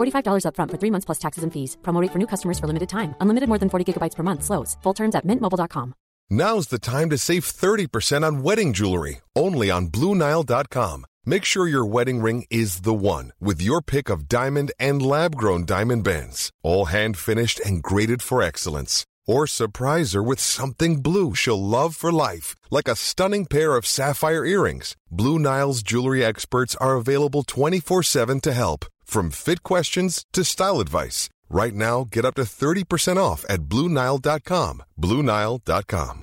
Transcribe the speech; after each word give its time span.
$45 0.00 0.44
upfront 0.46 0.70
for 0.70 0.78
three 0.78 0.90
months 0.90 1.04
plus 1.04 1.18
taxes 1.18 1.44
and 1.44 1.52
fees. 1.52 1.76
Promo 1.82 2.00
rate 2.02 2.12
for 2.12 2.18
new 2.18 2.26
customers 2.26 2.58
for 2.58 2.66
limited 2.66 2.88
time. 2.88 3.14
Unlimited 3.20 3.48
more 3.48 3.58
than 3.58 3.70
40 3.70 3.84
gigabytes 3.86 4.16
per 4.16 4.24
month. 4.24 4.42
Slows. 4.42 4.76
Full 4.82 4.94
terms 4.94 5.14
at 5.14 5.24
mintmobile.com. 5.24 5.94
Now's 6.32 6.68
the 6.68 6.78
time 6.78 7.10
to 7.10 7.18
save 7.18 7.44
30% 7.44 8.24
on 8.24 8.44
wedding 8.44 8.72
jewelry, 8.72 9.20
only 9.34 9.68
on 9.68 9.88
BlueNile.com. 9.88 11.04
Make 11.26 11.44
sure 11.44 11.66
your 11.66 11.84
wedding 11.84 12.22
ring 12.22 12.46
is 12.50 12.82
the 12.82 12.94
one 12.94 13.32
with 13.40 13.60
your 13.60 13.82
pick 13.82 14.08
of 14.08 14.28
diamond 14.28 14.70
and 14.78 15.02
lab 15.02 15.34
grown 15.34 15.64
diamond 15.64 16.04
bands, 16.04 16.52
all 16.62 16.84
hand 16.86 17.16
finished 17.16 17.58
and 17.60 17.82
graded 17.82 18.22
for 18.22 18.42
excellence. 18.42 19.04
Or 19.26 19.46
surprise 19.48 20.12
her 20.12 20.22
with 20.22 20.38
something 20.40 21.02
blue 21.02 21.34
she'll 21.34 21.60
love 21.60 21.96
for 21.96 22.12
life, 22.12 22.54
like 22.70 22.88
a 22.88 22.96
stunning 22.96 23.44
pair 23.46 23.76
of 23.76 23.84
sapphire 23.84 24.44
earrings. 24.46 24.96
Blue 25.10 25.38
Nile's 25.38 25.82
jewelry 25.82 26.24
experts 26.24 26.74
are 26.76 26.94
available 26.94 27.42
24 27.42 28.02
7 28.04 28.40
to 28.40 28.52
help, 28.52 28.86
from 29.10 29.30
fit 29.30 29.62
questions 29.62 30.24
to 30.32 30.44
style 30.44 30.80
advice. 30.80 31.28
Right 31.50 31.74
now, 31.74 32.04
get 32.04 32.24
up 32.24 32.34
to 32.36 32.42
30% 32.42 33.18
off 33.18 33.44
at 33.48 33.60
BlueNile.com. 33.60 34.82
BlueNile.com. 34.96 36.22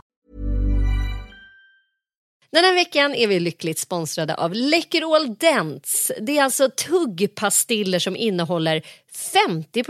Den 2.51 2.63
här 2.63 2.73
veckan 2.73 3.15
är 3.15 3.27
vi 3.27 3.39
lyckligt 3.39 3.79
sponsrade 3.79 4.35
av 4.35 4.53
Läkerol 4.53 5.35
Dents. 5.35 6.11
Det 6.21 6.37
är 6.37 6.43
alltså 6.43 6.69
tuggpastiller 6.69 7.99
som 7.99 8.15
innehåller 8.15 8.81
50 9.33 9.83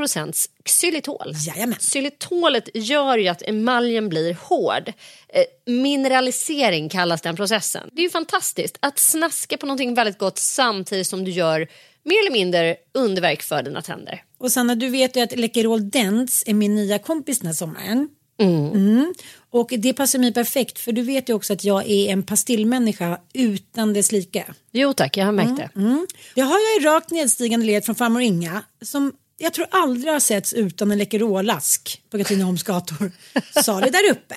xylitol. 0.65 1.31
Jajamän. 1.47 1.77
Xylitolet 1.79 2.69
gör 2.73 3.17
ju 3.17 3.27
att 3.27 3.41
emaljen 3.41 4.09
blir 4.09 4.33
hård. 4.33 4.93
Eh, 5.29 5.43
mineralisering 5.73 6.89
kallas 6.89 7.21
den 7.21 7.35
processen. 7.35 7.89
Det 7.93 8.01
är 8.01 8.03
ju 8.03 8.09
fantastiskt 8.09 8.77
att 8.79 8.99
snaska 8.99 9.57
på 9.57 9.65
någonting 9.65 9.93
väldigt 9.93 10.17
gott 10.17 10.37
samtidigt 10.37 11.07
som 11.07 11.23
du 11.23 11.31
gör 11.31 11.67
mer 12.07 12.19
eller 12.21 12.31
mindre 12.31 12.75
underverk 12.93 13.43
för 13.43 13.63
dina 13.63 13.81
tänder. 13.81 14.23
Och 14.37 14.51
Sanna, 14.51 14.75
du 14.75 14.89
vet 14.89 15.15
ju 15.15 15.21
att 15.21 15.39
Läkerol 15.39 15.89
Dents 15.89 16.43
är 16.47 16.53
min 16.53 16.75
nya 16.75 16.99
kompis 16.99 17.39
den 17.39 17.47
här 17.47 17.53
sommaren. 17.53 18.09
Mm. 18.39 19.13
Och 19.49 19.73
det 19.77 19.93
passar 19.93 20.19
mig 20.19 20.33
perfekt 20.33 20.79
för 20.79 20.91
du 20.91 21.01
vet 21.01 21.29
ju 21.29 21.33
också 21.33 21.53
att 21.53 21.63
jag 21.63 21.89
är 21.89 22.09
en 22.09 22.23
pastillmänniska 22.23 23.19
utan 23.33 23.93
dess 23.93 24.11
like. 24.11 24.45
Jo 24.71 24.93
tack, 24.93 25.17
jag 25.17 25.25
har 25.25 25.31
märkt 25.31 25.57
det. 25.57 25.69
Mm. 25.75 26.07
Det 26.35 26.41
har 26.41 26.59
jag 26.59 26.81
i 26.81 26.85
rakt 26.85 27.11
nedstigande 27.11 27.65
led 27.65 27.85
från 27.85 27.95
farmor 27.95 28.21
Inga 28.21 28.63
som 28.81 29.13
jag 29.37 29.53
tror 29.53 29.67
aldrig 29.71 30.13
har 30.13 30.19
setts 30.19 30.53
utan 30.53 30.91
en 30.91 30.97
Läkerolask 30.97 32.01
på 32.09 32.17
Katrineholms 32.17 32.63
gator. 32.63 33.11
Salig 33.63 33.91
där 33.91 34.11
uppe. 34.11 34.35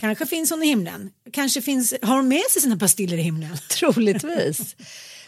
Kanske 0.00 0.26
finns 0.26 0.50
hon 0.50 0.62
i 0.62 0.66
himlen. 0.66 1.10
Kanske 1.32 1.62
finns, 1.62 1.94
har 2.02 2.16
hon 2.16 2.28
med 2.28 2.42
sig 2.50 2.62
sina 2.62 2.76
pastiller 2.76 3.18
i 3.18 3.22
himlen. 3.22 3.56
Troligtvis. 3.68 4.76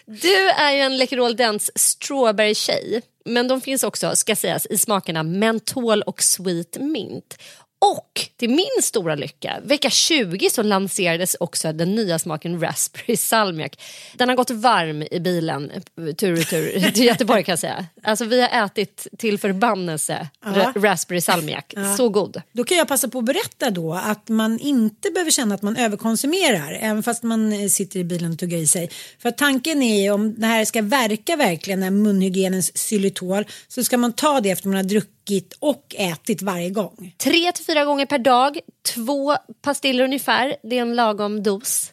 Du 0.06 0.48
är 0.48 0.72
ju 0.72 0.80
en 0.80 0.96
Läkerol 0.96 1.36
Dents 1.36 1.70
strawberry-tjej. 1.74 3.02
Men 3.24 3.48
de 3.48 3.60
finns 3.60 3.82
också, 3.82 4.16
ska 4.16 4.36
sägas, 4.36 4.66
i 4.66 4.78
smakerna 4.78 5.22
mentol 5.22 6.02
och 6.02 6.22
sweet 6.22 6.76
mint. 6.80 7.38
Och 7.82 8.28
till 8.36 8.50
min 8.50 8.82
stora 8.82 9.14
lycka, 9.14 9.60
vecka 9.64 9.90
20 9.90 10.50
så 10.50 10.62
lanserades 10.62 11.36
också 11.40 11.72
den 11.72 11.94
nya 11.94 12.18
smaken 12.18 12.60
raspberry 12.60 13.16
salmiak. 13.16 13.80
Den 14.16 14.28
har 14.28 14.36
gått 14.36 14.50
varm 14.50 15.02
i 15.10 15.20
bilen 15.20 15.72
tur 15.96 16.40
och 16.40 16.46
tur 16.46 16.90
till 16.94 17.04
Göteborg 17.04 17.44
kan 17.44 17.52
jag 17.52 17.58
säga. 17.58 17.86
Alltså 18.02 18.24
vi 18.24 18.40
har 18.40 18.64
ätit 18.64 19.06
till 19.18 19.38
förbannelse 19.38 20.28
ra 20.44 20.72
raspberry 20.76 21.20
salmiak. 21.20 21.74
Så 21.96 22.08
god. 22.08 22.42
Då 22.52 22.64
kan 22.64 22.76
jag 22.76 22.88
passa 22.88 23.08
på 23.08 23.18
att 23.18 23.24
berätta 23.24 23.70
då 23.70 23.94
att 23.94 24.28
man 24.28 24.58
inte 24.58 25.10
behöver 25.10 25.30
känna 25.30 25.54
att 25.54 25.62
man 25.62 25.76
överkonsumerar 25.76 26.78
även 26.80 27.02
fast 27.02 27.22
man 27.22 27.52
eh, 27.52 27.68
sitter 27.68 28.00
i 28.00 28.04
bilen 28.04 28.32
och 28.32 28.38
tuggar 28.38 28.58
i 28.58 28.66
sig. 28.66 28.90
För 29.18 29.30
tanken 29.30 29.82
är 29.82 30.12
om 30.12 30.34
det 30.34 30.46
här 30.46 30.64
ska 30.64 30.82
verka 30.82 31.36
verkligen, 31.36 31.80
den 31.80 31.84
här 31.84 32.02
munhygienens 32.02 32.70
xylitol, 32.70 33.44
så 33.68 33.84
ska 33.84 33.96
man 33.96 34.12
ta 34.12 34.40
det 34.40 34.50
efter 34.50 34.68
man 34.68 34.76
har 34.76 34.82
druckit 34.82 35.21
och 35.58 35.94
ätit 35.98 36.42
varje 36.42 36.70
gång. 36.70 37.14
Tre 37.18 37.52
till 37.52 37.64
fyra 37.64 37.84
gånger 37.84 38.06
per 38.06 38.18
dag, 38.18 38.58
två 38.94 39.36
pastiller 39.62 40.04
ungefär. 40.04 40.56
Det 40.62 40.78
är 40.78 40.82
en 40.82 40.94
lagom 40.94 41.42
dos 41.42 41.90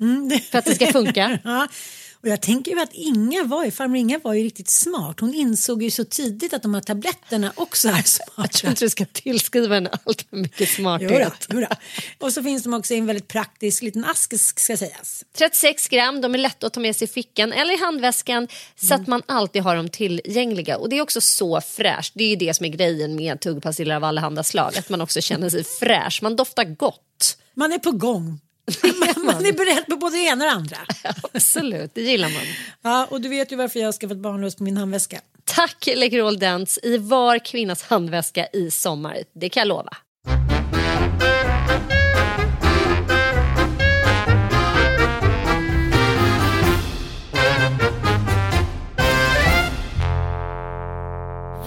för 0.51 0.57
att 0.57 0.65
det 0.65 0.75
ska 0.75 0.87
funka. 0.87 1.39
Och 2.21 2.29
jag 2.29 2.41
tänker 2.41 2.71
ju 2.71 2.79
att 2.79 2.93
Inga 2.93 3.43
var 3.43 3.65
ju, 3.65 3.71
farmor 3.71 3.97
Inga 3.97 4.19
var 4.19 4.33
ju 4.33 4.43
riktigt 4.43 4.69
smart. 4.69 5.19
Hon 5.19 5.33
insåg 5.33 5.83
ju 5.83 5.91
så 5.91 6.05
tidigt 6.05 6.53
att 6.53 6.61
de 6.61 6.73
här 6.73 6.81
tabletterna 6.81 7.53
också 7.55 7.89
är 7.89 8.01
smarta. 8.05 8.41
Jag 8.41 8.51
tror 8.51 8.69
inte 8.69 8.85
du 8.85 8.89
ska 8.89 9.05
tillskriva 9.05 9.75
henne 9.75 9.89
allt 10.05 10.25
för 10.29 10.37
mycket 10.37 10.69
smarthet. 10.69 11.11
Jodå, 11.11 11.31
jodå. 11.49 11.67
Och 12.17 12.33
så 12.33 12.43
finns 12.43 12.63
de 12.63 12.73
också 12.73 12.93
i 12.93 12.97
en 12.97 13.05
väldigt 13.05 13.27
praktisk 13.27 13.83
liten 13.83 14.05
ask 14.05 14.39
ska 14.39 14.77
sägas. 14.77 15.23
36 15.37 15.87
gram, 15.87 16.21
de 16.21 16.33
är 16.33 16.37
lätta 16.37 16.67
att 16.67 16.73
ta 16.73 16.79
med 16.79 16.95
sig 16.95 17.05
i 17.05 17.11
fickan 17.11 17.53
eller 17.53 17.73
i 17.73 17.77
handväskan 17.77 18.47
så 18.75 18.93
att 18.93 19.07
man 19.07 19.21
alltid 19.25 19.61
har 19.61 19.75
dem 19.75 19.89
tillgängliga. 19.89 20.77
Och 20.77 20.89
det 20.89 20.97
är 20.97 21.01
också 21.01 21.21
så 21.21 21.61
fräscht. 21.61 22.13
Det 22.15 22.23
är 22.23 22.29
ju 22.29 22.35
det 22.35 22.53
som 22.53 22.65
är 22.65 22.69
grejen 22.69 23.15
med 23.15 23.39
tuggpastiller 23.39 23.95
av 23.95 24.03
allehanda 24.03 24.43
slag. 24.43 24.77
Att 24.77 24.89
man 24.89 25.01
också 25.01 25.21
känner 25.21 25.49
sig 25.49 25.63
fräsch. 25.79 26.19
Man 26.23 26.35
doftar 26.35 26.63
gott. 26.63 27.37
Man 27.53 27.73
är 27.73 27.79
på 27.79 27.91
gång. 27.91 28.39
Man 29.23 29.45
är 29.45 29.53
beredd 29.53 29.85
på 29.87 29.95
både 29.95 30.15
det 30.15 30.23
ena 30.23 30.45
och 30.45 30.51
det 30.51 30.55
andra. 30.55 30.77
Absolut, 31.33 31.91
det 31.93 32.01
gillar 32.01 32.29
man. 32.29 32.41
Ja, 32.81 33.07
och 33.09 33.21
du 33.21 33.29
vet 33.29 33.51
ju 33.51 33.55
varför 33.55 33.79
jag 33.79 33.87
har 33.87 33.93
skaffat 33.93 34.17
barnlös 34.17 34.55
på 34.55 34.63
min 34.63 34.77
handväska. 34.77 35.21
Tack 35.45 35.89
Läkerol 35.95 36.39
Dents 36.39 36.79
i 36.83 36.97
var 36.97 37.45
kvinnas 37.45 37.83
handväska 37.83 38.47
i 38.53 38.71
sommar. 38.71 39.17
Det 39.33 39.49
kan 39.49 39.61
jag 39.61 39.67
lova. 39.67 39.97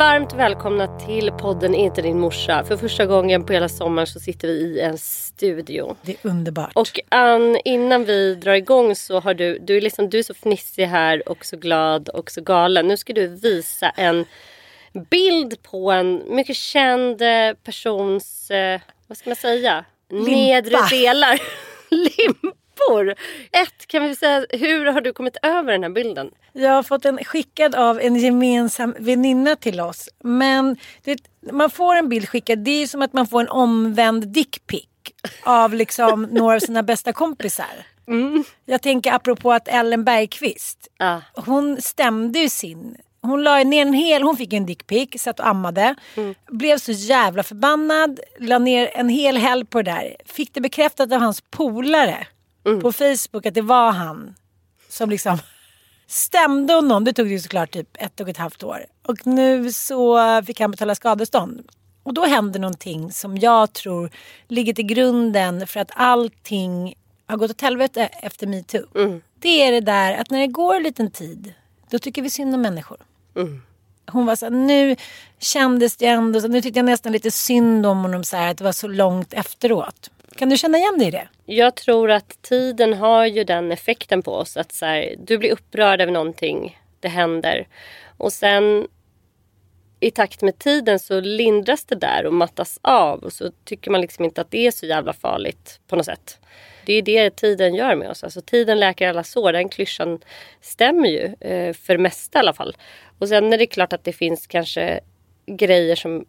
Varmt 0.02 0.32
välkomna 0.32 0.98
till 0.98 1.30
podden 1.30 1.74
Inte 1.74 2.02
din 2.02 2.20
morsa. 2.20 2.64
För 2.64 2.76
första 2.76 3.06
gången 3.06 3.46
på 3.46 3.52
hela 3.52 3.68
sommaren 3.68 4.06
så 4.06 4.20
sitter 4.20 4.48
vi 4.48 4.54
i 4.54 4.80
en 4.80 4.98
studio. 4.98 5.96
Det 6.02 6.12
är 6.12 6.30
underbart. 6.30 6.72
Och 6.74 7.00
Ann, 7.08 7.58
innan 7.64 8.04
vi 8.04 8.34
drar 8.34 8.52
igång 8.54 8.94
så 8.94 9.20
har 9.20 9.34
du, 9.34 9.58
du 9.58 9.76
är, 9.76 9.80
liksom, 9.80 10.10
du 10.10 10.18
är 10.18 10.22
så 10.22 10.34
fnissig 10.34 10.86
här 10.86 11.28
och 11.28 11.44
så 11.44 11.56
glad 11.56 12.08
och 12.08 12.30
så 12.30 12.40
galen. 12.40 12.88
Nu 12.88 12.96
ska 12.96 13.12
du 13.12 13.26
visa 13.26 13.90
en 13.90 14.24
bild 15.10 15.62
på 15.62 15.92
en 15.92 16.22
mycket 16.28 16.56
känd 16.56 17.22
eh, 17.22 17.52
persons, 17.64 18.50
eh, 18.50 18.80
vad 19.06 19.18
ska 19.18 19.30
man 19.30 19.36
säga, 19.36 19.84
Limpa. 20.10 20.30
nedre 20.30 20.76
delar. 20.90 21.40
Limpor. 22.88 23.14
Ett, 23.52 23.86
kan 23.86 24.02
vi 24.02 24.16
säga, 24.16 24.46
hur 24.50 24.86
har 24.86 25.00
du 25.00 25.12
kommit 25.12 25.36
över 25.42 25.72
den 25.72 25.82
här 25.82 25.90
bilden? 25.90 26.30
Jag 26.52 26.70
har 26.70 26.82
fått 26.82 27.02
den 27.02 27.24
skickad 27.24 27.74
av 27.74 28.00
en 28.00 28.16
gemensam 28.16 28.94
väninna 28.98 29.56
till 29.56 29.80
oss. 29.80 30.08
Men 30.24 30.76
det, 31.04 31.18
man 31.52 31.70
får 31.70 31.94
en 31.96 32.08
bild 32.08 32.28
skickad, 32.28 32.58
det 32.58 32.82
är 32.82 32.86
som 32.86 33.02
att 33.02 33.12
man 33.12 33.26
får 33.26 33.40
en 33.40 33.48
omvänd 33.48 34.28
dickpic 34.28 34.86
av 35.44 35.74
liksom 35.74 36.22
några 36.30 36.56
av 36.56 36.60
sina 36.60 36.82
bästa 36.82 37.12
kompisar. 37.12 37.86
Jag 38.64 38.82
tänker 38.82 39.12
apropå 39.12 39.52
att 39.52 39.68
Ellen 39.68 40.04
Bergqvist, 40.04 40.88
Ja. 40.98 41.22
hon 41.34 41.82
stämde 41.82 42.38
ju 42.38 42.48
sin 42.48 42.96
hon 43.24 43.42
la 43.42 43.62
ner 43.64 43.82
en 43.82 43.92
hel, 43.92 44.22
hon 44.22 44.36
fick 44.36 44.52
en 44.52 44.66
dickpic, 44.66 45.22
satt 45.22 45.40
och 45.40 45.46
ammade. 45.48 45.94
Blev 46.50 46.78
så 46.78 46.92
jävla 46.92 47.42
förbannad, 47.42 48.20
la 48.40 48.58
ner 48.58 48.90
en 48.94 49.08
hel 49.08 49.36
helg 49.36 49.64
på 49.66 49.82
det 49.82 49.90
där. 49.90 50.16
Fick 50.26 50.54
det 50.54 50.60
bekräftat 50.60 51.12
av 51.12 51.20
hans 51.20 51.40
polare 51.40 52.26
på 52.80 52.92
Facebook 52.92 53.46
att 53.46 53.54
det 53.54 53.62
var 53.62 53.92
han 53.92 54.34
som 54.88 55.10
liksom 55.10 55.38
stämde 56.06 56.74
honom. 56.74 57.04
Det 57.04 57.12
tog 57.12 57.28
ju 57.28 57.38
såklart 57.40 57.70
typ 57.70 57.88
ett 57.98 58.20
och 58.20 58.28
ett 58.28 58.36
halvt 58.36 58.62
år. 58.62 58.86
Och 59.02 59.26
nu 59.26 59.72
så 59.72 60.18
fick 60.42 60.60
han 60.60 60.70
betala 60.70 60.94
skadestånd. 60.94 61.62
Och 62.02 62.14
då 62.14 62.24
händer 62.26 62.60
någonting 62.60 63.12
som 63.12 63.38
jag 63.38 63.72
tror 63.72 64.10
ligger 64.48 64.72
till 64.74 64.86
grunden 64.86 65.66
för 65.66 65.80
att 65.80 65.90
allting 65.94 66.94
har 67.26 67.36
gått 67.36 67.50
åt 67.50 67.60
helvete 67.60 68.06
efter 68.06 68.46
metoo. 68.46 68.86
Det 69.40 69.62
är 69.62 69.72
det 69.72 69.80
där 69.80 70.14
att 70.14 70.30
när 70.30 70.40
det 70.40 70.46
går 70.46 70.74
en 70.74 70.82
liten 70.82 71.10
tid, 71.10 71.54
då 71.90 71.98
tycker 71.98 72.22
vi 72.22 72.30
synd 72.30 72.54
om 72.54 72.62
människor. 72.62 72.96
Hon 74.06 74.26
var 74.26 74.36
så 74.36 74.46
här, 74.46 74.50
nu 74.50 74.96
kändes 75.38 75.96
det 75.96 76.06
ändå, 76.06 76.40
så, 76.40 76.48
nu 76.48 76.62
tyckte 76.62 76.78
jag 76.78 76.86
nästan 76.86 77.12
lite 77.12 77.30
synd 77.30 77.86
om 77.86 77.98
honom 78.02 78.24
så 78.24 78.36
här, 78.36 78.50
att 78.50 78.58
det 78.58 78.64
var 78.64 78.72
så 78.72 78.88
långt 78.88 79.32
efteråt. 79.32 80.10
Kan 80.36 80.48
du 80.48 80.56
känna 80.56 80.78
igen 80.78 80.98
dig 80.98 81.08
i 81.08 81.10
det? 81.10 81.28
Jag 81.44 81.74
tror 81.74 82.10
att 82.10 82.42
tiden 82.42 82.92
har 82.92 83.26
ju 83.26 83.44
den 83.44 83.72
effekten 83.72 84.22
på 84.22 84.32
oss 84.32 84.56
att 84.56 84.72
så 84.72 84.86
här, 84.86 85.14
du 85.18 85.38
blir 85.38 85.52
upprörd 85.52 86.00
över 86.00 86.12
någonting, 86.12 86.78
det 87.00 87.08
händer. 87.08 87.68
Och 88.16 88.32
sen 88.32 88.86
i 90.00 90.10
takt 90.10 90.42
med 90.42 90.58
tiden 90.58 90.98
så 90.98 91.20
lindras 91.20 91.84
det 91.84 91.94
där 91.94 92.26
och 92.26 92.34
mattas 92.34 92.78
av 92.82 93.18
och 93.18 93.32
så 93.32 93.50
tycker 93.64 93.90
man 93.90 94.00
liksom 94.00 94.24
inte 94.24 94.40
att 94.40 94.50
det 94.50 94.66
är 94.66 94.70
så 94.70 94.86
jävla 94.86 95.12
farligt 95.12 95.80
på 95.86 95.96
något 95.96 96.06
sätt. 96.06 96.38
Det 96.86 96.92
är 96.92 97.02
det 97.02 97.36
tiden 97.36 97.74
gör 97.74 97.94
med 97.94 98.10
oss. 98.10 98.24
Alltså 98.24 98.40
tiden 98.40 98.80
läker 98.80 99.08
alla 99.08 99.24
sår. 99.24 99.52
Den 99.52 99.68
klyschan 99.68 100.20
stämmer 100.60 101.08
ju. 101.08 101.34
Eh, 101.40 101.74
för 101.74 101.96
det 101.96 102.02
mesta 102.02 102.38
i 102.38 102.40
alla 102.40 102.52
fall. 102.52 102.76
Och 103.18 103.28
sen 103.28 103.52
är 103.52 103.58
det 103.58 103.66
klart 103.66 103.92
att 103.92 104.04
det 104.04 104.12
finns 104.12 104.46
kanske 104.46 105.00
grejer 105.46 105.96
som 105.96 106.24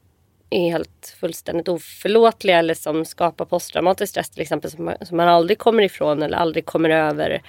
är 0.54 0.72
helt 0.72 1.16
fullständigt 1.20 1.68
oförlåtliga 1.68 2.60
eller 2.60 2.74
som 2.74 3.06
skapar 3.06 3.46
posttraumatisk 3.46 4.12
stress 4.12 4.30
till 4.30 4.42
exempel 4.42 4.72
som 4.72 4.86
man, 4.86 4.96
som 5.02 5.18
man 5.18 5.28
aldrig 5.28 5.58
kommer 5.58 5.84
ifrån 5.84 6.24
eller 6.24 6.38
aldrig 6.38 6.66
kommer 6.66 6.90
över 6.90 7.42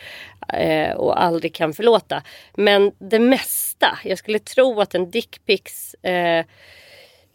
eh, 0.52 0.96
och 0.96 1.22
aldrig 1.22 1.54
kan 1.54 1.72
förlåta. 1.72 2.22
Men 2.54 2.92
det 2.98 3.18
mesta, 3.18 3.98
jag 4.04 4.18
skulle 4.18 4.38
tro 4.38 4.80
att 4.80 4.94
en 4.94 5.10
dickpics 5.10 5.94
eh, 5.94 6.44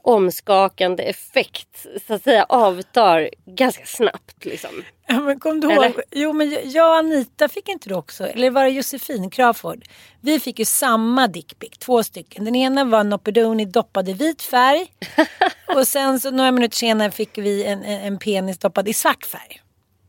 omskakande 0.10 1.04
effekt 1.04 1.86
så 2.08 2.14
att 2.14 2.24
säga 2.24 2.44
avtar 2.50 3.30
ganska 3.46 3.86
snabbt. 3.86 4.46
Liksom. 4.46 4.84
Ja, 5.08 5.20
men 5.20 5.40
kom 5.40 5.60
du 5.60 5.74
ihåg? 5.74 5.94
Jo, 6.12 6.34
men 6.34 6.58
jag 6.64 6.90
och 6.90 6.96
Anita 6.96 7.50
fick 7.50 7.70
inte 7.70 7.90
du 7.90 7.96
också? 7.96 8.28
Eller 8.28 8.50
var 8.50 8.64
det 8.64 8.70
Josefin 8.70 9.30
Crawford? 9.30 9.84
Vi 10.22 10.40
fick 10.40 10.60
ju 10.60 10.66
samma 10.66 11.28
dickpic, 11.28 11.72
två 11.80 12.04
stycken. 12.04 12.46
Den 12.46 12.56
ena 12.56 12.84
var 12.84 13.04
Nopedoni 13.04 13.66
doppad 13.66 14.10
i 14.10 14.14
vit 14.14 14.42
färg. 14.42 14.94
och 15.76 15.88
sen 15.88 16.20
så 16.20 16.32
några 16.32 16.52
minuter 16.52 16.78
senare 16.78 17.12
fick 17.12 17.38
vi 17.38 17.64
en, 17.64 17.84
en, 17.84 18.02
en 18.02 18.20
penis 18.20 18.58
doppad 18.60 18.88
i 18.88 18.94
svart 18.94 19.26
färg. 19.26 19.62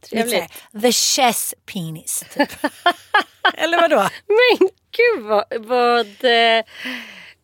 Så 0.04 0.16
här, 0.16 0.22
Trevligt. 0.22 0.52
The 0.82 0.92
chess 0.92 1.54
penis. 1.72 2.24
Typ. 2.34 2.48
Eller 3.54 3.80
vadå? 3.80 4.08
Men 4.26 4.68
gud 4.90 5.24
vad, 5.24 5.44
vad, 5.66 6.24
eh, 6.24 6.64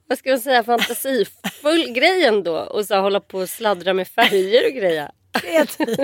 vad 0.06 0.18
ska 0.18 0.30
man 0.30 0.40
säga, 0.40 0.64
fantasifull 0.64 1.88
grej 1.94 2.24
ändå. 2.24 2.56
Och 2.56 2.84
så 2.84 2.96
hålla 2.96 3.20
på 3.20 3.38
och 3.38 3.50
sladdra 3.50 3.94
med 3.94 4.08
färger 4.08 4.66
och 4.66 4.72
grejer. 4.72 5.10
Kreativ. 5.40 5.96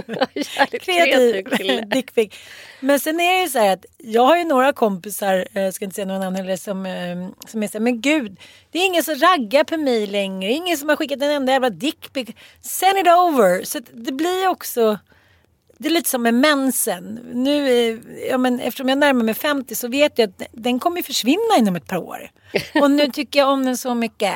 Kreativ 0.81 1.45
kreativ 1.45 1.89
dickpic. 1.93 2.35
Men 2.81 3.01
sen 3.01 3.21
är 3.21 3.37
det 3.37 3.43
ju 3.43 3.49
så 3.49 3.59
här 3.59 3.73
att 3.73 3.85
jag 3.99 4.23
har 4.23 4.37
ju 4.37 4.45
några 4.45 4.73
kompisar, 4.73 5.47
eh, 5.53 5.63
jag 5.63 5.75
ska 5.75 5.85
inte 5.85 5.95
säga 5.95 6.07
någon 6.07 6.17
annan 6.17 6.37
heller, 6.37 6.57
som, 6.57 6.87
eh, 6.87 7.49
som 7.49 7.63
är 7.63 7.69
så 7.69 7.73
här, 7.73 7.81
men 7.81 8.01
gud, 8.01 8.41
det 8.71 8.79
är 8.79 8.87
ingen 8.87 9.03
som 9.03 9.15
raggar 9.15 9.65
på 9.65 9.77
mig 9.77 10.07
längre, 10.07 10.53
ingen 10.53 10.77
som 10.77 10.89
har 10.89 10.97
skickat 10.97 11.23
en 11.23 11.31
enda 11.31 11.53
jävla 11.53 11.71
dickpic. 11.71 12.29
Send 12.61 12.99
it 12.99 13.07
over. 13.07 13.65
Så 13.65 13.81
det 13.93 14.13
blir 14.13 14.49
också, 14.49 14.99
det 15.83 15.89
är 15.89 15.91
lite 15.91 16.11
som 16.11 16.23
med 16.23 16.35
mensen. 16.35 17.21
Nu, 17.33 17.69
eh, 17.69 17.99
ja, 18.31 18.39
men 18.39 18.61
eftersom 18.61 18.89
jag 18.89 18.99
närmar 18.99 19.25
mig 19.25 19.35
50 19.35 19.75
så 19.75 19.89
vet 19.89 20.19
jag 20.19 20.29
att 20.29 20.43
den 20.53 20.81
kommer 20.81 21.03
försvinna 21.03 21.57
inom 21.59 21.77
ett 21.77 21.87
par 21.87 21.97
år. 21.97 22.31
Och 22.75 22.91
nu 22.91 23.09
tycker 23.09 23.39
jag 23.39 23.49
om 23.49 23.65
den 23.65 23.77
så 23.77 23.95
mycket. 23.95 24.35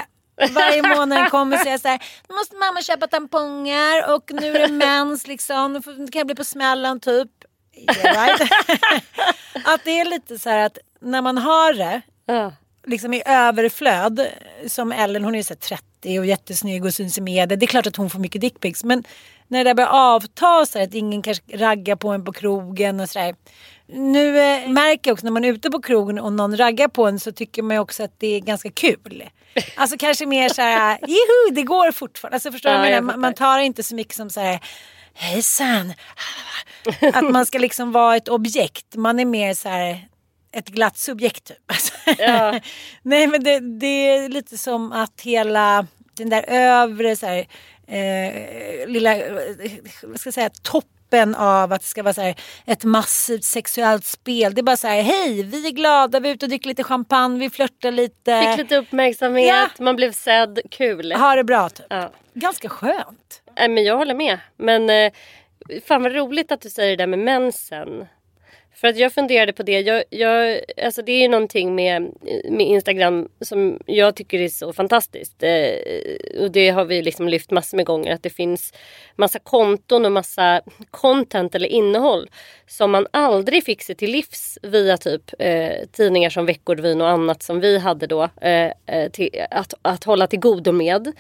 Varje 0.51 0.97
månad 0.97 1.31
kommer 1.31 1.57
säga 1.57 1.79
så 1.79 1.89
här, 1.89 2.03
nu 2.29 2.35
måste 2.35 2.57
mamma 2.57 2.83
köpa 2.83 3.07
tamponger 3.07 4.15
och 4.15 4.31
nu 4.33 4.57
är 4.57 4.69
det 4.69 4.73
mens 4.73 5.27
liksom, 5.27 5.73
nu 5.73 5.83
kan 5.83 6.19
jag 6.21 6.27
bli 6.27 6.37
på 6.37 6.45
smällen 6.45 7.01
typ. 7.01 7.29
Yeah, 7.77 8.27
right? 8.27 8.51
att 9.65 9.85
det 9.85 10.01
är 10.01 10.05
lite 10.05 10.39
så 10.39 10.51
här 10.51 10.67
att 10.67 10.79
när 11.01 11.23
man 11.23 11.39
har 11.39 11.73
det 11.73 12.03
liksom 12.87 13.15
i 13.15 13.23
överflöd, 13.27 14.27
som 14.67 14.93
Ellen, 14.93 15.25
hon 15.25 15.35
är 15.35 15.39
ju 15.39 15.45
så 15.45 15.55
här 15.55 15.59
30 15.59 16.19
och 16.19 16.27
jättesnygg 16.27 16.85
och 16.85 16.95
syns 16.95 17.19
i 17.19 17.21
media. 17.21 17.57
Det 17.57 17.65
är 17.65 17.67
klart 17.67 17.87
att 17.87 17.97
hon 17.97 18.11
får 18.11 18.19
mycket 18.19 18.41
dickpics. 18.41 18.85
Men 18.85 19.05
när 19.49 19.65
det 19.65 19.71
där 19.71 19.75
börjar 19.75 19.91
avta 19.91 20.67
så 20.67 20.79
här, 20.79 20.87
att 20.87 20.95
ingen 20.95 21.23
kanske 21.23 21.57
raggar 21.57 21.97
på 21.97 22.09
en 22.09 22.25
på 22.25 22.33
krogen 22.33 23.01
och 23.01 23.09
sådär. 23.11 23.35
Nu 23.89 24.39
eh, 24.41 24.69
märker 24.69 25.11
jag 25.11 25.13
också 25.15 25.27
när 25.27 25.31
man 25.33 25.45
är 25.45 25.53
ute 25.53 25.71
på 25.71 25.83
krogen 25.83 26.19
och 26.19 26.33
någon 26.33 26.57
raggar 26.57 26.89
på 26.89 27.07
en 27.07 27.21
så 27.21 27.33
tycker 27.33 27.63
man 27.63 27.77
ju 27.77 27.81
också 27.81 28.03
att 28.03 28.15
det 28.19 28.27
är 28.27 28.41
ganska 28.41 28.71
kul. 28.71 29.25
Alltså 29.77 29.97
kanske 29.99 30.27
mer 30.27 30.49
så 30.49 30.63
här, 30.63 30.99
juhu, 31.07 31.55
det 31.55 31.63
går 31.63 31.93
fortfarande. 31.93 32.35
Alltså 32.37 32.53
förstår 32.53 32.71
du 32.71 32.75
Ja, 32.77 32.81
vad 32.81 32.91
jag 32.91 32.95
menar? 33.05 33.13
Man- 33.13 33.21
Man 33.21 33.35
tar 33.35 33.59
inte 33.59 33.83
så 33.83 33.95
mycket 33.95 34.15
som 34.15 34.31
så 34.31 34.41
här, 34.41 34.61
hejsan. 35.15 35.93
Att 37.15 37.31
man 37.31 37.47
ska 37.47 37.59
liksom 37.59 37.93
vara 37.93 38.17
ett 38.17 38.29
objekt. 38.29 38.95
Man 38.97 39.21
är 39.21 39.25
mer 39.25 39.55
så 39.55 39.69
här 39.69 40.09
ett 40.53 40.69
glatt 40.69 40.99
subjekt 40.99 41.45
typ. 41.45 41.57
Alltså. 41.67 41.93
Ja. 42.23 42.61
Nej 43.03 43.27
men 43.27 43.45
det, 43.45 43.61
det 43.81 43.87
är 44.09 44.29
lite 44.29 44.59
som 44.59 44.93
att 44.93 45.21
hela 45.21 45.87
den 46.17 46.29
där 46.31 46.45
övre 46.49 47.17
så 47.17 47.27
här, 47.27 47.47
eh, 47.87 48.89
lilla, 48.89 49.17
eh, 49.17 49.33
vad 50.03 50.21
ska 50.21 50.27
jag 50.27 50.35
säga, 50.35 50.51
toppen 50.63 51.35
av 51.35 51.73
att 51.73 51.81
det 51.81 51.87
ska 51.87 52.03
vara 52.03 52.15
så 52.15 52.21
här, 52.21 52.35
ett 52.67 52.85
massivt 52.85 53.45
sexuellt 53.45 54.05
spel. 54.05 54.55
Det 54.55 54.61
är 54.61 54.63
bara 54.63 54.77
så 54.77 54.87
här, 54.89 55.03
hej 55.03 55.43
vi 55.43 55.67
är 55.67 55.71
glada, 55.71 56.21
vi 56.21 56.29
är 56.29 56.35
ute 56.35 56.47
och 56.47 56.51
dricker 56.51 56.69
lite 56.69 56.85
champagne, 56.85 57.39
vi 57.39 57.51
flörtar 57.51 57.91
lite. 57.91 58.43
Fick 58.49 58.59
lite 58.59 58.77
uppmärksamhet, 58.77 59.49
Ja. 59.49 59.69
man 59.85 59.97
blev 59.97 60.13
sedd, 60.13 60.59
kul. 60.71 61.13
Ha 61.13 61.35
det 61.37 61.45
bra 61.45 61.69
typ. 61.69 61.87
Ja. 61.91 62.11
Ganska 62.35 62.69
skönt. 62.69 63.43
Nej, 63.59 63.69
men 63.69 63.85
jag 63.85 63.97
håller 63.97 64.15
med. 64.15 64.39
Men 64.57 64.91
eh, 64.91 65.13
fan 65.87 66.03
vad 66.03 66.15
roligt 66.15 66.53
att 66.53 66.61
du 66.61 66.71
säger 66.71 66.91
det 66.91 66.97
där 67.03 67.07
med 67.07 67.19
mensen. 67.19 68.07
För 68.81 68.89
att 68.89 68.97
jag 68.97 69.13
funderade 69.13 69.53
på 69.53 69.63
det. 69.63 69.81
Jag, 69.81 70.05
jag, 70.11 70.61
alltså 70.85 71.03
det 71.03 71.13
är 71.13 71.23
ju 71.23 71.29
någonting 71.29 71.75
med, 71.75 72.03
med 72.51 72.67
Instagram 72.67 73.29
som 73.41 73.79
jag 73.87 74.17
tycker 74.17 74.39
är 74.41 74.49
så 74.49 74.73
fantastiskt. 74.73 75.43
Eh, 75.43 76.41
och 76.41 76.51
det 76.51 76.69
har 76.69 76.85
vi 76.85 77.03
liksom 77.03 77.29
lyft 77.29 77.51
massor 77.51 77.77
med 77.77 77.87
gånger. 77.87 78.15
Att 78.15 78.23
det 78.23 78.31
finns 78.31 78.73
massa 79.17 79.39
konton 79.39 80.05
och 80.05 80.13
massa 80.13 80.61
content 80.91 81.55
eller 81.55 81.69
innehåll 81.69 82.31
som 82.67 82.91
man 82.91 83.07
aldrig 83.11 83.65
fick 83.65 83.83
sig 83.83 83.95
till 83.95 84.11
livs 84.11 84.59
via 84.63 84.97
typ 84.97 85.23
eh, 85.39 85.71
tidningar 85.93 86.31
som 86.31 86.47
Veckorevyn 86.47 87.01
och 87.01 87.09
annat 87.09 87.43
som 87.43 87.61
vi 87.61 87.79
hade 87.79 88.07
då 88.07 88.23
eh, 88.41 88.71
eh, 88.87 89.11
till, 89.13 89.31
att, 89.51 89.75
att 89.83 90.05
hålla 90.05 90.27
till 90.27 90.41
godo 90.41 90.73
med 90.73 91.13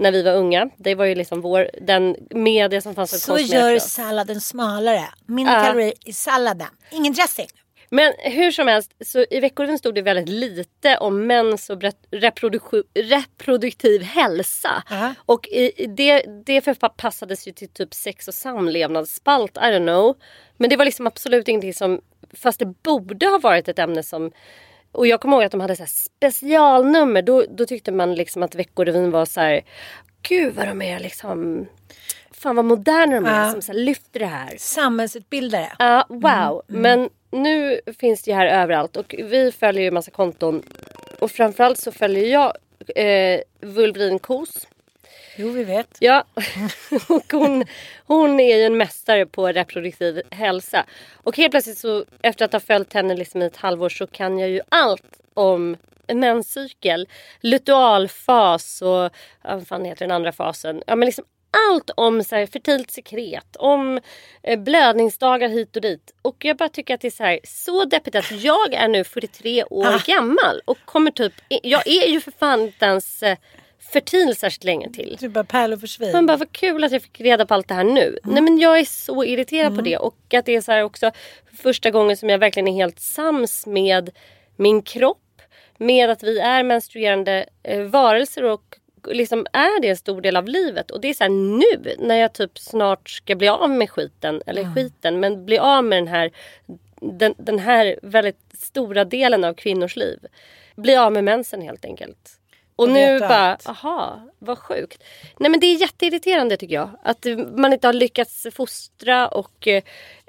när 0.00 0.12
vi 0.12 0.22
var 0.22 0.34
unga. 0.34 0.70
Det 0.76 0.94
var 0.94 1.04
ju 1.04 1.14
liksom 1.14 1.40
vår, 1.40 1.70
den 1.80 2.16
media 2.30 2.80
som 2.80 2.94
fanns 2.94 3.22
Så 3.22 3.38
gör 3.38 3.78
salladen 3.78 4.40
smalare. 4.40 5.04
Mindre 5.26 5.54
Ja. 5.54 5.64
kalorier 5.64 5.92
i 6.04 6.12
salladen. 6.12 6.68
Ingen 7.00 7.12
dressing. 7.12 7.48
Men 7.90 8.12
hur 8.18 8.50
som 8.50 8.68
helst, 8.68 8.92
så 9.04 9.24
i 9.30 9.40
Veckorevyn 9.40 9.78
stod 9.78 9.94
det 9.94 10.02
väldigt 10.02 10.28
lite 10.28 10.96
om 10.96 11.26
mens 11.26 11.70
och 11.70 11.82
reproduktiv 12.90 14.02
hälsa. 14.02 14.82
Ja. 14.90 15.14
Och 15.26 15.48
i, 15.48 15.86
det, 15.96 16.24
det 16.46 16.60
förpassades 16.60 17.48
ju 17.48 17.52
till 17.52 17.68
typ 17.68 17.94
sex 17.94 18.28
och 18.28 18.34
samlevnadsspalt, 18.34 19.56
I 19.56 19.60
don't 19.60 19.86
know. 19.86 20.16
Men 20.56 20.70
det 20.70 20.76
var 20.76 20.84
liksom 20.84 21.06
absolut 21.06 21.48
ingenting 21.48 21.74
som, 21.74 22.00
fast 22.34 22.58
det 22.58 22.66
borde 22.66 23.26
ha 23.26 23.38
varit 23.38 23.68
ett 23.68 23.78
ämne 23.78 24.02
som 24.02 24.32
och 24.92 25.06
jag 25.06 25.20
kommer 25.20 25.36
ihåg 25.36 25.44
att 25.44 25.52
de 25.52 25.60
hade 25.60 25.76
så 25.76 25.86
specialnummer. 25.86 27.22
Då, 27.22 27.44
då 27.50 27.66
tyckte 27.66 27.92
man 27.92 28.14
liksom 28.14 28.42
att 28.42 28.54
Veckorevyn 28.54 29.10
var 29.10 29.24
så 29.24 29.40
här. 29.40 29.60
Gud 30.22 30.54
vad 30.54 30.66
de 30.68 30.82
är 30.82 31.00
liksom. 31.00 31.66
Fan 32.42 32.56
vad 32.56 32.64
moderna 32.64 33.14
de 33.20 33.26
är 33.26 33.44
Ja. 33.44 33.52
som 33.52 33.62
så 33.62 33.72
här 33.72 33.78
lyfter 33.78 34.20
det 34.20 34.26
här. 34.26 34.54
Samhällsutbildare. 34.58 35.72
Ja, 35.78 36.06
wow. 36.08 36.62
Men 36.66 37.10
nu 37.30 37.80
finns 38.00 38.22
det 38.22 38.30
ju 38.30 38.36
här 38.36 38.46
överallt 38.46 38.96
och 38.96 39.14
vi 39.18 39.52
följer 39.52 39.82
ju 39.82 39.88
en 39.88 39.94
massa 39.94 40.10
konton. 40.10 40.62
Och 41.18 41.30
framförallt 41.30 41.78
så 41.78 41.92
följer 41.92 42.24
jag 42.26 42.52
eh, 42.96 43.40
Vulvrin 43.60 44.18
Kos. 44.18 44.66
Jo 45.36 45.50
vi 45.50 45.64
vet. 45.64 45.96
Ja, 45.98 46.24
och 47.08 47.32
hon, 47.32 47.64
hon 48.06 48.40
är 48.40 48.56
ju 48.56 48.64
en 48.64 48.76
mästare 48.76 49.26
på 49.26 49.46
reproduktiv 49.48 50.22
hälsa. 50.30 50.84
Och 51.22 51.36
helt 51.36 51.50
plötsligt 51.50 51.78
så 51.78 52.04
efter 52.22 52.44
att 52.44 52.52
ha 52.52 52.60
följt 52.60 52.92
henne 52.92 53.16
liksom 53.16 53.42
i 53.42 53.46
ett 53.46 53.56
halvår 53.56 53.88
så 53.88 54.06
kan 54.06 54.38
jag 54.38 54.48
ju 54.50 54.60
allt 54.68 55.20
om 55.34 55.76
en 56.06 56.20
menscykel, 56.20 57.08
lutealfas 57.40 58.82
och 58.82 59.10
vad 59.42 59.66
fan 59.68 59.84
heter 59.84 60.06
den 60.06 60.16
andra 60.16 60.32
fasen? 60.32 60.82
Ja 60.86 60.96
men 60.96 61.06
liksom 61.06 61.24
allt 61.70 61.90
om 61.96 62.24
så 62.24 62.36
här, 62.36 62.46
fertilt 62.46 62.90
sekret, 62.90 63.56
om 63.56 64.00
eh, 64.42 64.58
blödningsdagar 64.60 65.48
hit 65.48 65.76
och 65.76 65.82
dit. 65.82 66.14
Och 66.22 66.44
jag 66.44 66.56
bara 66.56 66.68
tycker 66.68 66.94
att 66.94 67.00
det 67.00 67.08
är 67.08 67.10
så, 67.10 67.24
här, 67.24 67.40
så 67.44 67.84
deppigt 67.84 68.14
att 68.14 68.30
jag 68.42 68.74
är 68.74 68.88
nu 68.88 69.04
43 69.04 69.64
år 69.64 69.86
Ah. 69.86 70.00
gammal 70.06 70.60
och 70.64 70.78
kommer 70.84 71.10
typ, 71.10 71.32
jag 71.48 71.86
är 71.86 72.08
ju 72.08 72.20
för 72.20 72.30
fan 72.30 72.60
inte 72.60 72.84
ens 72.84 73.22
eh, 73.22 73.36
fertil 73.92 74.36
särskilt 74.36 74.64
länge 74.64 74.92
till. 74.92 75.16
Du 75.20 75.28
bara 75.28 75.44
pärlor 75.44 75.76
försvin. 75.76 76.12
Man 76.12 76.26
bara, 76.26 76.36
vad 76.36 76.52
kul 76.52 76.84
att 76.84 76.92
jag 76.92 77.02
fick 77.02 77.20
reda 77.20 77.46
på 77.46 77.54
allt 77.54 77.68
det 77.68 77.74
här 77.74 77.84
nu. 77.84 78.18
Nej 78.24 78.42
men 78.42 78.58
jag 78.58 78.78
är 78.78 78.84
så 78.84 79.24
irriterad 79.24 79.76
på 79.76 79.82
det. 79.82 79.96
Och 79.96 80.34
att 80.34 80.46
det 80.46 80.56
är 80.56 80.60
så 80.60 80.72
här 80.72 80.82
också 80.82 81.10
första 81.62 81.90
gången 81.90 82.16
som 82.16 82.28
jag 82.28 82.38
verkligen 82.38 82.68
är 82.68 82.72
helt 82.72 83.00
sams 83.00 83.66
med 83.66 84.10
min 84.56 84.82
kropp. 84.82 85.18
Med 85.78 86.10
att 86.10 86.22
vi 86.22 86.38
är 86.38 86.62
menstruerande 86.62 87.46
eh, 87.62 87.80
varelser 87.82 88.44
och 88.44 88.76
liksom 89.06 89.46
är 89.52 89.80
det 89.80 89.88
en 89.88 89.96
stor 89.96 90.20
del 90.20 90.36
av 90.36 90.48
livet. 90.48 90.90
Och 90.90 91.00
det 91.00 91.08
är 91.08 91.14
så 91.14 91.24
här, 91.24 91.30
nu 91.30 91.94
när 91.98 92.16
jag 92.16 92.32
typ 92.32 92.58
snart 92.58 93.10
ska 93.10 93.34
bli 93.34 93.48
av 93.48 93.70
med 93.70 93.90
skiten, 93.90 94.42
eller 94.46 94.74
skiten, 94.74 95.20
men 95.20 95.44
bli 95.46 95.58
av 95.58 95.84
med 95.84 95.98
den 95.98 96.08
här, 96.08 96.30
den, 97.00 97.34
den 97.38 97.58
här 97.58 97.98
väldigt 98.02 98.40
stora 98.52 99.04
delen 99.04 99.44
av 99.44 99.54
kvinnors 99.54 99.96
liv. 99.96 100.18
Bli 100.76 100.96
av 100.96 101.12
med 101.12 101.24
mensen 101.24 101.62
helt 101.62 101.84
enkelt. 101.84 102.40
Och 102.76 102.88
nu 102.88 103.18
bara, 103.18 103.28
allt. 103.28 103.68
aha, 103.68 104.20
vad 104.38 104.58
sjukt. 104.58 105.02
Nej 105.38 105.50
men 105.50 105.60
det 105.60 105.66
är 105.66 105.80
jätteirriterande 105.80 106.56
tycker 106.56 106.74
jag. 106.74 106.90
Att 107.02 107.26
man 107.56 107.72
inte 107.72 107.88
har 107.88 107.92
lyckats 107.92 108.46
fostra 108.52 109.28
och 109.28 109.68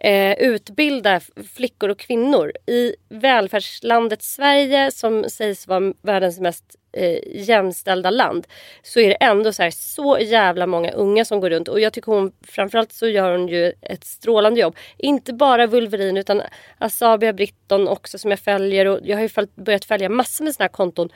eh, 0.03 0.33
utbilda 0.33 1.19
flickor 1.55 1.89
och 1.89 1.99
kvinnor. 1.99 2.51
I 2.67 2.95
välfärdslandet 3.09 4.23
Sverige 4.23 4.91
som 4.91 5.29
sägs 5.29 5.67
vara 5.67 5.93
världens 6.01 6.39
mest 6.39 6.75
eh, 6.93 7.17
jämställda 7.35 8.09
land. 8.09 8.47
Så 8.81 8.99
är 8.99 9.09
det 9.09 9.15
ändå 9.15 9.53
så, 9.53 9.63
här, 9.63 9.71
så 9.71 10.17
jävla 10.19 10.67
många 10.67 10.91
unga 10.91 11.25
som 11.25 11.39
går 11.39 11.49
runt. 11.49 11.67
Och 11.67 11.79
jag 11.79 11.93
tycker 11.93 12.11
hon, 12.11 12.31
framförallt 12.47 12.91
så 12.91 13.07
gör 13.07 13.31
hon 13.31 13.47
ju 13.47 13.73
ett 13.81 14.03
strålande 14.03 14.59
jobb. 14.59 14.75
Inte 14.97 15.33
bara 15.33 15.67
Vulverin 15.67 16.17
utan 16.17 16.41
Asabia 16.77 17.33
Britton 17.33 17.87
också 17.87 18.17
som 18.17 18.31
jag 18.31 18.39
följer. 18.39 18.85
Och 18.85 18.99
jag 19.03 19.17
har 19.17 19.21
ju 19.21 19.29
följt, 19.29 19.55
börjat 19.55 19.85
följa 19.85 20.09
massor 20.09 20.43
med 20.45 20.55
såna 20.55 20.63
här 20.63 20.69
konton. 20.69 21.09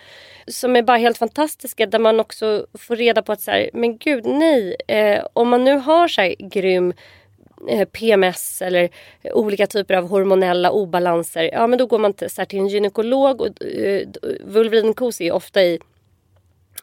Som 0.47 0.75
är 0.75 0.81
bara 0.81 0.97
helt 0.97 1.17
fantastiska. 1.17 1.85
Där 1.85 1.99
man 1.99 2.19
också 2.19 2.67
får 2.73 2.95
reda 2.95 3.21
på 3.21 3.31
att 3.31 3.41
så 3.41 3.51
här, 3.51 3.69
men 3.73 3.97
gud 3.97 4.25
nej. 4.25 4.75
Eh, 4.87 5.25
om 5.33 5.49
man 5.49 5.63
nu 5.63 5.73
har 5.73 6.07
så 6.07 6.21
här 6.21 6.35
grym 6.39 6.93
PMS 7.91 8.61
eller 8.61 8.89
olika 9.23 9.67
typer 9.67 9.93
av 9.93 10.07
hormonella 10.07 10.71
obalanser. 10.71 11.49
Ja 11.53 11.67
men 11.67 11.79
då 11.79 11.85
går 11.85 11.99
man 11.99 12.13
till, 12.13 12.29
så 12.29 12.41
här, 12.41 12.45
till 12.45 12.59
en 12.59 12.67
gynekolog. 12.67 13.41
Och, 13.41 13.63
eh, 13.63 14.07
vulverinkos 14.43 15.21
är 15.21 15.31
ofta 15.31 15.63
i 15.63 15.79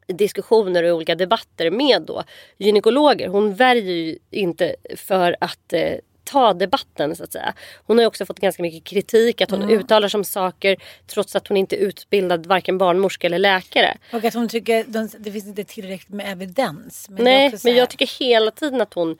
diskussioner 0.06 0.82
och 0.82 0.96
olika 0.96 1.14
debatter 1.14 1.70
med 1.70 2.02
då 2.02 2.22
gynekologer. 2.58 3.28
Hon 3.28 3.54
värjer 3.54 3.94
ju 3.94 4.18
inte 4.30 4.76
för 4.96 5.36
att 5.40 5.72
eh, 5.72 5.94
ta 6.24 6.54
debatten 6.54 7.16
så 7.16 7.24
att 7.24 7.32
säga. 7.32 7.54
Hon 7.86 7.98
har 7.98 8.06
också 8.06 8.26
fått 8.26 8.40
ganska 8.40 8.62
mycket 8.62 8.84
kritik 8.84 9.40
att 9.40 9.50
hon 9.50 9.70
uttalar 9.70 10.08
sig 10.08 10.18
om 10.18 10.24
saker 10.24 10.76
trots 11.06 11.36
att 11.36 11.48
hon 11.48 11.56
inte 11.56 11.76
är 11.76 11.80
utbildad 11.80 12.46
varken 12.46 12.78
barnmorska 12.78 13.26
eller 13.26 13.38
läkare. 13.38 13.98
Och 14.12 14.24
att 14.24 14.34
hon 14.34 14.48
tycker 14.48 14.84
de, 14.84 15.08
det 15.18 15.32
finns 15.32 15.46
inte 15.46 15.64
tillräckligt 15.64 16.14
med 16.14 16.32
evidens. 16.32 17.06
Men 17.08 17.24
Nej, 17.24 17.54
men 17.64 17.74
jag 17.74 17.90
tycker 17.90 18.18
hela 18.18 18.50
tiden 18.50 18.80
att 18.80 18.94
hon 18.94 19.18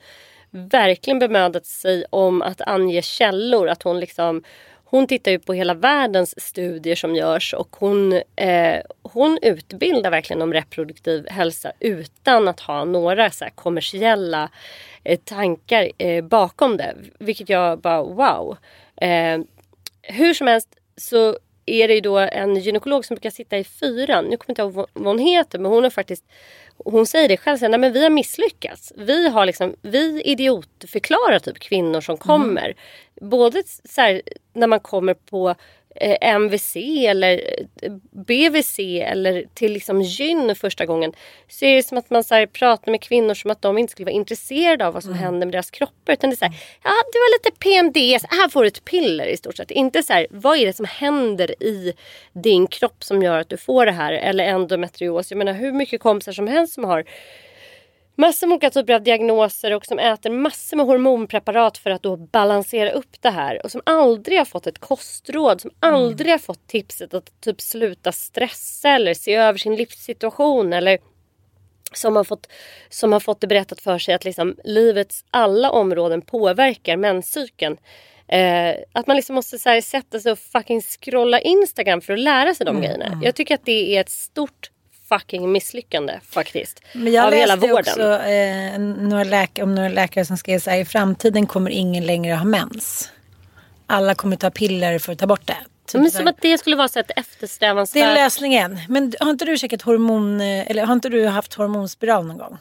verkligen 0.53 1.19
bemödat 1.19 1.65
sig 1.65 2.05
om 2.09 2.41
att 2.41 2.61
ange 2.61 3.01
källor. 3.01 3.69
Att 3.69 3.83
hon 3.83 3.99
liksom 3.99 4.43
hon 4.93 5.07
tittar 5.07 5.31
ju 5.31 5.39
på 5.39 5.53
hela 5.53 5.73
världens 5.73 6.41
studier 6.41 6.95
som 6.95 7.15
görs 7.15 7.53
och 7.53 7.75
hon, 7.79 8.13
eh, 8.35 8.81
hon 9.01 9.39
utbildar 9.41 10.11
verkligen 10.11 10.41
om 10.41 10.53
reproduktiv 10.53 11.29
hälsa 11.29 11.71
utan 11.79 12.47
att 12.47 12.59
ha 12.59 12.85
några 12.85 13.31
så 13.31 13.43
här 13.43 13.51
kommersiella 13.51 14.49
eh, 15.03 15.19
tankar 15.19 15.89
eh, 15.97 16.23
bakom 16.23 16.77
det. 16.77 16.95
Vilket 17.19 17.49
jag 17.49 17.79
bara 17.79 18.03
wow. 18.03 18.57
Eh, 18.95 19.39
hur 20.01 20.33
som 20.33 20.47
helst 20.47 20.69
så 20.97 21.37
är 21.65 21.87
det 21.87 21.93
ju 21.93 22.01
då 22.01 22.17
en 22.17 22.55
gynekolog 22.55 23.05
som 23.05 23.15
brukar 23.15 23.29
sitta 23.29 23.57
i 23.57 23.63
fyran. 23.63 24.25
Nu 24.25 24.37
kommer 24.37 24.55
jag 24.57 24.67
inte 24.67 24.79
ihåg 24.79 24.87
vad 24.93 25.05
hon 25.05 25.19
heter 25.19 25.59
men 25.59 25.71
hon 25.71 25.83
har 25.83 25.89
faktiskt 25.89 26.25
hon 26.77 27.05
säger 27.05 27.29
det 27.29 27.37
själv, 27.37 27.57
nej 27.61 27.79
men 27.79 27.93
vi 27.93 28.03
har 28.03 28.09
misslyckats. 28.09 28.93
Vi 28.95 29.29
har 29.29 29.45
liksom, 29.45 29.75
vi 29.81 30.21
idiotförklarar 30.21 31.39
typ 31.39 31.59
kvinnor 31.59 32.01
som 32.01 32.17
kommer. 32.17 32.73
Både 33.21 33.63
så 33.83 34.01
här, 34.01 34.21
när 34.53 34.67
man 34.67 34.79
kommer 34.79 35.13
på 35.13 35.55
eh, 35.95 36.35
MVC 36.35 36.75
eller 37.07 37.41
eh, 37.81 37.91
BVC 38.11 38.79
eller 38.79 39.45
till 39.53 39.73
liksom 39.73 40.01
gyn 40.01 40.55
första 40.55 40.85
gången. 40.85 41.13
Så 41.47 41.65
är 41.65 41.75
det 41.75 41.83
som 41.83 41.97
att 41.97 42.09
man 42.09 42.23
så 42.23 42.35
här, 42.35 42.45
pratar 42.45 42.91
med 42.91 43.01
kvinnor 43.01 43.33
som 43.33 43.51
att 43.51 43.61
de 43.61 43.77
inte 43.77 43.91
skulle 43.91 44.05
vara 44.05 44.15
intresserade 44.15 44.87
av 44.87 44.93
vad 44.93 45.03
som 45.03 45.13
händer 45.13 45.47
med 45.47 45.53
deras 45.53 45.71
kroppar. 45.71 46.13
Utan 46.13 46.29
det 46.29 46.33
är 46.33 46.37
så 46.37 46.45
här, 46.45 46.53
ja 46.83 46.91
du 47.13 47.19
har 47.19 47.37
lite 47.37 47.59
PMDS, 47.59 48.25
här 48.29 48.49
får 48.49 48.61
du 48.61 48.67
ett 48.67 48.85
piller 48.85 49.25
i 49.25 49.37
stort 49.37 49.57
sett. 49.57 49.71
Inte 49.71 50.03
så 50.03 50.13
här, 50.13 50.27
vad 50.29 50.57
är 50.57 50.65
det 50.65 50.73
som 50.73 50.85
händer 50.85 51.63
i 51.63 51.93
din 52.33 52.67
kropp 52.67 53.03
som 53.03 53.23
gör 53.23 53.39
att 53.39 53.49
du 53.49 53.57
får 53.57 53.85
det 53.85 53.91
här? 53.91 54.13
Eller 54.13 54.43
endometrios. 54.43 55.31
Jag 55.31 55.37
menar 55.37 55.53
hur 55.53 55.71
mycket 55.71 56.01
kompisar 56.01 56.31
som 56.31 56.47
helst 56.47 56.73
som 56.73 56.83
har 56.83 57.05
massor 58.15 58.47
med 58.47 58.53
olika 58.53 58.69
typer 58.69 58.93
av 58.93 59.03
diagnoser 59.03 59.73
och 59.73 59.85
som 59.85 59.99
äter 59.99 60.29
massor 60.29 60.77
med 60.77 60.85
hormonpreparat 60.85 61.77
för 61.77 61.89
att 61.89 62.03
då 62.03 62.17
balansera 62.17 62.91
upp 62.91 63.21
det 63.21 63.29
här. 63.29 63.65
Och 63.65 63.71
som 63.71 63.81
aldrig 63.85 64.37
har 64.37 64.45
fått 64.45 64.67
ett 64.67 64.79
kostråd, 64.79 65.61
som 65.61 65.71
aldrig 65.79 66.31
har 66.31 66.37
fått 66.37 66.67
tipset 66.67 67.13
att 67.13 67.41
typ 67.41 67.61
sluta 67.61 68.11
stressa 68.11 68.89
eller 68.89 69.13
se 69.13 69.35
över 69.35 69.59
sin 69.59 69.75
livssituation 69.75 70.73
eller 70.73 70.97
som 71.93 72.15
har 72.15 72.23
fått, 72.23 72.47
som 72.89 73.13
har 73.13 73.19
fått 73.19 73.41
det 73.41 73.47
berättat 73.47 73.81
för 73.81 73.99
sig 73.99 74.13
att 74.13 74.25
liksom 74.25 74.55
livets 74.63 75.25
alla 75.31 75.71
områden 75.71 76.21
påverkar 76.21 76.97
menscykeln. 76.97 77.77
Eh, 78.27 78.75
att 78.91 79.07
man 79.07 79.15
liksom 79.15 79.35
måste 79.35 79.59
så 79.59 79.69
här, 79.69 79.81
sätta 79.81 80.19
sig 80.19 80.31
och 80.31 80.39
fucking 80.39 80.81
scrolla 80.81 81.39
Instagram 81.39 82.01
för 82.01 82.13
att 82.13 82.19
lära 82.19 82.53
sig 82.53 82.65
de 82.65 82.81
grejerna. 82.81 83.21
Jag 83.23 83.35
tycker 83.35 83.55
att 83.55 83.65
det 83.65 83.95
är 83.97 84.01
ett 84.01 84.09
stort 84.09 84.69
fucking 85.19 85.51
misslyckande 85.51 86.19
faktiskt. 86.29 86.81
Men 86.93 87.13
jag 87.13 87.25
av 87.25 87.33
hela 87.33 87.55
läste 87.55 87.67
vården. 87.67 87.79
också 87.79 88.23
eh, 88.23 88.79
några 88.79 89.23
läkare, 89.23 89.63
om 89.63 89.75
några 89.75 89.89
läkare 89.89 90.25
som 90.25 90.37
skrev 90.37 90.59
så 90.59 90.69
här, 90.69 90.77
i 90.77 90.85
framtiden 90.85 91.47
kommer 91.47 91.71
ingen 91.71 92.05
längre 92.05 92.33
ha 92.33 92.45
mens. 92.45 93.11
Alla 93.87 94.15
kommer 94.15 94.35
ta 94.35 94.49
piller 94.49 94.99
för 94.99 95.13
att 95.13 95.19
ta 95.19 95.27
bort 95.27 95.47
det. 95.47 95.57
Typ 95.87 96.01
Men 96.01 96.11
som 96.11 96.27
att 96.27 96.41
det 96.41 96.57
skulle 96.57 96.75
vara 96.75 96.87
så 96.87 96.99
ett 96.99 97.07
Det 97.07 97.13
är 97.13 97.19
eftersträvansvärt... 97.19 98.15
lösningen. 98.15 98.79
Men 98.89 99.13
har 99.19 99.29
inte 99.29 99.45
du 99.45 99.57
käkat 99.57 99.81
hormon, 99.81 100.41
eh, 100.41 100.71
eller 100.71 100.85
har 100.85 100.93
inte 100.93 101.09
du 101.09 101.27
haft 101.27 101.53
hormonspiral 101.53 102.25
någon 102.25 102.37
gång? 102.37 102.57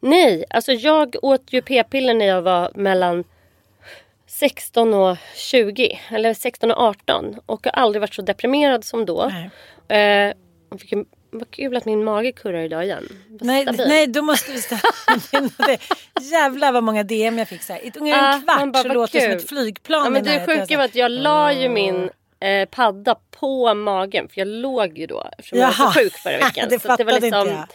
Nej, 0.00 0.44
alltså 0.50 0.72
jag 0.72 1.16
åt 1.22 1.52
ju 1.52 1.62
p-piller 1.62 2.14
när 2.14 2.26
jag 2.26 2.42
var 2.42 2.70
mellan 2.74 3.24
16 4.26 4.94
och 4.94 5.16
20. 5.34 6.00
Eller 6.10 6.34
16 6.34 6.70
och 6.70 6.78
18. 6.78 7.38
Och 7.46 7.66
har 7.66 7.72
aldrig 7.72 8.00
varit 8.00 8.14
så 8.14 8.22
deprimerad 8.22 8.84
som 8.84 9.06
då. 9.06 9.30
Nej. 9.88 10.28
Eh, 10.28 10.34
vilken, 10.70 11.06
vad 11.30 11.50
kul 11.50 11.76
att 11.76 11.84
min 11.84 12.04
mage 12.04 12.32
kurrar 12.32 12.60
idag 12.60 12.84
igen. 12.84 13.08
Vad 13.28 13.42
Nej, 13.46 13.62
stabil. 13.62 13.88
nej, 13.88 14.06
då 14.06 14.22
måste 14.22 14.52
vi 14.52 14.60
det. 15.66 15.78
Jävlar 16.20 16.72
vad 16.72 16.82
många 16.82 17.02
DM 17.02 17.38
jag 17.38 17.48
fick. 17.48 17.62
Så 17.62 17.72
här. 17.72 17.80
I 17.84 17.92
ungefär 17.96 18.22
Ja, 18.22 18.34
en 18.34 18.42
kvart 18.42 18.72
bara, 18.72 18.82
så 18.82 18.88
låter 18.88 19.18
det 19.20 19.24
som 19.24 19.32
ett 19.32 19.48
flygplan. 19.48 20.04
Ja, 20.04 20.10
men 20.10 20.24
det 20.24 20.46
sjuka 20.46 20.76
var 20.76 20.84
att 20.84 20.94
jag 20.94 21.10
la 21.10 21.52
ju 21.52 21.68
min 21.68 22.10
eh, 22.40 22.68
padda 22.68 23.16
på 23.30 23.74
magen. 23.74 24.28
För 24.28 24.40
jag 24.40 24.48
låg 24.48 24.98
ju 24.98 25.06
då. 25.06 25.30
Eftersom 25.38 25.58
jag 25.58 25.66
var 25.66 25.74
Jaha. 25.78 25.92
så 25.92 26.00
sjuk 26.00 26.12
förra 26.12 26.38
veckan. 26.46 26.66
Det 26.70 26.82
så 26.82 26.92
att 26.92 26.98
det 26.98 27.04
var 27.04 27.12
fattade 27.12 27.26
inte 27.26 27.44
liksom, 27.44 27.66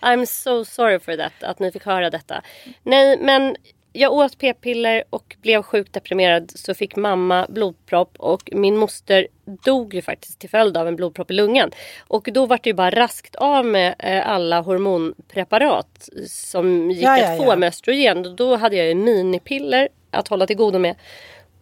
jag. 0.00 0.14
I'm 0.16 0.26
so 0.26 0.64
sorry 0.64 0.98
for 0.98 1.16
that. 1.16 1.42
Att 1.42 1.58
ni 1.58 1.72
fick 1.72 1.84
höra 1.84 2.10
detta. 2.10 2.42
Nej 2.82 3.18
men 3.20 3.56
jag 3.96 4.12
åt 4.12 4.38
p-piller 4.38 5.04
och 5.10 5.36
blev 5.42 5.62
sjukt 5.62 5.92
deprimerad. 5.92 6.52
Så 6.54 6.74
fick 6.74 6.96
mamma 6.96 7.46
blodpropp. 7.48 8.14
Och 8.18 8.50
min 8.52 8.76
moster 8.76 9.26
dog 9.64 9.94
ju 9.94 10.02
faktiskt 10.02 10.38
till 10.38 10.50
följd 10.50 10.76
av 10.76 10.88
en 10.88 10.96
blodpropp 10.96 11.30
i 11.30 11.34
lungan. 11.34 11.70
Och 12.08 12.28
då 12.32 12.46
var 12.46 12.60
det 12.62 12.70
ju 12.70 12.74
bara 12.74 12.90
raskt 12.90 13.34
av 13.34 13.66
med 13.66 13.94
eh, 13.98 14.28
alla 14.28 14.60
hormonpreparat. 14.60 16.08
Som 16.28 16.90
gick 16.90 17.04
Ja, 17.04 17.18
ja, 17.18 17.32
att 17.32 17.38
få 17.38 17.52
ja. 17.52 17.56
med 17.56 17.68
östrogen. 17.68 18.26
Och 18.26 18.36
Då 18.36 18.56
hade 18.56 18.76
jag 18.76 18.86
ju 18.86 18.94
minipiller 18.94 19.88
att 20.10 20.28
hålla 20.28 20.46
till 20.46 20.56
godo 20.56 20.78
med 20.78 20.96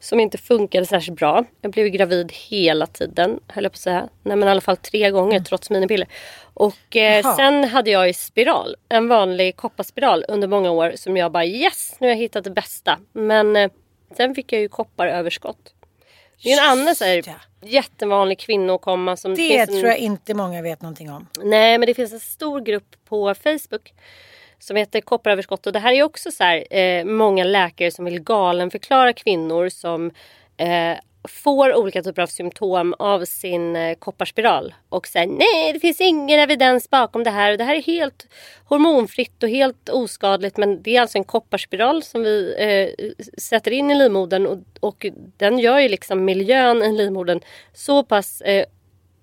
som 0.03 0.21
inte 0.21 0.39
funkade 0.39 0.87
särskilt 0.87 1.19
bra. 1.19 1.45
Jag 1.61 1.71
blev 1.73 1.87
gravid 1.89 2.33
hela 2.33 2.87
tiden, 2.87 3.41
höll 3.49 3.65
jag 3.65 3.73
på 3.73 3.77
att 3.77 3.81
säga. 3.81 4.09
Nej 4.23 4.37
men 4.37 4.49
i 4.49 4.51
alla 4.51 4.61
fall 4.61 4.77
tre 4.77 5.11
gånger 5.11 5.41
trots 5.41 5.71
minipiller. 5.71 6.09
Och 6.55 6.97
eh, 6.97 7.37
sen 7.37 7.65
hade 7.65 7.91
jag 7.91 8.07
ju 8.07 8.13
spiral, 8.13 8.77
en 8.89 9.09
vanlig 9.09 9.57
kopparspiral 9.57 10.25
under 10.29 10.49
många 10.49 10.71
år 10.71 10.93
som 10.97 11.17
jag 11.17 11.33
bara 11.33 11.45
yes, 11.45 11.97
nu 11.99 12.07
har 12.07 12.13
jag 12.13 12.19
hittat 12.21 12.45
det 12.45 12.51
bästa. 12.51 12.99
Men 13.13 13.57
eh, 13.57 13.71
sen 14.17 14.35
fick 14.35 14.53
jag 14.53 14.61
ju 14.61 14.69
kopparöverskott. 14.69 15.75
Det 16.43 16.53
är 16.53 16.63
en 16.63 16.69
annan 16.79 16.95
så 16.95 17.05
här, 17.05 17.23
jättevanlig 17.65 18.39
kvinnokomma 18.39 19.17
som 19.17 19.31
Det 19.31 19.37
finns 19.37 19.69
en- 19.69 19.75
tror 19.75 19.87
jag 19.87 19.99
inte 19.99 20.35
många 20.35 20.63
vet 20.63 20.83
någonting 20.83 21.11
om. 21.11 21.29
Nej, 21.43 21.79
men 21.79 21.87
det 21.87 21.95
finns 21.95 22.13
en 22.13 22.21
stor 22.21 22.61
grupp 22.61 22.97
på 23.09 23.35
Facebook 23.35 23.93
som 24.63 24.77
heter 24.77 25.01
kopparöverskott. 25.01 25.67
Och 25.67 25.73
det 25.73 25.79
här 25.79 25.93
är 25.93 26.03
också 26.03 26.31
så 26.31 26.45
här, 26.45 26.77
eh, 26.77 27.05
många 27.05 27.45
läkare 27.45 27.91
som 27.91 28.05
vill 28.05 28.21
galenförklara 28.21 29.13
kvinnor 29.13 29.69
som 29.69 30.11
eh, 30.57 30.99
får 31.29 31.75
olika 31.75 32.03
typer 32.03 32.23
av 32.23 32.27
symptom 32.27 32.95
av 32.99 33.25
sin 33.25 33.77
eh, 33.77 33.95
kopparspiral. 33.95 34.75
Och 34.89 35.07
säger 35.07 35.27
nej, 35.27 35.73
det 35.73 35.81
finns 35.81 36.01
ingen 36.01 36.41
evidens 36.41 36.91
bakom 36.91 37.25
det 37.25 37.31
här. 37.31 37.53
Och 37.53 37.59
det 37.59 37.65
här 37.65 37.75
är 37.75 37.83
helt 37.83 38.27
hormonfritt 38.65 39.43
och 39.43 39.49
helt 39.49 39.89
oskadligt. 39.89 40.57
Men 40.57 40.83
det 40.83 40.97
är 40.97 41.01
alltså 41.01 41.19
en 41.19 41.25
kopparspiral 41.25 42.03
som 42.03 42.23
vi 42.23 42.55
eh, 42.59 43.09
sätter 43.39 43.71
in 43.71 43.91
i 43.91 43.95
livmodern. 43.95 44.47
Och, 44.47 44.59
och 44.81 45.07
den 45.37 45.59
gör 45.59 45.79
ju 45.79 45.89
liksom 45.89 46.25
miljön 46.25 46.83
i 46.83 46.93
livmodern 46.93 47.41
så 47.73 48.03
pass 48.03 48.41
eh, 48.41 48.65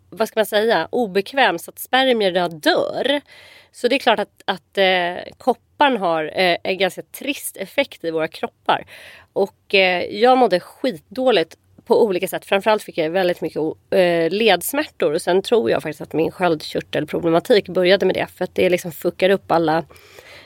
vad 0.09 0.27
ska 0.27 0.39
man 0.39 0.45
säga, 0.45 0.87
obekväm 0.91 1.59
så 1.59 1.71
att 1.71 1.79
spermierna 1.79 2.47
dör. 2.47 3.21
Så 3.71 3.87
det 3.87 3.95
är 3.95 3.99
klart 3.99 4.19
att, 4.19 4.41
att 4.45 4.77
eh, 4.77 5.33
kopparn 5.37 5.97
har 5.97 6.23
eh, 6.23 6.57
en 6.63 6.77
ganska 6.77 7.01
trist 7.01 7.57
effekt 7.57 8.03
i 8.03 8.11
våra 8.11 8.27
kroppar. 8.27 8.85
Och 9.33 9.75
eh, 9.75 10.03
jag 10.03 10.37
mådde 10.37 10.59
skitdåligt 10.59 11.57
på 11.85 12.03
olika 12.03 12.27
sätt. 12.27 12.45
Framförallt 12.45 12.83
fick 12.83 12.97
jag 12.97 13.09
väldigt 13.09 13.41
mycket 13.41 13.61
eh, 13.89 14.29
ledsmärtor 14.29 15.13
och 15.13 15.21
sen 15.21 15.41
tror 15.41 15.71
jag 15.71 15.83
faktiskt 15.83 16.01
att 16.01 16.13
min 16.13 16.31
sköldkörtelproblematik 16.31 17.69
började 17.69 18.05
med 18.05 18.15
det. 18.15 18.27
För 18.27 18.43
att 18.43 18.55
det 18.55 18.69
liksom 18.69 18.91
fuckar 18.91 19.29
upp 19.29 19.51
alla 19.51 19.85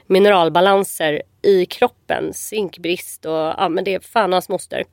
mineralbalanser 0.07 1.21
i 1.41 1.65
kroppen. 1.65 2.33
Zinkbrist 2.33 3.25
och 3.25 3.31
ja 3.31 3.69
men 3.69 3.83
det 3.83 3.93
är 3.93 3.99
fan 3.99 4.33
hans 4.33 4.49
moster. 4.49 4.83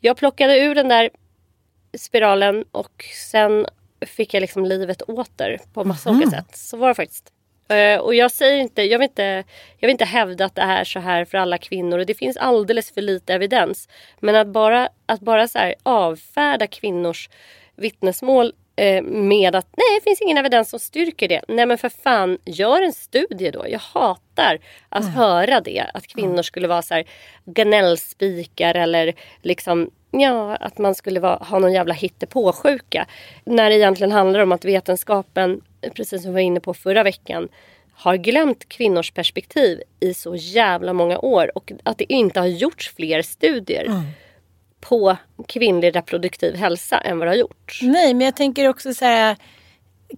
Jag 0.00 0.16
plockade 0.16 0.58
ur 0.58 0.74
den 0.74 0.88
där 0.88 1.10
spiralen 1.98 2.64
och 2.70 3.04
sen 3.30 3.66
fick 4.06 4.34
jag 4.34 4.40
liksom 4.40 4.64
livet 4.64 5.02
åter 5.02 5.58
på 5.74 5.84
massa 5.84 6.10
olika 6.10 6.30
sätt. 6.30 6.56
Så 6.56 6.76
var 6.76 6.88
det 6.88 6.94
faktiskt. 6.94 7.30
Eh, 7.68 7.98
och 8.00 8.14
jag 8.14 8.30
säger 8.30 8.60
inte 8.60 8.82
jag, 8.82 8.98
vill 8.98 9.08
inte, 9.08 9.22
jag 9.78 9.86
vill 9.88 9.90
inte 9.90 10.04
hävda 10.04 10.44
att 10.44 10.54
det 10.54 10.62
är 10.62 10.84
så 10.84 11.00
här 11.00 11.24
för 11.24 11.38
alla 11.38 11.58
kvinnor 11.58 11.98
och 11.98 12.06
det 12.06 12.14
finns 12.14 12.36
alldeles 12.36 12.90
för 12.94 13.02
lite 13.02 13.34
evidens. 13.34 13.88
Men 14.20 14.34
att 14.36 14.46
bara, 14.46 14.88
att 15.06 15.20
bara 15.20 15.48
så 15.48 15.58
här 15.58 15.74
avfärda 15.82 16.66
kvinnors 16.66 17.28
vittnesmål 17.76 18.52
eh, 18.76 19.02
med 19.02 19.56
att 19.56 19.66
nej, 19.76 19.98
det 20.00 20.04
finns 20.04 20.20
ingen 20.20 20.38
evidens 20.38 20.70
som 20.70 20.78
styrker 20.80 21.28
det. 21.28 21.42
Nej 21.48 21.66
men 21.66 21.78
för 21.78 21.88
fan, 21.88 22.38
gör 22.44 22.82
en 22.82 22.92
studie 22.92 23.50
då. 23.50 23.66
Jag 23.68 23.78
hatar 23.78 24.58
att 24.88 25.02
Mm. 25.02 25.14
höra 25.14 25.60
det. 25.60 25.86
Att 25.94 26.06
kvinnor 26.06 26.42
skulle 26.42 26.68
vara 26.68 26.82
så 26.82 26.94
här 26.94 27.04
ganellspikar 27.44 28.74
eller 28.74 29.14
liksom 29.42 29.90
Ja, 30.20 30.56
att 30.56 30.78
man 30.78 30.94
skulle 30.94 31.20
vara, 31.20 31.36
ha 31.36 31.58
någon 31.58 31.72
jävla 31.72 31.94
hittepåsjuka. 31.94 33.06
När 33.44 33.70
det 33.70 33.76
egentligen 33.76 34.12
handlar 34.12 34.40
om 34.40 34.52
att 34.52 34.64
vetenskapen, 34.64 35.60
precis 35.94 36.22
som 36.22 36.30
vi 36.30 36.34
var 36.34 36.40
inne 36.40 36.60
på 36.60 36.74
förra 36.74 37.02
veckan, 37.02 37.48
har 37.92 38.16
glömt 38.16 38.68
kvinnors 38.68 39.10
perspektiv 39.10 39.82
i 40.00 40.14
så 40.14 40.36
jävla 40.36 40.92
många 40.92 41.18
år 41.18 41.58
och 41.58 41.72
att 41.82 41.98
det 41.98 42.12
inte 42.12 42.40
har 42.40 42.46
gjorts 42.46 42.94
fler 42.94 43.22
studier 43.22 44.02
på 44.80 45.16
kvinnlig 45.48 45.96
reproduktiv 45.96 46.54
hälsa 46.54 46.98
än 46.98 47.18
vad 47.18 47.28
det 47.28 47.30
har 47.30 47.36
gjorts. 47.36 47.82
Nej, 47.82 48.14
men 48.14 48.24
jag 48.24 48.36
tänker 48.36 48.68
också 48.68 48.94
så 48.94 49.04
här 49.04 49.36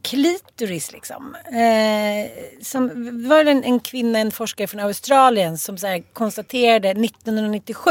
klitoris 0.02 0.92
liksom. 0.92 1.36
Eh, 1.46 2.30
som, 2.62 3.04
det 3.22 3.28
var 3.28 3.44
en, 3.44 3.64
en 3.64 3.80
kvinna, 3.80 4.18
en 4.18 4.30
forskare 4.30 4.66
från 4.66 4.80
Australien 4.80 5.58
som 5.58 5.78
så 5.78 6.02
konstaterade 6.12 6.90
1997 6.90 7.90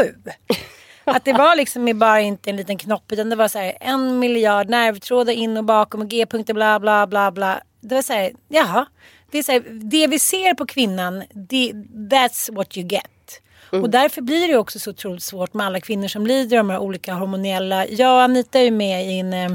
att 1.06 1.26
det 1.26 1.34
var 1.34 1.56
liksom 1.56 2.00
bara 2.00 2.22
inte 2.22 2.50
en 2.50 2.56
liten 2.56 2.78
knopp 2.78 3.12
utan 3.12 3.30
det 3.30 3.36
var 3.36 3.48
så 3.48 3.60
här 3.60 3.78
en 3.82 4.20
miljard 4.20 4.70
nervtrådar 4.70 5.34
in 5.34 5.58
och 5.58 5.64
bakom 5.64 6.02
och 6.02 6.08
g-punkter 6.08 6.54
bla 6.54 6.80
bla 6.80 7.08
bla 7.08 7.32
bla. 7.32 7.62
Det 7.82 7.96
var 7.96 8.02
så 8.02 8.14
här, 8.14 8.32
jaha. 8.48 8.86
Det, 9.32 9.38
är 9.38 9.44
så 9.44 9.52
här, 9.52 9.64
det 9.70 10.08
vi 10.08 10.20
ser 10.20 10.54
på 10.54 10.66
kvinnan, 10.66 11.24
det, 11.34 11.72
that's 12.10 12.56
what 12.56 12.78
you 12.78 12.88
get. 12.88 13.42
Och 13.82 13.90
därför 13.90 14.22
blir 14.22 14.48
det 14.48 14.58
också 14.58 14.80
så 14.80 14.90
otroligt 14.90 15.24
svårt 15.24 15.54
med 15.54 15.66
alla 15.66 15.80
kvinnor 15.80 16.08
som 16.08 16.28
lider 16.28 16.58
av 16.58 16.66
de 16.66 16.70
här 16.70 16.80
olika 16.80 17.14
hormonella. 17.14 17.88
Jag 17.88 18.16
och 18.16 18.22
Anita 18.22 18.60
är 18.60 18.64
ju 18.64 18.72
med 18.72 19.08
i 19.08 19.20
en, 19.20 19.34
eh, 19.34 19.52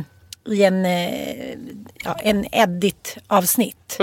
i 0.47 0.65
en, 0.65 0.87
eh, 0.87 1.55
ja, 2.05 2.17
en 2.23 2.47
edit-avsnitt. 2.55 3.97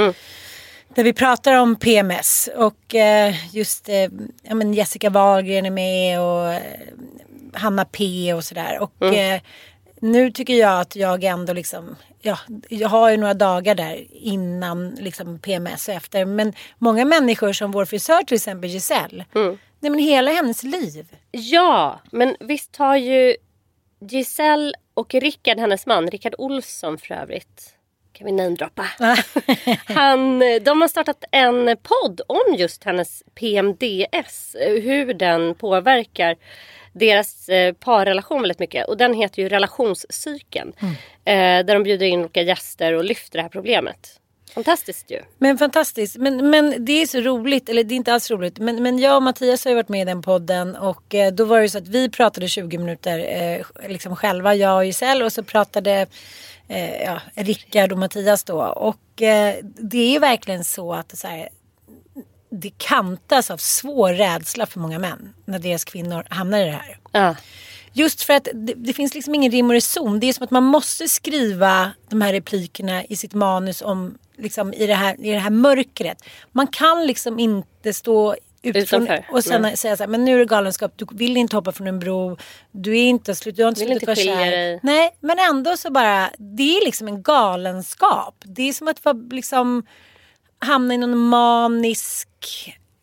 Där 0.95 1.03
vi 1.03 1.13
pratar 1.13 1.53
om 1.53 1.75
PMS 1.75 2.49
och 2.55 2.95
eh, 2.95 3.55
just 3.55 3.89
ja, 4.43 4.55
men 4.55 4.73
Jessica 4.73 5.09
Wahlgren 5.09 5.65
är 5.65 5.71
med 5.71 6.21
och 6.21 6.61
Hanna 7.53 7.85
P 7.85 8.33
och 8.33 8.43
sådär. 8.43 8.79
Och 8.79 9.03
eh, 9.15 9.41
nu 10.01 10.31
tycker 10.31 10.53
jag 10.53 10.81
att 10.81 10.95
jag 10.95 11.23
ändå 11.23 11.53
liksom, 11.53 11.95
ja, 12.21 12.39
jag 12.69 12.89
har 12.89 13.11
ju 13.11 13.17
några 13.17 13.33
dagar 13.33 13.75
där 13.75 14.05
innan 14.11 14.89
liksom 14.89 15.39
PMS 15.39 15.87
och 15.87 15.93
efter. 15.93 16.25
Men 16.25 16.53
många 16.77 17.05
människor 17.05 17.53
som 17.53 17.71
vår 17.71 17.85
frisör 17.85 18.23
till 18.23 18.35
exempel 18.35 18.69
Giselle. 18.69 19.25
Nej 19.79 19.91
men 19.91 19.99
hela 19.99 20.31
hennes 20.31 20.63
liv. 20.63 21.07
Ja, 21.31 21.99
men 22.11 22.35
visst 22.39 22.75
har 22.75 22.97
ju 22.97 23.35
Giselle 23.99 24.73
och 24.93 25.13
Rickard, 25.13 25.59
hennes 25.59 25.85
man, 25.85 26.07
Rickard 26.07 26.35
Olsson 26.37 26.97
för 26.97 27.15
övrigt. 27.15 27.73
Kan 28.13 28.25
vi 28.25 28.31
namedroppa? 28.31 28.85
Han, 29.85 30.39
de 30.39 30.81
har 30.81 30.87
startat 30.87 31.23
en 31.31 31.77
podd 31.83 32.21
om 32.27 32.55
just 32.57 32.83
hennes 32.83 33.23
PMDS. 33.35 34.55
Hur 34.59 35.13
den 35.13 35.55
påverkar 35.55 36.35
deras 36.93 37.49
eh, 37.49 37.73
parrelation 37.73 38.41
väldigt 38.41 38.59
mycket. 38.59 38.87
Och 38.87 38.97
den 38.97 39.13
heter 39.13 39.41
ju 39.41 39.49
Relationscykeln. 39.49 40.73
Eh, 41.25 41.65
där 41.65 41.73
de 41.73 41.83
bjuder 41.83 42.05
in 42.05 42.19
olika 42.19 42.41
gäster 42.41 42.93
och 42.93 43.03
lyfter 43.03 43.37
det 43.37 43.41
här 43.41 43.49
problemet. 43.49 44.19
Fantastiskt 44.53 45.11
ju. 45.11 45.21
Men 45.37 45.57
fantastiskt. 45.57 46.17
Men, 46.17 46.49
men 46.49 46.85
det 46.85 47.01
är 47.01 47.05
så 47.05 47.19
roligt, 47.19 47.69
eller 47.69 47.83
det 47.83 47.93
är 47.93 47.95
inte 47.95 48.13
alls 48.13 48.31
roligt. 48.31 48.59
Men, 48.59 48.83
men 48.83 48.99
jag 48.99 49.15
och 49.15 49.23
Mattias 49.23 49.65
har 49.65 49.71
ju 49.71 49.75
varit 49.75 49.89
med 49.89 50.01
i 50.01 50.05
den 50.05 50.21
podden 50.21 50.75
och 50.75 51.15
eh, 51.15 51.33
då 51.33 51.45
var 51.45 51.61
det 51.61 51.69
så 51.69 51.77
att 51.77 51.87
vi 51.87 52.09
pratade 52.09 52.47
20 52.47 52.77
minuter 52.77 53.19
eh, 53.19 53.89
liksom 53.89 54.15
själva, 54.15 54.55
jag 54.55 54.75
och 54.75 54.85
Giselle 54.85 55.25
och 55.25 55.33
så 55.33 55.43
pratade 55.43 56.07
eh, 56.67 57.03
ja, 57.03 57.21
Rickard 57.35 57.91
och 57.91 57.97
Mattias 57.97 58.43
då. 58.43 58.61
Och 58.61 59.21
eh, 59.21 59.55
det 59.61 59.97
är 59.97 60.11
ju 60.11 60.19
verkligen 60.19 60.63
så 60.63 60.93
att 60.93 61.17
så 61.17 61.27
här, 61.27 61.49
det 62.49 62.71
kantas 62.77 63.51
av 63.51 63.57
svår 63.57 64.13
rädsla 64.13 64.65
för 64.65 64.79
många 64.79 64.99
män 64.99 65.33
när 65.45 65.59
deras 65.59 65.85
kvinnor 65.85 66.23
hamnar 66.29 66.59
i 66.59 66.63
det 66.63 66.71
här. 66.71 66.99
Ja. 67.11 67.35
Just 67.93 68.23
för 68.23 68.33
att 68.33 68.47
det, 68.53 68.73
det 68.73 68.93
finns 68.93 69.15
liksom 69.15 69.35
ingen 69.35 69.51
rim 69.51 69.65
och 69.65 69.73
reson. 69.73 70.19
Det 70.19 70.29
är 70.29 70.33
som 70.33 70.43
att 70.43 70.51
man 70.51 70.63
måste 70.63 71.07
skriva 71.07 71.91
de 72.09 72.21
här 72.21 72.33
replikerna 72.33 73.05
i 73.05 73.15
sitt 73.15 73.33
manus 73.33 73.81
om 73.81 74.17
liksom 74.37 74.73
i 74.73 74.87
det 74.87 74.93
här, 74.93 75.25
i 75.25 75.31
det 75.31 75.39
här 75.39 75.49
mörkret. 75.49 76.23
Man 76.51 76.67
kan 76.67 77.05
liksom 77.05 77.39
inte 77.39 77.93
stå 77.93 78.35
utifrån 78.61 79.09
och 79.31 79.43
sen 79.43 79.61
nej. 79.61 79.77
säga 79.77 79.97
så 79.97 80.03
här, 80.03 80.07
men 80.07 80.25
nu 80.25 80.35
är 80.35 80.39
det 80.39 80.45
galenskap, 80.45 80.93
du 80.95 81.05
vill 81.11 81.37
inte 81.37 81.55
hoppa 81.55 81.71
från 81.71 81.87
en 81.87 81.99
bro, 81.99 82.37
du 82.71 82.97
är 82.97 83.03
inte 83.03 83.35
slut, 83.35 83.55
du 83.55 83.63
har 83.63 83.69
inte 83.69 83.85
slutat 83.85 84.07
vara 84.07 84.15
kär. 84.15 84.79
Nej, 84.83 85.17
men 85.19 85.37
ändå 85.39 85.77
så 85.77 85.91
bara, 85.91 86.29
det 86.37 86.77
är 86.77 86.85
liksom 86.85 87.07
en 87.07 87.21
galenskap. 87.21 88.35
Det 88.43 88.69
är 88.69 88.73
som 88.73 88.87
att 88.87 89.05
vara 89.05 89.17
liksom 89.31 89.85
hamna 90.59 90.93
i 90.93 90.97
någon 90.97 91.17
manisk 91.17 92.29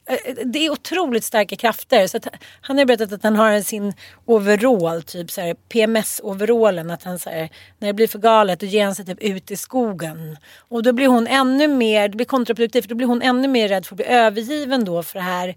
eh, 0.09 0.15
eh, 0.15 0.35
det 0.45 0.67
är 0.67 0.71
otroligt 0.71 1.25
starka 1.25 1.57
krafter. 1.57 2.07
Så 2.07 2.17
att 2.17 2.29
han 2.61 2.79
har 2.79 2.85
berättat 2.85 3.13
att 3.13 3.23
han 3.23 3.37
har 3.37 3.61
sin 3.61 3.93
overall, 4.25 5.03
typ 5.03 5.31
PMS-overallen. 5.69 6.91
Att 6.91 7.03
han 7.03 7.19
så 7.19 7.31
här, 7.31 7.49
när 7.79 7.89
det 7.89 7.95
blir 7.95 8.09
för 8.09 8.19
galet 8.19 8.61
då 8.61 8.67
ger 8.67 8.85
han 8.85 8.95
sig 8.95 9.05
typ 9.05 9.23
ut 9.23 9.51
i 9.51 9.57
skogen. 9.57 10.37
Och 10.69 10.83
då 10.83 10.93
blir 10.93 11.07
hon 11.07 11.27
ännu 11.27 11.69
mer, 11.69 12.09
det 12.09 12.17
blir 12.17 12.27
kontraproduktivt, 12.27 12.89
då 12.89 12.95
blir 12.95 13.07
hon 13.07 13.23
ännu 13.23 13.49
mer 13.49 13.69
rädd 13.69 13.87
för 13.87 13.95
att 13.95 13.97
bli 13.97 14.07
övergiven 14.07 14.85
då 14.85 15.03
för 15.03 15.19
det 15.19 15.25
här. 15.25 15.57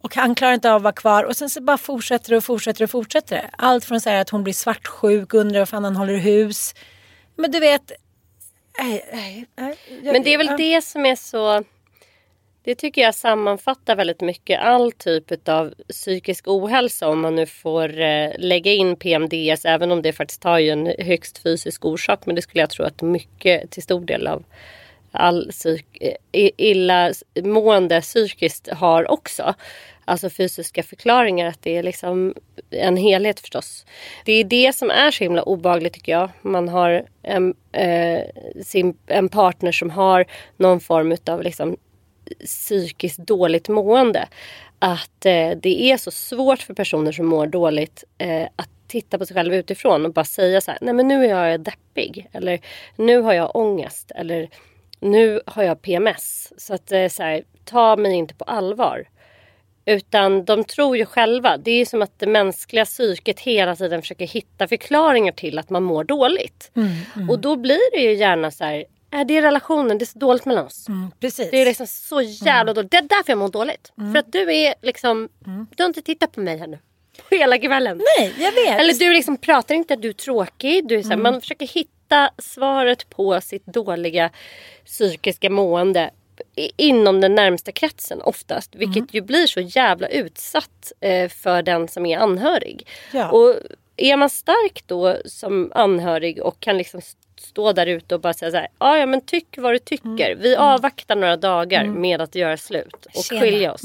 Och 0.00 0.14
han 0.14 0.34
klarar 0.34 0.54
inte 0.54 0.70
av 0.70 0.76
att 0.76 0.82
vara 0.82 0.92
kvar. 0.92 1.24
Och 1.24 1.36
sen 1.36 1.50
så 1.50 1.60
bara 1.60 1.78
fortsätter 1.78 2.30
det 2.30 2.36
och 2.36 2.44
fortsätter 2.44 2.84
och 2.84 2.90
fortsätter. 2.90 3.50
Allt 3.58 3.84
från 3.84 4.00
så 4.00 4.10
här 4.10 4.20
att 4.20 4.30
hon 4.30 4.44
blir 4.44 4.54
svartsjuk, 4.54 5.34
undrar 5.34 5.58
vad 5.58 5.68
fan 5.68 5.84
han 5.84 5.96
håller 5.96 6.16
hus. 6.16 6.74
Men 7.36 7.50
du 7.50 7.60
vet... 7.60 7.92
Nej, 8.78 9.04
nej, 9.12 9.46
nej, 9.56 9.76
jag- 10.02 10.12
Men 10.12 10.22
det 10.22 10.34
är 10.34 10.38
väl 10.38 10.46
ja. 10.46 10.56
det 10.56 10.82
som 10.82 11.06
är 11.06 11.14
så... 11.16 11.64
Det 12.64 12.74
tycker 12.74 13.00
jag 13.02 13.14
sammanfattar 13.14 13.96
väldigt 13.96 14.20
mycket 14.20 14.60
all 14.60 14.92
typ 14.92 15.48
av 15.48 15.74
psykisk 15.88 16.48
ohälsa 16.48 17.08
om 17.08 17.20
man 17.20 17.34
nu 17.34 17.46
får 17.46 18.00
eh, 18.00 18.30
lägga 18.38 18.72
in 18.72 18.96
PMDS 18.96 19.64
även 19.64 19.92
om 19.92 20.02
det 20.02 20.12
faktiskt 20.12 20.44
har 20.44 20.58
ju 20.58 20.70
en 20.70 20.86
högst 20.98 21.38
fysisk 21.38 21.84
orsak. 21.84 22.26
Men 22.26 22.34
det 22.34 22.42
skulle 22.42 22.62
jag 22.62 22.70
tro 22.70 22.84
att 22.84 23.02
mycket 23.02 23.70
till 23.70 23.82
stor 23.82 24.00
del 24.00 24.26
av 24.26 24.44
all 25.12 25.48
psyk, 25.50 25.86
illamående 26.56 28.00
psykiskt 28.00 28.68
har 28.72 29.10
också. 29.10 29.54
Alltså 30.08 30.30
fysiska 30.30 30.82
förklaringar, 30.82 31.46
att 31.46 31.62
det 31.62 31.76
är 31.76 31.82
liksom 31.82 32.34
en 32.70 32.96
helhet 32.96 33.40
förstås. 33.40 33.86
Det 34.24 34.32
är 34.32 34.44
det 34.44 34.74
som 34.74 34.90
är 34.90 35.10
så 35.10 35.24
himla 35.24 35.42
obehagligt 35.42 35.92
tycker 35.92 36.12
jag. 36.12 36.30
Man 36.42 36.68
har 36.68 37.06
en, 37.22 37.54
eh, 37.72 38.20
sin, 38.64 38.96
en 39.06 39.28
partner 39.28 39.72
som 39.72 39.90
har 39.90 40.24
någon 40.56 40.80
form 40.80 41.16
av 41.26 41.42
liksom 41.42 41.76
psykiskt 42.44 43.18
dåligt 43.18 43.68
mående. 43.68 44.28
Att 44.78 45.26
eh, 45.26 45.50
det 45.62 45.82
är 45.82 45.96
så 45.96 46.10
svårt 46.10 46.62
för 46.62 46.74
personer 46.74 47.12
som 47.12 47.26
mår 47.26 47.46
dåligt 47.46 48.04
eh, 48.18 48.48
att 48.56 48.70
titta 48.86 49.18
på 49.18 49.26
sig 49.26 49.34
själv 49.34 49.54
utifrån 49.54 50.06
och 50.06 50.12
bara 50.12 50.24
säga 50.24 50.60
så 50.60 50.70
här, 50.70 50.78
nej 50.82 50.94
men 50.94 51.08
nu 51.08 51.24
är 51.24 51.48
jag 51.48 51.60
deppig. 51.60 52.28
Eller 52.32 52.60
nu 52.96 53.20
har 53.20 53.32
jag 53.32 53.56
ångest. 53.56 54.12
Eller 54.14 54.48
nu 55.00 55.40
har 55.46 55.62
jag 55.62 55.82
PMS. 55.82 56.52
Så 56.56 56.74
att 56.74 56.92
eh, 56.92 57.08
så 57.08 57.22
här, 57.22 57.42
ta 57.64 57.96
mig 57.96 58.12
inte 58.12 58.34
på 58.34 58.44
allvar. 58.44 59.08
Utan 59.88 60.44
de 60.44 60.64
tror 60.64 60.96
ju 60.96 61.06
själva. 61.06 61.56
Det 61.56 61.70
är 61.70 61.84
som 61.84 62.02
att 62.02 62.18
det 62.18 62.26
mänskliga 62.26 62.84
psyket 62.84 63.40
hela 63.40 63.76
tiden 63.76 64.02
försöker 64.02 64.26
hitta 64.26 64.68
förklaringar 64.68 65.32
till 65.32 65.58
att 65.58 65.70
man 65.70 65.82
mår 65.82 66.04
dåligt. 66.04 66.70
Och 67.30 67.38
då 67.38 67.56
blir 67.56 67.90
det 67.92 68.02
ju 68.02 68.14
gärna 68.14 68.50
så 68.50 68.64
här. 68.64 68.84
Är 69.10 69.24
det 69.24 69.36
är 69.36 69.42
relationen, 69.42 69.98
det 69.98 70.04
är 70.04 70.06
så 70.06 70.18
dåligt 70.18 70.44
mellan 70.44 70.66
oss. 70.66 70.88
Mm, 70.88 71.10
precis. 71.20 71.50
Det 71.50 71.56
är 71.56 71.64
liksom 71.64 71.86
så 71.86 72.22
jävla 72.22 72.74
dåligt. 72.74 72.90
Det 72.90 72.96
är 72.96 73.02
därför 73.02 73.32
jag 73.32 73.38
mår 73.38 73.48
dåligt. 73.48 73.92
För 74.12 74.18
att 74.18 74.32
du 74.32 74.52
är 74.54 74.74
liksom, 74.82 75.28
du 75.76 75.82
har 75.82 75.88
inte 75.88 76.02
tittat 76.02 76.32
på 76.32 76.40
mig 76.40 76.58
här 76.58 76.66
nu. 76.66 76.78
På 77.28 77.34
hela 77.34 77.58
kvällen. 77.58 78.02
Nej, 78.18 78.34
jag 78.38 78.52
vet. 78.52 78.80
Eller 78.80 78.94
du 78.94 79.12
liksom 79.12 79.36
pratar 79.36 79.74
inte, 79.74 79.96
du 79.96 80.08
är 80.08 80.12
tråkig. 80.12 80.88
Du 80.88 80.98
är 80.98 81.02
så 81.02 81.08
här, 81.08 81.16
Man 81.16 81.40
försöker 81.40 81.66
hitta 81.66 82.30
svaret 82.38 83.10
på 83.10 83.40
sitt 83.40 83.66
dåliga 83.66 84.30
psykiska 84.84 85.50
mående 85.50 86.10
inom 86.76 87.20
den 87.20 87.34
närmsta 87.34 87.72
kretsen 87.72 88.22
oftast. 88.22 88.74
Vilket 88.74 89.14
ju 89.14 89.20
blir 89.20 89.46
så 89.46 89.60
jävla 89.60 90.08
utsatt 90.08 90.92
eh, 91.00 91.28
för 91.28 91.62
den 91.62 91.88
som 91.88 92.06
är 92.06 92.18
anhörig. 92.18 92.86
Ja. 93.12 93.30
Och 93.30 93.54
är 93.96 94.16
man 94.16 94.30
stark 94.30 94.82
då 94.86 95.16
som 95.24 95.72
anhörig 95.74 96.42
och 96.42 96.60
kan 96.60 96.78
liksom 96.78 97.00
stå 97.40 97.72
där 97.72 97.86
ute 97.86 98.14
och 98.14 98.20
bara 98.20 98.34
säga 98.34 98.50
så 98.50 98.56
här, 98.56 98.68
"Ja, 98.78 99.06
men 99.06 99.20
tyck 99.20 99.58
vad 99.58 99.72
du 99.74 99.78
tycker. 99.78 100.34
Vi 100.40 100.56
avvaktar 100.56 101.16
några 101.16 101.36
dagar 101.36 101.84
med 101.84 102.20
att 102.20 102.34
göra 102.34 102.56
slut 102.56 103.06
och 103.14 103.24
Tjena. 103.24 103.40
skilja 103.40 103.72
oss. 103.72 103.82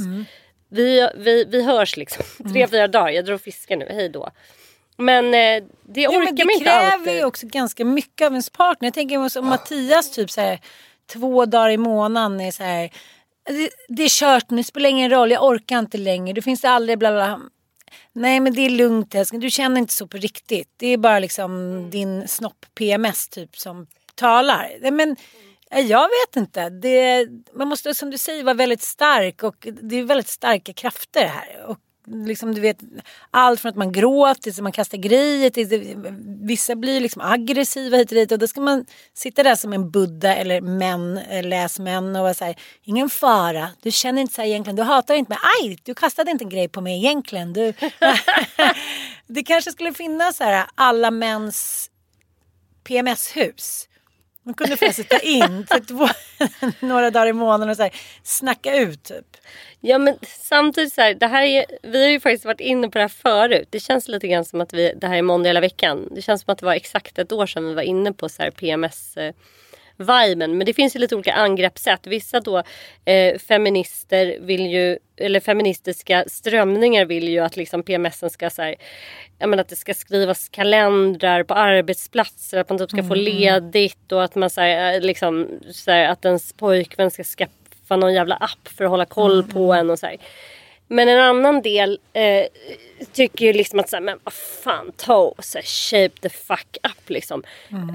Vi, 0.69 1.09
vi, 1.15 1.45
vi 1.45 1.63
hörs 1.63 1.97
liksom 1.97 2.23
tre, 2.53 2.67
fyra 2.67 2.87
dagar. 2.87 3.09
Jag 3.09 3.25
drar 3.25 3.37
fiskar 3.37 3.75
nu, 3.77 3.87
hej 3.89 4.09
då. 4.09 4.29
Men 4.97 5.25
eh, 5.25 5.63
det 5.83 6.07
orkar 6.07 6.19
men 6.19 6.35
det 6.35 6.45
man 6.45 6.53
inte 6.53 6.65
kräver 6.65 6.93
alltid. 6.93 7.13
ju 7.15 7.23
också 7.25 7.47
ganska 7.47 7.85
mycket 7.85 8.25
av 8.25 8.31
ens 8.31 8.49
partner. 8.49 8.87
Jag 8.87 8.93
tänker 8.93 9.29
som 9.29 9.45
Mattias 9.45 10.11
typ 10.11 10.31
så 10.31 10.41
här, 10.41 10.59
två 11.13 11.45
dagar 11.45 11.69
i 11.69 11.77
månaden 11.77 12.41
är 12.41 12.51
så 12.51 12.63
här. 12.63 12.89
Det, 13.45 13.69
det 13.87 14.03
är 14.03 14.09
kört 14.09 14.49
nu, 14.49 14.57
det 14.57 14.63
spelar 14.63 14.89
ingen 14.89 15.09
roll, 15.09 15.31
jag 15.31 15.43
orkar 15.43 15.79
inte 15.79 15.97
längre. 15.97 16.33
Det 16.33 16.41
finns 16.41 16.65
aldrig 16.65 16.99
bla 16.99 17.11
bla. 17.11 17.39
Nej 18.13 18.39
men 18.39 18.53
det 18.53 18.61
är 18.61 18.69
lugnt 18.69 19.15
älskling, 19.15 19.41
du 19.41 19.49
känner 19.49 19.81
inte 19.81 19.93
så 19.93 20.07
på 20.07 20.17
riktigt. 20.17 20.73
Det 20.77 20.87
är 20.87 20.97
bara 20.97 21.19
liksom 21.19 21.89
din 21.89 22.27
snopp 22.27 22.65
PMS 22.75 23.29
typ 23.29 23.57
som 23.57 23.87
talar. 24.15 24.77
Nej, 24.81 24.91
Men 24.91 25.15
jag 25.75 26.03
vet 26.03 26.35
inte. 26.35 26.69
Det, 26.69 27.27
man 27.53 27.67
måste 27.67 27.95
som 27.95 28.09
du 28.09 28.17
säger 28.17 28.43
vara 28.43 28.53
väldigt 28.53 28.81
stark 28.81 29.43
och 29.43 29.67
det 29.81 29.95
är 29.95 30.03
väldigt 30.03 30.27
starka 30.27 30.73
krafter 30.73 31.25
här. 31.25 31.65
Och 31.67 31.77
liksom, 32.07 32.55
du 32.55 32.61
vet, 32.61 32.77
allt 33.31 33.59
från 33.59 33.69
att 33.69 33.75
man 33.75 33.91
gråter 33.91 34.41
till 34.41 34.51
att 34.51 34.63
man 34.63 34.71
kastar 34.71 34.97
grejer. 34.97 35.49
Till, 35.49 35.95
vissa 36.41 36.75
blir 36.75 36.99
liksom 36.99 37.21
aggressiva 37.21 37.97
hit 37.97 38.11
och 38.11 38.15
dit 38.15 38.31
och 38.31 38.39
då 38.39 38.47
ska 38.47 38.61
man 38.61 38.85
sitta 39.13 39.43
där 39.43 39.55
som 39.55 39.73
en 39.73 39.91
buddha 39.91 40.35
eller 40.35 40.61
män, 40.61 41.17
eh, 41.17 41.43
läsmän 41.43 42.15
och 42.15 42.21
vara 42.21 42.33
så 42.33 42.45
här, 42.45 42.55
ingen 42.83 43.09
fara, 43.09 43.69
du 43.81 43.91
känner 43.91 44.21
inte 44.21 44.33
så 44.33 44.41
här 44.41 44.47
egentligen, 44.49 44.75
du 44.75 44.83
hatar 44.83 45.15
inte 45.15 45.29
mig, 45.29 45.39
aj, 45.61 45.77
du 45.83 45.93
kastade 45.93 46.31
inte 46.31 46.43
en 46.43 46.49
grej 46.49 46.67
på 46.67 46.81
mig 46.81 46.97
egentligen. 46.97 47.53
Du... 47.53 47.73
det 49.27 49.43
kanske 49.43 49.71
skulle 49.71 49.93
finnas 49.93 50.37
så 50.37 50.43
här 50.43 50.65
alla 50.75 51.11
mäns 51.11 51.89
PMS-hus. 52.83 53.87
Man 54.43 54.53
kunde 54.53 54.77
få 54.77 54.91
sitta 54.91 55.19
in 55.19 55.65
två, 55.87 56.07
några 56.79 57.11
dagar 57.11 57.27
i 57.27 57.33
månaden 57.33 57.69
och 57.69 57.75
så 57.75 57.83
här, 57.83 57.95
snacka 58.23 58.75
ut 58.75 59.03
typ. 59.03 59.37
Ja 59.79 59.97
men 59.97 60.15
samtidigt 60.27 60.93
så 60.93 61.01
här, 61.01 61.13
det 61.13 61.27
här 61.27 61.43
är, 61.43 61.65
vi 61.83 62.03
har 62.03 62.09
ju 62.09 62.19
faktiskt 62.19 62.45
varit 62.45 62.59
inne 62.59 62.89
på 62.89 62.97
det 62.97 63.03
här 63.03 63.07
förut. 63.07 63.67
Det 63.69 63.79
känns 63.79 64.07
lite 64.07 64.27
grann 64.27 64.45
som 64.45 64.61
att 64.61 64.73
vi, 64.73 64.93
det 64.97 65.07
här 65.07 65.17
är 65.17 65.21
måndag 65.21 65.49
hela 65.49 65.59
veckan. 65.59 66.07
Det 66.11 66.21
känns 66.21 66.41
som 66.41 66.51
att 66.51 66.57
det 66.57 66.65
var 66.65 66.73
exakt 66.73 67.19
ett 67.19 67.31
år 67.31 67.45
sedan 67.45 67.67
vi 67.67 67.73
var 67.73 67.81
inne 67.81 68.13
på 68.13 68.29
så 68.29 68.43
här 68.43 68.51
PMS 68.51 69.17
eh, 69.17 69.33
viben. 69.97 70.57
Men 70.57 70.65
det 70.65 70.73
finns 70.73 70.95
ju 70.95 70.99
lite 70.99 71.15
olika 71.15 71.33
angreppssätt. 71.33 72.07
Vissa 72.07 72.39
då 72.39 72.63
eh, 73.05 73.37
feminister 73.39 74.37
vill 74.39 74.65
ju, 74.65 74.97
eller 75.17 75.39
feministiska 75.39 76.23
strömningar 76.27 77.05
vill 77.05 77.27
ju 77.27 77.39
att 77.39 77.57
liksom 77.57 77.83
PMSen 77.83 78.29
ska 78.29 78.49
så 78.49 78.61
här, 78.61 78.75
menar 79.39 79.57
att 79.57 79.69
det 79.69 79.75
ska 79.75 79.93
skrivas 79.93 80.49
kalendrar 80.49 81.43
på 81.43 81.53
arbetsplatser, 81.53 82.57
att 82.57 82.69
man 82.69 82.79
typ 82.79 82.89
ska 82.89 83.03
få 83.03 83.15
ledigt 83.15 84.11
och 84.11 84.23
att 84.23 84.35
man 84.35 84.49
så 84.49 84.61
här, 84.61 84.93
eh, 84.93 85.01
liksom, 85.01 85.47
så 85.71 85.91
här, 85.91 86.09
att 86.09 86.25
ens 86.25 86.53
pojkvän 86.53 87.11
ska 87.11 87.23
skaffa 87.23 87.95
någon 87.95 88.13
jävla 88.13 88.35
app 88.35 88.67
för 88.67 88.83
att 88.83 88.89
hålla 88.89 89.05
koll 89.05 89.43
på 89.43 89.73
en 89.73 89.89
och 89.89 89.99
så 89.99 90.05
här. 90.05 90.17
Men 90.93 91.09
en 91.09 91.19
annan 91.19 91.61
del 91.61 91.99
eh, 92.13 92.45
tycker 93.13 93.45
ju 93.45 93.53
liksom 93.53 93.79
att 93.79 93.89
så 93.89 93.95
här, 93.95 94.01
men 94.01 94.19
vad 94.23 94.33
fan 94.33 94.91
ta 94.97 95.33
så 95.39 95.57
här, 95.57 95.65
shape 95.65 96.21
the 96.21 96.29
fuck 96.29 96.77
up 96.83 97.09
liksom. 97.09 97.43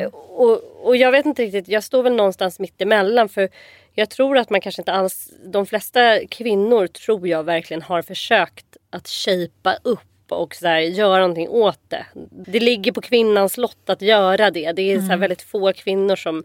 Eh, 0.01 0.07
Och, 0.13 0.87
och 0.87 0.97
jag 0.97 1.13
vet 1.13 1.27
inte 1.27 1.43
riktigt, 1.43 1.69
jag 1.69 1.85
står 1.85 2.03
väl 2.03 2.13
någonstans 2.15 2.59
mitt 2.59 2.81
emellan 2.81 3.29
för 3.29 3.49
jag 3.95 4.11
tror 4.11 4.39
att 4.39 4.51
man 4.51 4.61
kanske 4.61 4.83
inte 4.83 4.93
alls, 4.93 5.31
de 5.45 5.67
flesta 5.67 6.27
kvinnor 6.27 6.87
tror 6.87 7.29
jag 7.29 7.45
verkligen 7.45 7.83
har 7.83 8.03
försökt 8.03 8.77
att 8.91 9.09
shapea 9.09 9.79
upp 9.83 10.33
och 10.33 10.55
så 10.55 10.67
här, 10.67 10.79
göra 10.81 11.21
någonting 11.21 11.49
åt 11.49 11.81
det. 11.89 12.07
Det 12.31 12.61
ligger 12.61 12.93
på 12.93 13.01
kvinnans 13.01 13.57
lott 13.57 13.91
att 13.91 14.03
göra 14.03 14.51
det. 14.51 14.73
Det 14.73 14.83
är 14.93 14.97
så 15.01 15.07
här, 15.07 15.17
väldigt 15.17 15.43
få 15.43 15.73
kvinnor 15.73 16.17
som 16.17 16.45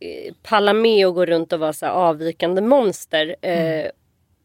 eh, 0.00 0.34
pallar 0.42 0.72
med 0.74 1.06
och 1.06 1.14
går 1.14 1.26
runt 1.26 1.52
och 1.52 1.60
vara 1.60 1.72
så 1.72 1.86
avvikande 1.86 2.60
monster. 2.62 3.36
Eh, 3.42 3.86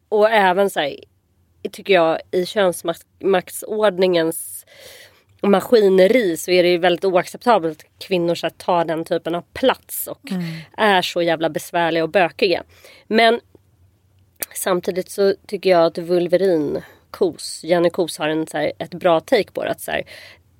och 0.08 0.30
även 0.30 0.70
så 0.70 0.80
här, 0.80 0.96
tycker 1.72 1.94
jag 1.94 2.18
i 2.30 2.46
könsmaktsordningens 2.46 4.66
maskineri 5.42 6.36
så 6.36 6.50
är 6.50 6.62
det 6.62 6.68
ju 6.68 6.78
väldigt 6.78 7.04
oacceptabelt 7.04 7.80
att 7.80 8.06
kvinnor 8.06 8.34
så 8.34 8.50
tar 8.50 8.84
den 8.84 9.04
typen 9.04 9.34
av 9.34 9.44
plats 9.52 10.06
och 10.06 10.20
är 10.76 11.02
så 11.02 11.22
jävla 11.22 11.50
besvärliga 11.50 12.02
och 12.02 12.10
bökiga. 12.10 12.62
Men 13.06 13.40
samtidigt 14.54 15.10
så 15.10 15.34
tycker 15.46 15.70
jag 15.70 15.84
att 15.84 15.98
Vulverin 15.98 16.82
Kos, 17.10 17.60
Jenny 17.64 17.90
Kos 17.90 18.18
har 18.18 18.28
en, 18.28 18.46
så 18.46 18.58
här, 18.58 18.72
ett 18.78 18.94
bra 18.94 19.20
take 19.20 19.52
på 19.52 19.64
det. 19.64 19.70
Att, 19.70 19.80
så 19.80 19.90
här, 19.90 20.02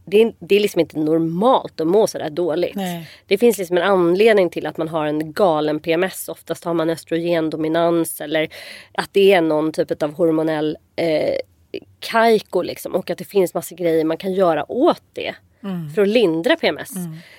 det, 0.05 0.23
är, 0.23 0.35
det 0.39 0.57
är 0.57 0.61
liksom 0.61 0.81
inte 0.81 0.99
normalt 0.99 1.81
att 1.81 1.87
må 1.87 2.07
sådär 2.07 2.31
dåligt. 2.31 2.75
Nej. 2.75 3.11
Det 3.27 3.39
finns 3.39 3.59
liksom 3.59 3.77
en 3.77 3.83
anledning 3.83 4.51
till 4.51 4.67
att 4.67 4.77
man 4.77 4.89
har 4.89 5.07
en 5.07 5.33
galen 5.33 5.81
PMS. 5.81 6.29
Oftast 6.29 6.65
har 6.65 6.75
man 6.75 6.91
östrogendominans 6.91 8.21
eller 8.21 8.49
att 8.93 9.09
det 9.13 9.33
är 9.33 9.41
någon 9.41 9.73
typ 9.73 10.03
av 10.03 10.15
hormonell 10.15 10.77
eh, 10.97 11.37
kajko 12.01 12.63
liksom. 12.63 12.95
Och 12.95 13.11
att 13.11 13.19
det 13.19 13.25
finns 13.25 13.55
massa 13.55 13.75
grejer 13.75 14.05
man 14.05 14.17
kan 14.17 14.33
göra 14.33 14.73
åt 14.73 15.03
det. 15.13 15.35
För 15.95 16.03
att 16.03 16.09
lindra 16.09 16.57
PMS. 16.57 16.91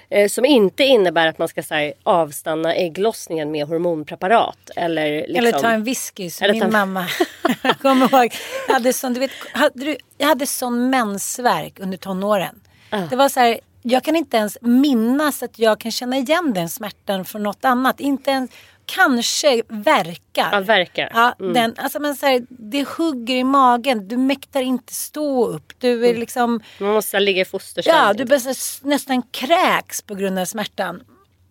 Eh, 0.09 0.27
som 0.27 0.45
inte 0.45 0.83
innebär 0.83 1.27
att 1.27 1.37
man 1.37 1.47
ska 1.47 1.63
här, 1.69 1.93
avstanna 2.03 2.75
ägglossningen 2.75 3.51
med 3.51 3.67
hormonpreparat. 3.67 4.69
Eller, 4.75 5.15
liksom, 5.17 5.35
Eller 5.35 5.51
ta 5.51 5.69
en 5.69 5.83
whisky 5.83 6.29
som 6.29 6.51
min 6.51 6.61
ta 6.61 6.67
mamma. 6.67 7.07
Kommer 7.81 8.13
ihåg. 8.13 8.33
Jag 8.67 8.73
hade 8.73 8.93
sån, 8.93 9.13
du 9.13 9.19
vet, 9.19 9.31
hade 9.51 9.85
du, 9.85 9.97
jag 10.17 10.27
hade 10.27 10.47
sån 10.47 10.89
mensvärk 10.89 11.79
under 11.79 11.97
tonåren. 11.97 12.61
Det 13.09 13.15
var 13.15 13.29
så 13.29 13.39
här, 13.39 13.59
jag 13.81 14.03
kan 14.03 14.15
inte 14.15 14.37
ens 14.37 14.57
minnas 14.61 15.43
att 15.43 15.59
jag 15.59 15.79
kan 15.79 15.91
känna 15.91 16.17
igen 16.17 16.53
den 16.53 16.69
smärtan 16.69 17.25
från 17.25 17.43
något 17.43 17.65
annat. 17.65 17.99
Inte 17.99 18.31
ens, 18.31 18.51
kanske 18.85 19.63
verkar. 19.69 20.49
Ja, 20.51 20.59
verkar. 20.59 21.11
Ja, 21.13 21.35
den, 21.53 21.75
alltså, 21.77 21.99
men 21.99 22.15
så 22.15 22.25
här, 22.25 22.45
det 22.49 22.87
hugger 22.97 23.35
i 23.35 23.43
magen. 23.43 24.07
Du 24.07 24.17
mäktar 24.17 24.61
inte 24.61 24.93
stå 24.93 25.47
upp. 25.47 25.73
Du 25.79 26.07
är 26.07 26.15
liksom... 26.15 26.61
Man 26.79 26.93
måste 26.93 27.19
ligga 27.19 27.41
i 27.41 27.45
fosterställning. 27.45 28.03
Ja, 28.05 28.13
du 28.13 28.25
börjar 28.25 28.87
nästan 28.87 29.21
kräks 29.21 30.01
på 30.01 30.15
grund 30.15 30.39
av 30.39 30.45
smärtan. 30.45 31.03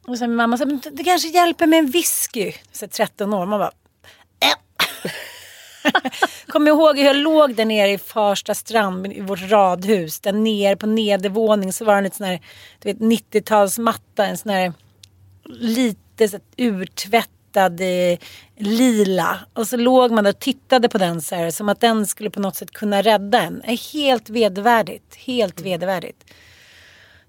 Och 0.07 0.19
sen 0.19 0.35
mamma 0.37 0.59
sa, 0.59 0.65
"Men 0.67 0.81
det 0.93 1.05
kanske 1.05 1.29
hjälper 1.29 1.67
med 1.67 1.79
en 1.79 1.91
whisky. 1.91 2.53
Så 2.73 2.85
här 2.85 2.91
13 2.91 3.35
år. 3.35 3.47
Man 3.47 3.59
bara, 3.59 3.73
äh. 4.41 5.11
Kommer 6.47 6.71
ihåg 6.71 6.99
hur 6.99 7.05
jag 7.05 7.17
låg 7.17 7.55
där 7.55 7.65
nere 7.65 7.91
i 7.91 7.99
Farsta 7.99 8.55
strand 8.55 9.07
i 9.13 9.21
vårt 9.21 9.51
radhus. 9.51 10.21
Där 10.21 10.33
nere 10.33 10.77
på 10.77 10.87
nedervåning 10.87 11.73
så 11.73 11.85
var 11.85 12.03
det 12.03 12.09
en 12.09 12.11
sån 12.11 12.27
här 12.27 12.41
du 12.83 12.93
vet, 12.93 12.99
90-talsmatta. 12.99 14.23
En 14.25 14.37
sån 14.39 14.51
här 14.53 14.73
lite 15.49 16.01
här, 16.19 16.41
urtvättad 16.57 17.81
eh, 17.81 18.19
lila. 18.57 19.39
Och 19.53 19.67
så 19.67 19.77
låg 19.77 20.11
man 20.11 20.27
och 20.27 20.39
tittade 20.39 20.89
på 20.89 20.99
den 20.99 21.21
så 21.21 21.35
här. 21.35 21.51
Som 21.51 21.69
att 21.69 21.81
den 21.81 22.07
skulle 22.07 22.31
på 22.31 22.41
något 22.41 22.57
sätt 22.57 22.71
kunna 22.71 23.03
rädda 23.03 23.43
en. 23.43 23.63
Eh, 23.63 23.79
Helt 23.93 24.31
vedervärdigt. 24.31 25.15
Helt 25.15 25.61
vedervärdigt. 25.61 26.25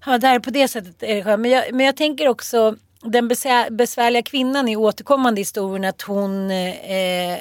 Ja, 0.06 0.18
där 0.18 0.38
på 0.38 0.50
det 0.50 0.68
sättet 0.68 1.02
är 1.02 1.14
det 1.14 1.24
skönt. 1.24 1.40
Men 1.40 1.50
jag, 1.50 1.74
men 1.74 1.86
jag 1.86 1.96
tänker 1.96 2.28
också 2.28 2.76
den 3.02 3.28
besvärliga 3.70 4.22
kvinnan 4.22 4.68
är 4.68 4.76
återkommande 4.76 5.40
i 5.40 5.42
historien 5.42 5.84
att 5.84 6.02
hon, 6.02 6.50
eh, 6.50 7.38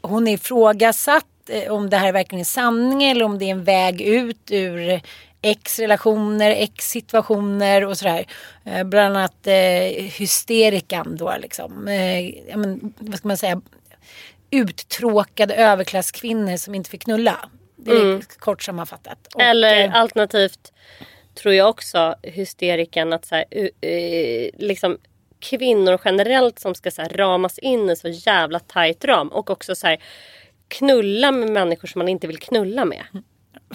hon 0.00 0.28
är 0.28 0.32
ifrågasatt 0.32 1.24
eh, 1.48 1.72
om 1.72 1.90
det 1.90 1.96
här 1.96 2.12
verkligen 2.12 2.40
är 2.40 2.44
sanning 2.44 3.04
eller 3.04 3.24
om 3.24 3.38
det 3.38 3.44
är 3.44 3.50
en 3.50 3.64
väg 3.64 4.00
ut 4.00 4.50
ur 4.50 5.00
ex-relationer, 5.42 6.50
ex-situationer 6.50 7.84
och 7.84 7.98
sådär. 7.98 8.26
Eh, 8.64 8.84
bland 8.84 9.16
annat 9.16 9.46
eh, 9.46 10.04
hysterikan 10.18 11.16
då 11.16 11.34
liksom. 11.40 11.88
Eh, 11.88 12.56
men, 12.56 12.94
vad 12.98 13.18
ska 13.18 13.28
man 13.28 13.36
säga? 13.36 13.60
Uttråkade 14.50 15.54
överklasskvinnor 15.54 16.56
som 16.56 16.74
inte 16.74 16.90
fick 16.90 17.02
knulla. 17.02 17.48
Det 17.76 17.90
är 17.90 18.38
kort 18.38 18.62
sammanfattat. 18.62 19.34
Och, 19.34 19.42
Eller 19.42 19.84
eh, 19.84 19.94
alternativt 19.94 20.72
tror 21.34 21.54
jag 21.54 21.68
också 21.68 22.14
hysterikan 22.22 23.12
att 23.12 23.24
så 23.24 23.34
här, 23.34 23.44
uh, 23.54 24.50
liksom 24.58 24.98
kvinnor 25.40 26.00
generellt 26.04 26.58
som 26.58 26.74
ska 26.74 26.90
så 26.90 27.02
här, 27.02 27.08
ramas 27.08 27.58
in 27.58 27.90
i 27.90 27.96
så 27.96 28.08
jävla 28.08 28.58
tajt 28.58 29.04
ram 29.04 29.28
och 29.28 29.50
också 29.50 29.74
så 29.74 29.86
här, 29.86 30.02
knulla 30.68 31.32
med 31.32 31.50
människor 31.50 31.88
som 31.88 31.98
man 31.98 32.08
inte 32.08 32.26
vill 32.26 32.38
knulla 32.38 32.84
med. 32.84 33.04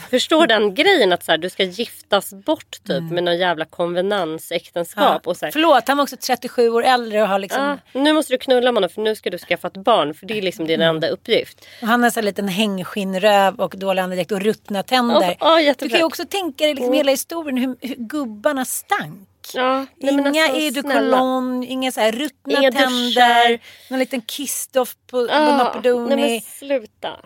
Förstår 0.09 0.47
den 0.47 0.73
grejen 0.75 1.13
att 1.13 1.23
så 1.23 1.31
här, 1.31 1.37
du 1.37 1.49
ska 1.49 1.63
giftas 1.63 2.33
bort 2.33 2.77
typ 2.87 3.11
med 3.11 3.23
någon 3.23 3.37
jävla 3.37 3.65
konvenansäktenskap. 3.65 5.27
Och 5.27 5.37
så 5.37 5.45
här, 5.45 5.51
Förlåt, 5.51 5.87
han 5.87 5.97
var 5.97 6.03
också 6.03 6.17
37 6.17 6.69
år 6.69 6.83
äldre 6.83 7.21
och 7.21 7.27
har 7.27 7.39
liksom... 7.39 7.61
ah, 7.63 7.77
nu 7.99 8.13
måste 8.13 8.33
du 8.33 8.37
knulla 8.37 8.71
med 8.71 8.77
honom 8.77 8.89
för 8.89 9.01
nu 9.01 9.15
ska 9.15 9.29
du 9.29 9.37
skaffa 9.37 9.67
ett 9.67 9.77
barn 9.77 10.13
för 10.13 10.25
det 10.25 10.37
är 10.37 10.41
liksom 10.41 10.67
din 10.67 10.81
enda 10.81 11.07
uppgift. 11.07 11.65
Och 11.81 11.87
han 11.87 12.03
har 12.03 12.09
så 12.09 12.19
här 12.19 12.25
liten 12.25 12.47
hängskinnröv 12.47 13.55
och 13.59 13.73
dålig 13.77 14.01
andedräkt 14.01 14.31
och 14.31 14.41
ruttna 14.41 14.83
tänder. 14.83 15.35
Ja, 15.39 15.61
ja, 15.61 15.73
du 15.77 15.89
kan 15.89 15.97
ju 15.99 16.03
också 16.05 16.25
tänka 16.25 16.63
dig 16.65 16.73
liksom 16.73 16.93
hela 16.93 17.11
historien 17.11 17.57
hur, 17.57 17.75
hur 17.87 17.95
gubbarna 17.95 18.65
stank. 18.65 19.29
Ja, 19.53 19.85
inga 19.97 20.43
alltså, 20.45 20.81
cologne, 20.81 21.65
inga 21.67 21.91
så 21.91 21.99
här 22.01 22.11
ruttna 22.11 22.59
Inga 22.59 22.71
tänder, 22.71 23.49
duschar. 23.49 23.59
någon 23.89 23.99
liten 23.99 24.21
kissdoft 24.21 24.97
på, 25.07 25.27
Ah, 25.31 25.57
Noppadoni. 25.57 26.15
nej 26.15 26.31
men 26.31 26.41
sluta. 26.41 27.19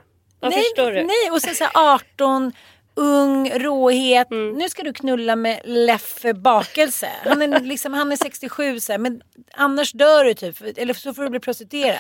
Nej, 0.49 0.63
förstår 0.63 0.91
du? 0.91 1.03
nej, 1.03 1.31
och 1.31 1.41
sen 1.41 1.55
så 1.55 1.63
här 1.63 1.93
18 1.93 2.53
ung, 2.95 3.49
råhet. 3.49 4.31
Mm. 4.31 4.53
Nu 4.53 4.69
ska 4.69 4.83
du 4.83 4.93
knulla 4.93 5.35
med 5.35 5.61
Leffe 5.63 6.33
Bakelse. 6.33 7.09
Han 7.25 7.41
är, 7.41 7.59
liksom, 7.59 7.93
han 7.93 8.11
är 8.11 8.15
67 8.15 8.79
så 8.79 8.91
här, 8.91 8.99
men 8.99 9.21
annars 9.53 9.91
dör 9.91 10.25
du 10.25 10.33
typ. 10.33 10.77
Eller 10.77 10.93
så 10.93 11.13
får 11.13 11.23
du 11.23 11.29
bli 11.29 11.39
prostituerad. 11.39 11.99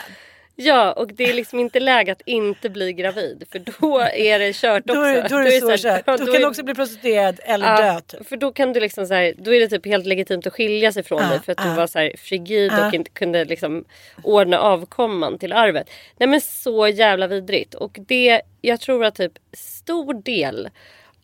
Ja, 0.55 0.91
och 0.91 1.07
det 1.13 1.23
är 1.23 1.33
liksom 1.33 1.59
inte 1.59 1.79
läge 1.79 2.11
att 2.11 2.21
inte 2.25 2.69
bli 2.69 2.93
gravid 2.93 3.43
för 3.51 3.59
då 3.81 3.99
är 3.99 4.39
det 4.39 4.53
kört 4.55 4.83
också. 4.89 4.93
Då 4.93 5.01
är, 5.01 5.29
då 5.29 5.37
är 5.37 5.43
det 5.43 5.77
så 5.77 5.87
kört. 5.87 6.03
ja, 6.05 6.17
Då 6.17 6.25
då 6.25 6.25
kan 6.25 6.35
är- 6.35 6.39
du 6.39 6.45
också 6.47 6.63
bli 6.63 6.73
prostituerad 6.75 7.39
eller 7.43 7.65
Ja, 7.67 7.93
dö 7.93 8.01
typ. 8.01 8.27
För 8.27 8.37
då 8.37 8.51
kan 8.51 8.73
du 8.73 8.79
liksom 8.79 9.05
så 9.07 9.13
här, 9.13 9.33
då 9.37 9.53
är 9.53 9.59
det 9.59 9.67
typ 9.67 9.85
helt 9.85 10.05
legitimt 10.05 10.47
att 10.47 10.53
skilja 10.53 10.91
sig 10.91 11.03
från 11.03 11.21
Ja, 11.21 11.29
dig 11.29 11.39
för 11.39 11.51
att 11.51 11.57
du 11.57 11.67
ja. 11.69 11.75
var 11.75 11.87
så 11.87 11.99
här 11.99 12.13
frigid 12.17 12.71
och 12.87 12.93
inte 12.93 13.09
kunde 13.11 13.45
liksom 13.45 13.85
ordna 14.23 14.59
avkomman 14.59 15.37
till 15.37 15.53
arvet. 15.53 15.89
Nej 16.17 16.29
men 16.29 16.41
så 16.41 16.87
jävla 16.87 17.27
vidrigt. 17.27 17.73
Och 17.73 17.97
det, 18.07 18.41
jag 18.61 18.79
tror 18.79 19.05
att 19.05 19.15
typ 19.15 19.33
stor 19.53 20.13
del 20.13 20.69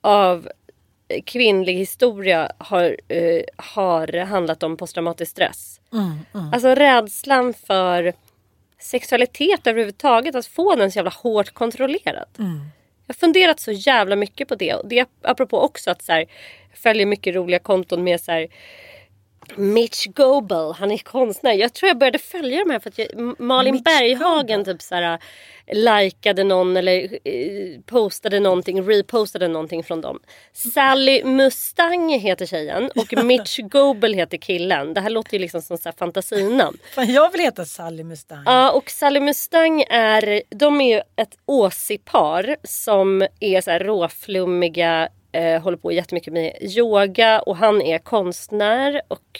av 0.02 0.50
kvinnlig 1.26 1.74
historia 1.74 2.52
har, 2.58 2.98
eh, 3.08 3.42
har 3.56 4.18
handlat 4.26 4.64
om 4.64 4.78
posttraumatisk 4.78 5.32
stress. 5.32 5.80
Alltså 6.54 6.68
rädslan 6.68 7.54
för 7.54 8.14
sexualitet 8.80 9.68
överhuvudtaget, 9.68 10.36
att 10.36 10.46
få 10.46 10.76
den 10.76 10.92
så 10.92 10.98
jävla 10.98 11.12
hårt 11.12 11.52
kontrollerad. 11.54 12.28
Jag 13.08 13.14
har 13.14 13.20
funderat 13.20 13.60
så 13.60 13.72
jävla 13.72 14.16
mycket 14.16 14.48
på 14.48 14.56
det. 14.56 14.74
Och 14.74 14.88
det 14.88 15.00
är 15.00 15.06
apropå 15.22 15.62
också 15.62 15.92
att 15.92 16.02
så 16.02 16.12
här, 16.12 16.20
jag 16.70 16.80
följer 16.80 17.06
mycket 17.06 17.36
roliga 17.36 17.60
konton 17.60 18.04
med 18.04 18.22
så 18.22 18.32
här, 18.32 18.48
Mitch 19.56 20.06
Goebel, 20.08 20.74
han 20.74 20.92
är 20.92 20.98
konstnär. 20.98 21.54
Jag 21.54 21.74
tror 21.74 21.88
jag 21.88 21.98
började 21.98 22.20
följa 22.20 22.64
de 22.64 22.70
här 22.70 22.80
för 22.80 22.90
att 22.90 22.98
jag, 22.98 23.40
Malin 23.40 23.74
Mitch 23.74 23.84
Berghagen 23.84 24.66
typ 24.66 24.82
så 24.82 24.96
här, 24.96 25.20
likade 25.72 26.44
någon 26.44 26.78
eller 26.78 27.04
eh, 27.04 27.82
postade 27.86 28.40
någonting, 28.40 28.82
repostade 28.82 29.48
någonting 29.48 29.84
från 29.84 30.02
dem. 30.02 30.20
Sally 30.54 31.24
Mustang 31.24 32.10
heter 32.10 32.46
tjejen 32.46 32.92
och 32.96 33.24
Mitch 33.26 33.60
Goebel 33.60 34.14
heter 34.14 34.38
killen. 34.38 34.94
Det 34.94 35.02
här 35.02 35.10
låter 35.10 35.34
ju 35.34 35.40
liksom 35.40 35.62
som 35.62 35.78
så 35.78 35.90
här 35.90 35.96
fantasinamn. 35.98 36.78
Fan, 36.96 37.14
jag 37.14 37.32
vill 37.32 37.42
heta 37.42 37.66
Sally 37.66 38.04
Mustang. 38.04 38.44
Ja 38.46 38.72
och 38.72 38.90
Sally 38.90 39.20
Mustang 39.20 39.82
är, 39.90 40.42
de 40.50 40.82
är 40.82 40.96
ju 40.96 41.02
ett 41.16 41.38
Aussie-par 41.48 42.56
som 42.64 43.28
är 43.40 43.62
så 43.62 43.72
här 43.72 43.80
råflummiga, 43.80 45.10
eh, 45.32 45.62
håller 45.62 45.78
på 45.78 45.92
jättemycket 45.92 46.34
med 46.34 46.58
yoga 46.62 47.40
och 47.40 47.58
han 47.58 47.82
är 47.82 47.98
konstnär 47.98 49.02
och 49.08 49.40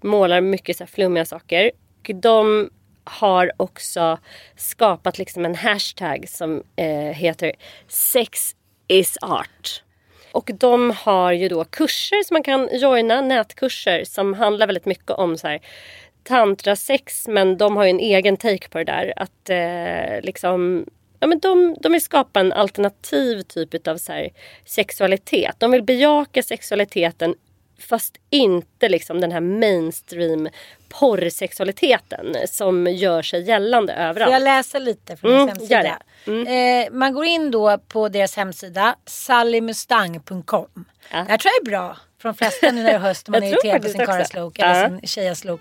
målar 0.00 0.40
mycket 0.40 0.76
så 0.76 0.84
här 0.84 0.88
flummiga 0.88 1.24
saker. 1.24 1.70
Och 2.00 2.14
de 2.14 2.70
har 3.04 3.52
också 3.56 4.18
skapat 4.56 5.18
liksom 5.18 5.44
en 5.44 5.54
hashtag 5.54 6.28
som 6.28 6.62
eh, 6.76 6.86
heter 6.94 7.52
Sex 7.88 8.54
is 8.88 9.18
art. 9.20 9.82
Och 10.32 10.50
de 10.54 10.90
har 10.90 11.32
ju 11.32 11.48
då 11.48 11.64
kurser 11.64 12.24
som 12.24 12.34
man 12.34 12.42
kan 12.42 12.68
joina, 12.72 13.20
nätkurser 13.20 14.04
som 14.04 14.34
handlar 14.34 14.66
väldigt 14.66 14.86
mycket 14.86 15.10
om 15.10 15.38
så 15.38 15.48
här 15.48 15.60
tantrasex 16.22 17.28
men 17.28 17.56
de 17.56 17.76
har 17.76 17.84
ju 17.84 17.90
en 17.90 18.00
egen 18.00 18.36
take 18.36 18.68
på 18.68 18.78
det 18.78 18.84
där. 18.84 19.12
Att 19.16 19.50
eh, 19.50 20.20
liksom 20.22 20.86
Ja, 21.22 21.26
men 21.28 21.38
de, 21.38 21.76
de 21.80 21.92
vill 21.92 22.00
skapa 22.02 22.40
en 22.40 22.52
alternativ 22.52 23.42
typ 23.42 23.86
av 23.88 23.96
så 23.96 24.12
här 24.12 24.28
sexualitet. 24.64 25.54
De 25.58 25.70
vill 25.70 25.82
bejaka 25.82 26.42
sexualiteten 26.42 27.34
fast 27.80 28.16
inte 28.30 28.88
liksom 28.88 29.20
den 29.20 29.32
här 29.32 29.40
mainstream 29.40 30.48
porrsexualiteten 30.88 32.36
som 32.48 32.86
gör 32.86 33.22
sig 33.22 33.42
gällande 33.42 33.92
Får 33.92 34.00
jag 34.02 34.08
överallt. 34.10 34.42
läsa 34.44 34.78
lite 34.78 35.16
från 35.16 35.30
Mm, 35.32 35.46
deras 35.46 35.58
hemsida? 35.58 35.98
det. 36.24 36.82
Eh, 36.86 36.92
man 36.92 37.14
går 37.14 37.24
in 37.24 37.50
då 37.50 37.78
på 37.78 38.08
deras 38.08 38.36
hemsida 38.36 38.96
sallymustang.com. 39.06 40.44
Ja. 41.10 41.18
Det 41.18 41.30
här 41.30 41.38
tror 41.38 41.52
jag 41.60 41.66
är 41.66 41.70
bra 41.70 41.96
för 42.22 42.28
de 42.28 42.34
flesta 42.34 42.70
nu 42.70 42.82
när 42.82 42.84
det 42.90 42.96
är 42.96 42.98
höst 42.98 43.28
och 43.28 43.32
man 43.32 43.42
är 43.42 43.48
irriterad 43.48 43.82
på 43.82 43.88
sin 43.88 44.00
också. 44.00 44.12
karaslok 44.12 44.58
eller 44.58 44.88
sin 44.88 45.00
tjejaslok. 45.08 45.60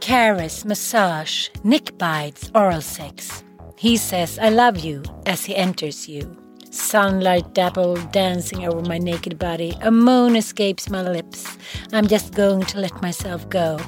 Caress, 0.00 0.64
massage, 0.64 1.52
nick 1.62 1.90
bites, 1.98 2.50
oral 2.54 2.82
sex. 2.82 3.44
He 3.78 3.98
says 3.98 4.38
I 4.38 4.48
love 4.48 4.78
you 4.78 5.02
as 5.26 5.44
he 5.44 5.54
enters 5.54 6.08
you. 6.08 6.34
Sunlight 6.70 7.52
dapple 7.52 7.96
dancing 8.10 8.66
over 8.66 8.80
my 8.80 8.96
naked 8.96 9.38
body. 9.38 9.76
A 9.82 9.90
moan 9.90 10.34
escapes 10.34 10.88
my 10.88 11.02
lips. 11.02 11.58
I'm 11.92 12.06
just 12.06 12.32
going 12.32 12.62
to 12.62 12.80
let 12.80 13.02
myself 13.02 13.46
go. 13.50 13.78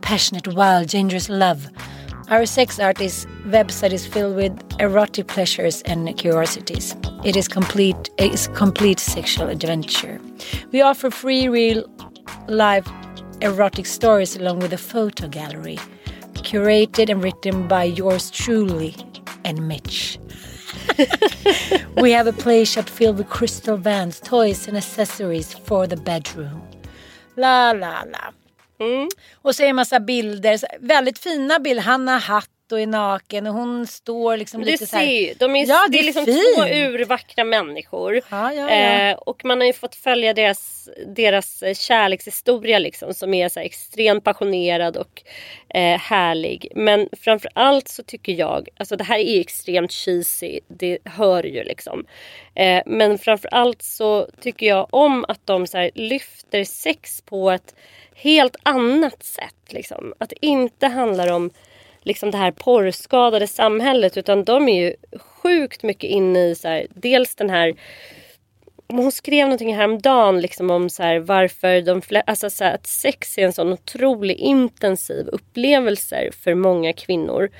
Passionate, 0.00 0.48
wild, 0.48 0.88
dangerous 0.88 1.28
love. 1.28 1.68
Our 2.28 2.46
sex 2.46 2.80
artist 2.80 3.28
website 3.46 3.92
is 3.92 4.06
filled 4.06 4.36
with 4.36 4.58
erotic 4.80 5.26
pleasures 5.26 5.82
and 5.82 6.16
curiosities. 6.16 6.96
It 7.22 7.36
is 7.36 7.46
complete 7.46 8.08
it 8.16 8.32
is 8.32 8.48
complete 8.48 8.98
sexual 8.98 9.50
adventure. 9.50 10.22
We 10.72 10.80
offer 10.80 11.10
free 11.10 11.48
real 11.48 11.84
life 12.48 12.88
erotic 13.42 13.84
stories 13.84 14.36
along 14.36 14.60
with 14.60 14.72
a 14.72 14.78
photo 14.78 15.28
gallery, 15.28 15.78
curated 16.32 17.10
and 17.10 17.22
written 17.22 17.68
by 17.68 17.84
yours 17.84 18.30
truly 18.30 18.96
and 19.44 19.68
Mitch. 19.68 20.18
we 21.96 22.12
have 22.12 22.26
a 22.26 22.32
play 22.32 22.64
shop 22.64 22.88
filled 22.88 23.18
with 23.18 23.28
crystal 23.28 23.76
vans, 23.76 24.20
toys 24.20 24.68
and 24.68 24.76
accessories 24.76 25.54
for 25.54 25.86
the 25.86 25.96
bedroom. 25.96 26.62
La 27.36 27.72
la 27.72 28.04
la. 28.04 28.32
Och 29.42 29.54
så 29.54 29.62
är 29.62 29.66
en 29.66 29.76
massa 29.76 30.00
bilder, 30.00 30.58
väldigt 30.80 31.18
fina 31.18 31.58
bilder. 31.58 31.82
Han 31.82 32.08
har 32.08 32.18
hatt 32.18 32.50
och 32.72 32.80
är 32.80 32.86
naken 32.86 33.46
och 33.46 33.54
hon 33.54 33.86
står 33.86 34.36
liksom 34.36 34.60
Du 34.60 34.70
lite 34.70 34.86
så 34.86 34.96
här. 34.96 35.06
ser 35.06 35.34
de 35.38 35.56
är, 35.56 35.66
Ja, 35.66 35.86
det 35.90 35.98
är 35.98 36.02
det 36.02 36.02
är 36.02 36.04
liksom 36.04 36.24
fint. 36.24 36.38
två 36.56 36.62
urvackra 36.64 37.44
människor. 37.44 38.20
Ja, 38.30 38.52
ja. 38.52 38.68
Eh, 38.70 39.14
och 39.16 39.44
man 39.44 39.60
har 39.60 39.66
ju 39.66 39.72
fått 39.72 39.94
följa 39.94 40.34
deras, 40.34 40.88
deras 41.06 41.62
eh, 41.62 41.74
kärlekshistoria 41.74 42.78
liksom, 42.78 43.14
som 43.14 43.34
är 43.34 43.48
så 43.48 43.60
extremt 43.60 44.24
passionerad 44.24 44.96
och 44.96 45.22
eh, 45.68 45.98
härlig. 45.98 46.68
Men 46.74 47.08
framför 47.20 47.50
allt 47.54 47.88
så 47.88 48.02
tycker 48.02 48.32
jag, 48.32 48.68
alltså 48.76 48.96
det 48.96 49.04
här 49.04 49.18
är 49.18 49.40
extremt 49.40 49.92
cheesy, 49.92 50.60
det 50.68 50.98
hör 51.04 51.46
ju 51.46 51.64
liksom. 51.64 52.06
Eh, 52.54 52.82
men 52.86 53.18
framför 53.18 53.48
allt 53.54 53.82
så 53.82 54.28
tycker 54.40 54.66
jag 54.66 54.86
om 54.90 55.24
att 55.28 55.46
de 55.46 55.66
så 55.66 55.90
lyfter 55.94 56.64
sex 56.64 57.22
på 57.22 57.50
ett 57.50 57.74
helt 58.16 58.56
annat 58.62 59.22
sätt. 59.22 59.54
Liksom. 59.68 60.14
Att 60.18 60.28
det 60.28 60.46
inte 60.46 60.86
handlar 60.86 61.32
om 61.32 61.50
liksom 62.04 62.30
det 62.30 62.38
här 62.38 62.50
porrskadade 62.50 63.46
samhället 63.46 64.16
utan 64.16 64.44
de 64.44 64.68
är 64.68 64.82
ju 64.84 64.94
sjukt 65.42 65.82
mycket 65.82 66.10
inne 66.10 66.46
i 66.46 66.54
så 66.54 66.68
här, 66.68 66.86
dels 66.94 67.34
den 67.34 67.50
här 67.50 67.74
hon 68.88 69.12
skrev 69.12 69.46
någonting 69.46 69.76
häromdagen 69.76 70.40
liksom 70.40 70.70
om 70.70 70.90
så 70.90 71.02
här, 71.02 71.18
varför 71.18 71.80
de 71.82 72.00
flä- 72.02 72.22
alltså 72.26 72.50
så 72.50 72.64
här, 72.64 72.74
att 72.74 72.86
sex 72.86 73.38
är 73.38 73.42
en 73.42 73.52
sån 73.52 73.72
otroligt 73.72 74.38
intensiv 74.38 75.26
upplevelse 75.28 76.30
för 76.44 76.54
många 76.54 76.92
kvinnor. 76.92 77.50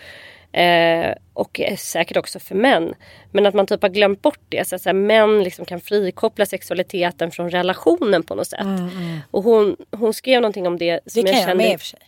Eh, 0.52 1.14
och 1.32 1.60
säkert 1.78 2.16
också 2.16 2.38
för 2.38 2.54
män. 2.54 2.94
Men 3.32 3.46
att 3.46 3.54
man 3.54 3.66
typ 3.66 3.82
har 3.82 3.88
glömt 3.88 4.22
bort 4.22 4.40
det. 4.48 4.68
Så 4.68 4.76
att 4.76 4.82
så 4.82 4.88
här, 4.88 4.94
män 4.94 5.42
liksom 5.42 5.64
kan 5.64 5.80
frikoppla 5.80 6.46
sexualiteten 6.46 7.30
från 7.30 7.50
relationen 7.50 8.22
på 8.22 8.34
något 8.34 8.46
sätt. 8.46 8.60
Och 9.30 9.42
hon, 9.42 9.76
hon 9.96 10.14
skrev 10.14 10.40
någonting 10.40 10.66
om 10.66 10.78
det. 10.78 10.88
Mm, 10.90 11.00
Det 11.04 11.10
Som 11.10 11.22
kan 11.22 11.32
jag 11.32 11.36
jag 11.40 11.48
kände, 11.48 11.64
med 11.64 11.72
i 11.72 11.76
och 11.76 11.80
för 11.80 11.86
sig. 11.86 12.00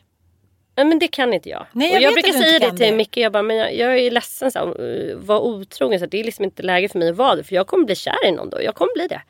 Men 0.77 0.99
det 0.99 1.09
kan 1.09 1.33
inte 1.33 1.49
jag. 1.49 1.67
Nej, 1.73 1.89
jag 1.89 1.97
och 1.97 2.03
jag 2.03 2.13
brukar 2.13 2.33
säga 2.33 2.59
det 2.59 2.71
till 2.71 2.87
det. 2.87 2.93
Micke. 2.93 3.17
Jag 3.17 3.33
bara, 3.33 3.43
men 3.43 3.57
jag, 3.57 3.75
jag 3.75 3.99
är 3.99 4.11
ledsen 4.11 4.53
så 4.53 4.59
här, 4.59 5.15
var 5.15 5.41
otrogen. 5.41 6.01
Så 6.01 6.07
det 6.07 6.21
är 6.21 6.25
liksom 6.25 6.45
inte 6.45 6.63
läge 6.63 6.89
för 6.89 6.99
mig 6.99 7.09
att 7.09 7.17
vara 7.17 7.37
det. 7.37 7.45
För 7.45 7.55
jag 7.55 7.67
kommer 7.67 7.85
bli 7.85 7.95
kär 7.95 8.27
i 8.27 8.33
någon 8.33 8.51
då. 8.51 8.63
Jag 8.63 8.75
kommer 8.75 8.95
bli 8.95 9.07
det. 9.09 9.23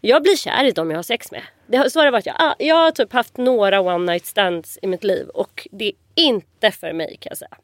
Jag 0.00 0.22
blir 0.22 0.36
kär 0.36 0.64
i 0.64 0.70
dem 0.70 0.90
jag 0.90 0.98
har 0.98 1.02
sex 1.02 1.30
med. 1.30 1.42
Det, 1.66 1.90
så 1.90 2.00
har 2.00 2.04
det 2.04 2.10
varit. 2.10 2.26
Jag, 2.26 2.36
ah, 2.38 2.54
jag 2.58 2.76
har 2.76 2.90
typ 2.90 3.12
haft 3.12 3.36
några 3.36 3.80
one 3.80 4.12
night 4.12 4.26
stands 4.26 4.78
i 4.82 4.86
mitt 4.86 5.04
liv. 5.04 5.28
Och 5.28 5.68
det 5.70 5.84
är 5.84 5.92
inte 6.14 6.70
för 6.70 6.92
mig 6.92 7.16
kan 7.20 7.30
jag 7.30 7.38
säga. 7.38 7.56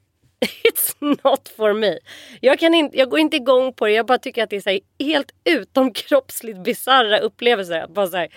It's 0.64 1.18
not 1.24 1.48
for 1.56 1.72
me. 1.72 1.98
Jag, 2.40 2.58
kan 2.58 2.74
inte, 2.74 2.98
jag 2.98 3.10
går 3.10 3.20
inte 3.20 3.36
igång 3.36 3.72
på 3.72 3.86
det. 3.86 3.92
Jag 3.92 4.06
bara 4.06 4.18
tycker 4.18 4.42
att 4.42 4.50
det 4.50 4.56
är 4.56 4.60
så 4.60 4.70
här, 4.70 4.80
helt 4.98 5.34
utomkroppsligt 5.44 6.58
bisarra 6.58 7.18
upplevelser. 7.18 7.86
Bara 7.88 8.06
så 8.06 8.16
här, 8.16 8.28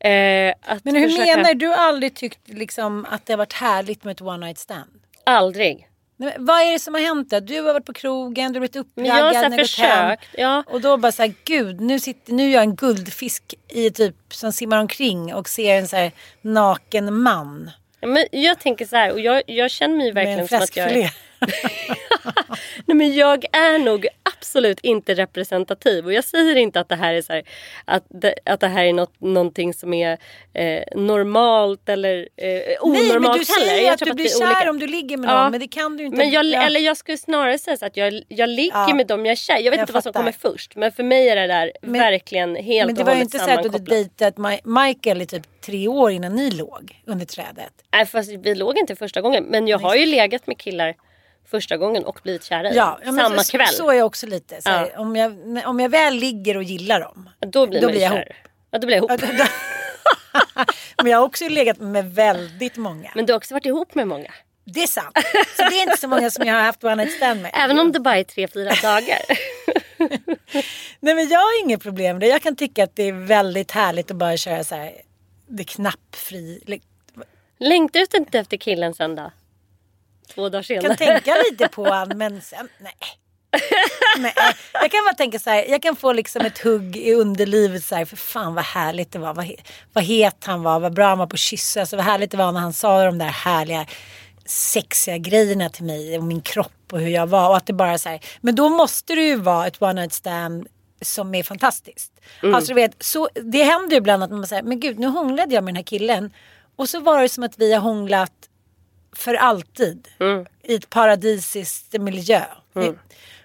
eh, 0.00 0.54
Men 0.82 0.94
hur 0.96 1.08
försöka- 1.08 1.36
menar 1.36 1.54
du? 1.54 1.58
Du 1.58 1.66
har 1.66 1.76
aldrig 1.76 2.14
tyckt 2.14 2.48
liksom, 2.48 3.06
att 3.10 3.26
det 3.26 3.32
har 3.32 3.38
varit 3.38 3.52
härligt 3.52 4.04
med 4.04 4.12
ett 4.12 4.20
one 4.20 4.46
night 4.46 4.58
stand? 4.58 4.90
Aldrig. 5.24 5.88
Men 6.20 6.32
vad 6.38 6.60
är 6.60 6.72
det 6.72 6.78
som 6.78 6.94
har 6.94 7.00
hänt 7.00 7.30
då? 7.30 7.40
Du 7.40 7.56
har 7.60 7.72
varit 7.72 7.86
på 7.86 7.92
krogen, 7.92 8.52
du 8.52 8.60
har 8.60 8.68
blivit 8.68 8.88
Men 8.94 9.04
jag 9.04 9.14
har 9.14 9.58
försökt. 9.58 10.24
Ja. 10.32 10.64
Och 10.66 10.80
då 10.80 10.96
bara 10.96 11.12
så 11.12 11.22
här, 11.22 11.34
gud 11.44 11.80
nu, 11.80 11.98
sitter, 12.00 12.32
nu 12.32 12.48
är 12.48 12.54
jag 12.54 12.62
en 12.62 12.76
guldfisk 12.76 13.54
i 13.68 13.90
typ 13.90 14.14
som 14.30 14.52
simmar 14.52 14.78
omkring 14.78 15.34
och 15.34 15.48
ser 15.48 15.74
en 15.78 15.88
så 15.88 15.96
här 15.96 16.12
naken 16.42 17.14
man 17.22 17.70
Ja, 18.00 18.08
Men 18.08 18.26
jag 18.32 18.60
tänker 18.60 18.86
så 18.86 18.96
här 18.96 19.12
och 19.12 19.20
jag, 19.20 19.42
jag 19.46 19.70
känner 19.70 19.96
mig 19.96 20.12
verkligen 20.12 20.38
en 20.38 20.48
som 20.48 20.58
att 20.58 20.76
jag 20.76 20.90
fläskfilé. 20.90 21.10
Nej 22.88 22.96
men 22.96 23.14
jag 23.14 23.44
är 23.52 23.78
nog 23.78 24.06
absolut 24.36 24.80
inte 24.80 25.14
representativ. 25.14 26.04
Och 26.06 26.12
jag 26.12 26.24
säger 26.24 26.56
inte 26.56 26.80
att 26.80 26.88
det 26.88 26.96
här 26.96 27.14
är 27.14 27.22
så 27.22 27.32
här, 27.32 27.42
att, 27.84 28.04
det, 28.08 28.34
att 28.44 28.60
det 28.60 28.68
här 28.68 28.84
är 28.84 28.92
något, 28.92 29.20
någonting 29.20 29.74
som 29.74 29.94
är 29.94 30.18
eh, 30.54 30.82
normalt 30.96 31.88
eller 31.88 32.28
eh, 32.36 32.46
onormalt 32.80 33.10
Nej 33.10 33.20
men 33.20 33.38
du 33.38 33.44
säger 33.44 33.84
Jag 33.84 33.92
att 33.92 33.98
du 33.98 34.10
att 34.10 34.16
blir 34.16 34.26
är 34.26 34.28
kär 34.38 34.46
olika. 34.46 34.70
om 34.70 34.78
du 34.78 34.86
ligger 34.86 35.16
med 35.16 35.30
Ja. 35.30 35.42
någon 35.42 35.50
men 35.50 35.60
det 35.60 35.68
kan 35.68 35.96
du 35.96 36.04
inte. 36.04 36.16
Men 36.16 36.30
jag, 36.30 36.44
Ja. 36.46 36.62
eller 36.62 36.80
jag 36.80 36.96
skulle 36.96 37.18
snarare 37.18 37.58
säga 37.58 37.76
så 37.76 37.86
att 37.86 37.96
jag, 37.96 38.22
jag 38.28 38.48
ligger 38.48 38.88
Ja. 38.88 38.94
med 38.94 39.06
dem 39.06 39.26
jag 39.26 39.32
är 39.32 39.36
kär. 39.36 39.54
Jag 39.58 39.62
vet 39.62 39.78
Jag 39.78 39.82
inte 39.82 39.92
vad 39.92 40.02
som 40.02 40.12
fattar. 40.12 40.20
kommer 40.20 40.52
först. 40.52 40.76
Men 40.76 40.92
för 40.92 41.02
mig 41.02 41.28
är 41.28 41.36
det 41.36 41.46
där 41.46 41.72
Men- 41.82 41.92
verkligen 42.00 42.56
helt 42.56 42.86
Men 42.86 42.94
det 42.94 43.00
och 43.00 43.06
var 43.06 43.12
ju 43.14 43.18
hållet 43.18 43.34
inte 43.34 43.44
så 43.44 43.50
att 43.50 43.62
du 43.88 43.94
dejtat 43.94 44.34
Ma- 44.36 44.84
Michael 44.86 45.22
i 45.22 45.26
typ 45.26 45.60
tre 45.60 45.88
år 45.88 46.10
innan 46.10 46.34
ni 46.34 46.50
låg 46.50 47.02
under 47.06 47.26
trädet. 47.26 47.72
Nej 47.92 48.06
fast 48.06 48.30
vi 48.30 48.54
låg 48.54 48.78
inte 48.78 48.96
första 48.96 49.20
gången. 49.20 49.44
Men 49.44 49.68
jag 49.68 49.78
har 49.78 49.94
ju 49.94 50.06
legat 50.06 50.46
med 50.46 50.58
killar 50.58 50.94
första 51.46 51.76
gången 51.76 52.04
och 52.04 52.20
blivit 52.22 52.44
kära 52.44 52.70
i 52.70 52.76
Ja, 52.76 52.98
ja, 53.04 53.12
Samma 53.12 53.44
så, 53.44 53.56
kväll. 53.56 53.68
Så 53.68 53.90
är 53.90 53.94
jag 53.94 54.06
också 54.06 54.26
lite. 54.26 54.62
Så 54.62 54.68
här, 54.68 54.90
Ja. 54.94 55.00
om, 55.00 55.16
jag, 55.16 55.32
om 55.66 55.80
jag 55.80 55.88
väl 55.88 56.14
ligger 56.14 56.56
och 56.56 56.62
gillar 56.62 57.00
dem. 57.00 57.30
Då 57.46 57.66
blir 57.66 57.80
Då 57.80 57.86
man 57.86 57.92
blir 57.92 58.02
jag 58.02 58.12
kär. 58.12 58.36
Ja, 58.70 58.78
då 58.78 58.86
blir 58.86 58.96
jag 58.96 59.20
ihop. 59.20 59.20
Men 61.02 61.06
jag 61.06 61.18
har 61.18 61.24
också 61.26 61.48
legat 61.48 61.78
med 61.78 62.14
väldigt 62.14 62.76
många. 62.76 63.12
Men 63.14 63.26
du 63.26 63.32
har 63.32 63.36
också 63.38 63.54
varit 63.54 63.66
ihop 63.66 63.94
med 63.94 64.08
många. 64.08 64.32
Det 64.64 64.82
är 64.82 64.86
sant. 64.86 65.18
Så 65.56 65.62
det 65.62 65.78
är 65.78 65.82
inte 65.82 65.96
så 65.96 66.08
många 66.08 66.30
som 66.30 66.46
jag 66.46 66.54
har 66.54 66.62
haft 66.62 66.84
one 66.84 66.94
night 66.94 67.16
stand 67.16 67.42
med. 67.42 67.50
Även 67.54 67.78
om 67.78 67.92
det 67.92 68.00
bara 68.00 68.16
är 68.16 68.24
tre, 68.24 68.48
fyra 68.48 68.72
dagar. 68.82 69.18
Nej 71.00 71.14
men 71.14 71.28
jag 71.28 71.38
har 71.38 71.64
inget 71.64 71.82
problem 71.82 72.16
med 72.16 72.20
det. 72.20 72.26
Jag 72.26 72.42
kan 72.42 72.56
tycka 72.56 72.84
att 72.84 72.96
det 72.96 73.02
är 73.02 73.12
väldigt 73.12 73.70
härligt 73.70 74.10
att 74.10 74.16
bara 74.16 74.36
köra 74.36 74.64
så 74.64 74.74
här. 74.74 74.92
Det 75.48 75.64
knappfri. 75.64 76.80
Längtar 77.58 78.00
du 78.10 78.18
inte 78.18 78.38
efter 78.38 78.56
killen 78.56 78.94
sen 78.94 79.14
då? 79.16 79.30
Två 80.34 80.48
dagar 80.48 80.58
Jag 80.58 80.64
senare. 80.66 80.88
kan 80.88 80.96
tänka 80.96 81.34
lite 81.50 81.68
på 81.68 81.90
han 81.90 82.08
men 82.18 82.40
sen, 82.40 82.68
nej. 82.78 82.94
nej. 84.18 84.34
Jag 84.72 84.90
kan 84.90 85.04
bara 85.04 85.14
tänka 85.14 85.38
så 85.38 85.50
här. 85.50 85.64
Jag 85.68 85.82
kan 85.82 85.96
få 85.96 86.12
liksom 86.12 86.42
ett 86.46 86.58
hugg 86.58 86.96
i 86.96 87.14
underlivet 87.14 87.84
så 87.84 87.94
här. 87.94 88.04
För 88.04 88.16
fan 88.16 88.54
vad 88.54 88.64
härligt 88.64 89.12
det 89.12 89.18
var. 89.18 89.34
Vad, 89.34 89.50
vad 89.92 90.04
het 90.04 90.44
han 90.44 90.62
var. 90.62 90.80
Vad 90.80 90.94
bra 90.94 91.08
han 91.08 91.18
var 91.18 91.26
på 91.26 91.34
att 91.34 91.40
kyssa. 91.40 91.80
Alltså, 91.80 91.96
vad 91.96 92.04
härligt 92.04 92.30
det 92.30 92.36
var 92.36 92.52
när 92.52 92.60
han 92.60 92.72
sa 92.72 93.04
de 93.04 93.18
där 93.18 93.26
härliga 93.26 93.86
sexiga 94.46 95.18
grejerna 95.18 95.68
till 95.68 95.84
mig. 95.84 96.18
Och 96.18 96.24
min 96.24 96.40
kropp 96.40 96.92
och 96.92 97.00
hur 97.00 97.08
jag 97.08 97.26
var. 97.26 97.48
Och 97.48 97.56
att 97.56 97.66
det 97.66 97.72
bara 97.72 97.98
så 97.98 98.08
här. 98.08 98.20
Men 98.40 98.54
då 98.54 98.68
måste 98.68 99.14
det 99.14 99.22
ju 99.22 99.36
vara 99.36 99.66
ett 99.66 99.82
one 99.82 99.92
night 99.92 100.12
stand 100.12 100.66
som 101.02 101.34
är 101.34 101.42
fantastiskt. 101.42 102.12
Alltså 102.42 102.68
du 102.68 102.74
vet, 102.74 103.02
så, 103.02 103.28
det 103.34 103.62
händer 103.62 103.90
ju 103.90 103.96
ibland 103.96 104.22
att 104.22 104.30
man 104.30 104.46
säger, 104.46 104.62
men 104.62 104.80
gud 104.80 104.98
nu 104.98 105.06
hånglade 105.06 105.54
jag 105.54 105.64
med 105.64 105.74
den 105.74 105.76
här 105.76 105.82
killen. 105.84 106.30
Och 106.76 106.88
så 106.88 107.00
var 107.00 107.22
det 107.22 107.28
som 107.28 107.44
att 107.44 107.58
vi 107.58 107.72
har 107.72 107.80
hånglat 107.80 108.32
för 109.16 109.34
alltid 109.34 110.08
i 110.62 110.74
ett 110.74 110.90
paradisiskt 110.90 111.92
miljö. 112.00 112.42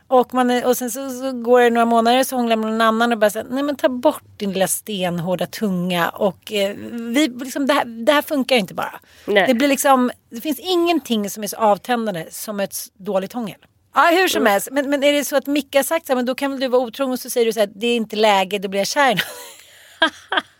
Och, 0.07 0.33
man, 0.33 0.51
är- 0.51 0.65
och 0.65 0.77
sen 0.77 0.91
så, 0.91 1.09
så 1.09 1.31
går 1.31 1.61
det 1.61 1.69
några 1.69 1.85
månader 1.85 2.23
så 2.23 2.35
hånglar 2.35 2.55
man 2.55 2.71
någon 2.71 2.81
annan 2.81 3.11
och 3.11 3.17
bara 3.17 3.29
säger 3.29 3.47
nej 3.49 3.63
men 3.63 3.75
ta 3.75 3.89
bort 3.89 4.23
din 4.37 4.51
lilla 4.53 4.67
stenhårda 4.67 5.45
tunga 5.45 6.09
och 6.09 6.53
eh, 6.53 6.75
vi, 6.91 7.27
liksom, 7.27 7.67
det, 7.67 7.73
här, 7.73 7.85
det 7.85 8.11
här 8.11 8.21
funkar 8.21 8.55
inte 8.55 8.73
bara. 8.73 8.99
Nej. 9.27 9.47
Det 9.47 9.53
blir 9.53 9.67
liksom, 9.67 10.11
det 10.29 10.41
finns 10.41 10.59
ingenting 10.59 11.29
som 11.29 11.43
är 11.43 11.47
så 11.47 11.57
avtändande 11.57 12.25
som 12.31 12.59
ett 12.59 12.75
dåligt 12.97 13.33
hångel. 13.33 13.57
Ja 13.95 14.09
hur 14.11 14.27
som 14.27 14.45
helst, 14.45 14.67
men, 14.71 14.89
men 14.89 15.03
är 15.03 15.13
det 15.13 15.25
så 15.25 15.35
att 15.35 15.47
Micke 15.47 15.75
har 15.75 15.83
sagt 15.83 16.05
så 16.05 16.11
här, 16.13 16.15
men 16.15 16.25
då 16.25 16.35
kan 16.35 16.51
väl 16.51 16.59
du 16.59 16.67
vara 16.67 16.81
otrogen 16.81 17.13
och 17.13 17.19
så 17.19 17.29
säger 17.29 17.45
du 17.45 17.53
så 17.53 17.59
här, 17.59 17.69
det 17.75 17.87
är 17.87 17.95
inte 17.95 18.15
läge, 18.15 18.59
då 18.59 18.67
blir 18.69 18.79
jag 18.79 18.87
kär. 18.87 19.23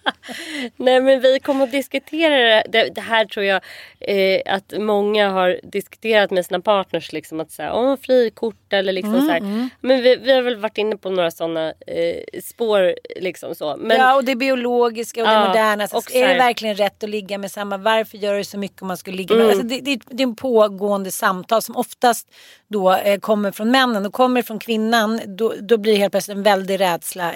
Nej 0.78 1.02
men 1.02 1.22
vi 1.22 1.40
kommer 1.40 1.64
att 1.64 1.72
diskutera 1.72 2.36
det. 2.38 2.64
Det, 2.70 2.90
det 2.96 3.02
här 3.02 3.26
tror 3.26 3.46
jag 3.46 3.62
eh, 4.00 4.42
att 4.46 4.74
många 4.80 5.30
har 5.30 5.60
diskuterat 5.64 6.32
med 6.32 6.46
sina 6.46 6.60
partners. 6.60 7.14
Liksom, 7.14 7.40
att 7.40 7.52
säga, 7.52 7.74
åh 7.74 7.96
frikort 8.02 8.74
eller 8.74 8.94
liksom 8.94 9.22
så 9.22 9.32
här. 9.32 9.70
Men 9.82 10.02
vi, 10.02 10.16
vi 10.16 10.32
har 10.32 10.42
väl 10.42 10.56
varit 10.56 10.78
inne 10.78 10.98
på 10.98 11.10
några 11.10 11.32
sådana 11.32 11.68
eh, 11.88 12.42
spår. 12.44 12.96
Liksom 13.16 13.56
så. 13.56 13.76
Men, 13.80 13.98
ja 13.98 14.16
och 14.16 14.24
det 14.24 14.36
biologiska 14.36 15.22
och 15.22 15.28
det 15.28 15.34
Ja, 15.34 15.48
moderna. 15.48 15.88
Så 15.88 15.98
och 15.98 16.04
så 16.04 16.18
är 16.18 16.22
det 16.22 16.28
här- 16.28 16.38
verkligen 16.38 16.76
rätt 16.76 17.04
att 17.04 17.10
ligga 17.10 17.38
med 17.38 17.52
samma? 17.52 17.78
Varför 17.78 18.18
gör 18.18 18.38
du 18.38 18.44
så 18.44 18.58
mycket 18.58 18.82
om 18.82 18.88
man 18.88 18.98
skulle 18.98 19.18
ligga 19.18 19.36
Mm. 19.36 19.48
med? 19.48 19.52
Alltså 19.56 19.68
det, 19.68 19.80
det, 19.82 20.02
det 20.10 20.24
är 20.24 20.28
en 20.28 20.36
pågående 20.36 21.12
samtal 21.12 21.62
som 21.62 21.76
oftast 21.76 22.28
då 22.68 22.94
eh, 22.94 23.20
kommer 23.20 23.52
från 23.52 23.72
männen 23.72 24.06
och 24.06 24.14
kommer 24.14 24.42
från 24.42 24.60
kvinnan. 24.60 25.20
Då, 25.26 25.54
då 25.62 25.78
blir 25.78 25.94
det 25.94 26.00
helt 26.00 26.12
plötsligt 26.14 26.38
en 26.38 26.44
väldig 26.44 26.80
rädsla 26.80 27.32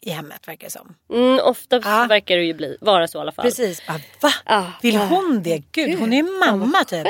i 0.00 0.10
hemmet 0.10 0.48
verkar 0.48 0.66
det 0.66 0.70
som. 0.70 0.94
mm, 1.12 1.40
ofta 1.44 1.80
Ja. 1.84 2.06
verkar 2.08 2.36
det 2.36 2.44
ju 2.44 2.54
bli, 2.54 2.76
vara 2.80 3.08
så 3.08 3.18
i 3.18 3.20
alla 3.20 3.32
fall. 3.32 3.44
Precis. 3.44 3.86
Bara, 3.86 4.00
Va? 4.20 4.30
Ja. 4.46 4.72
Vill 4.82 4.96
hon 4.96 5.42
det? 5.42 5.62
Gud, 5.72 5.98
hon 5.98 6.12
är 6.12 6.16
ju 6.16 6.22
mamma 6.46 6.84
typ. 6.84 7.06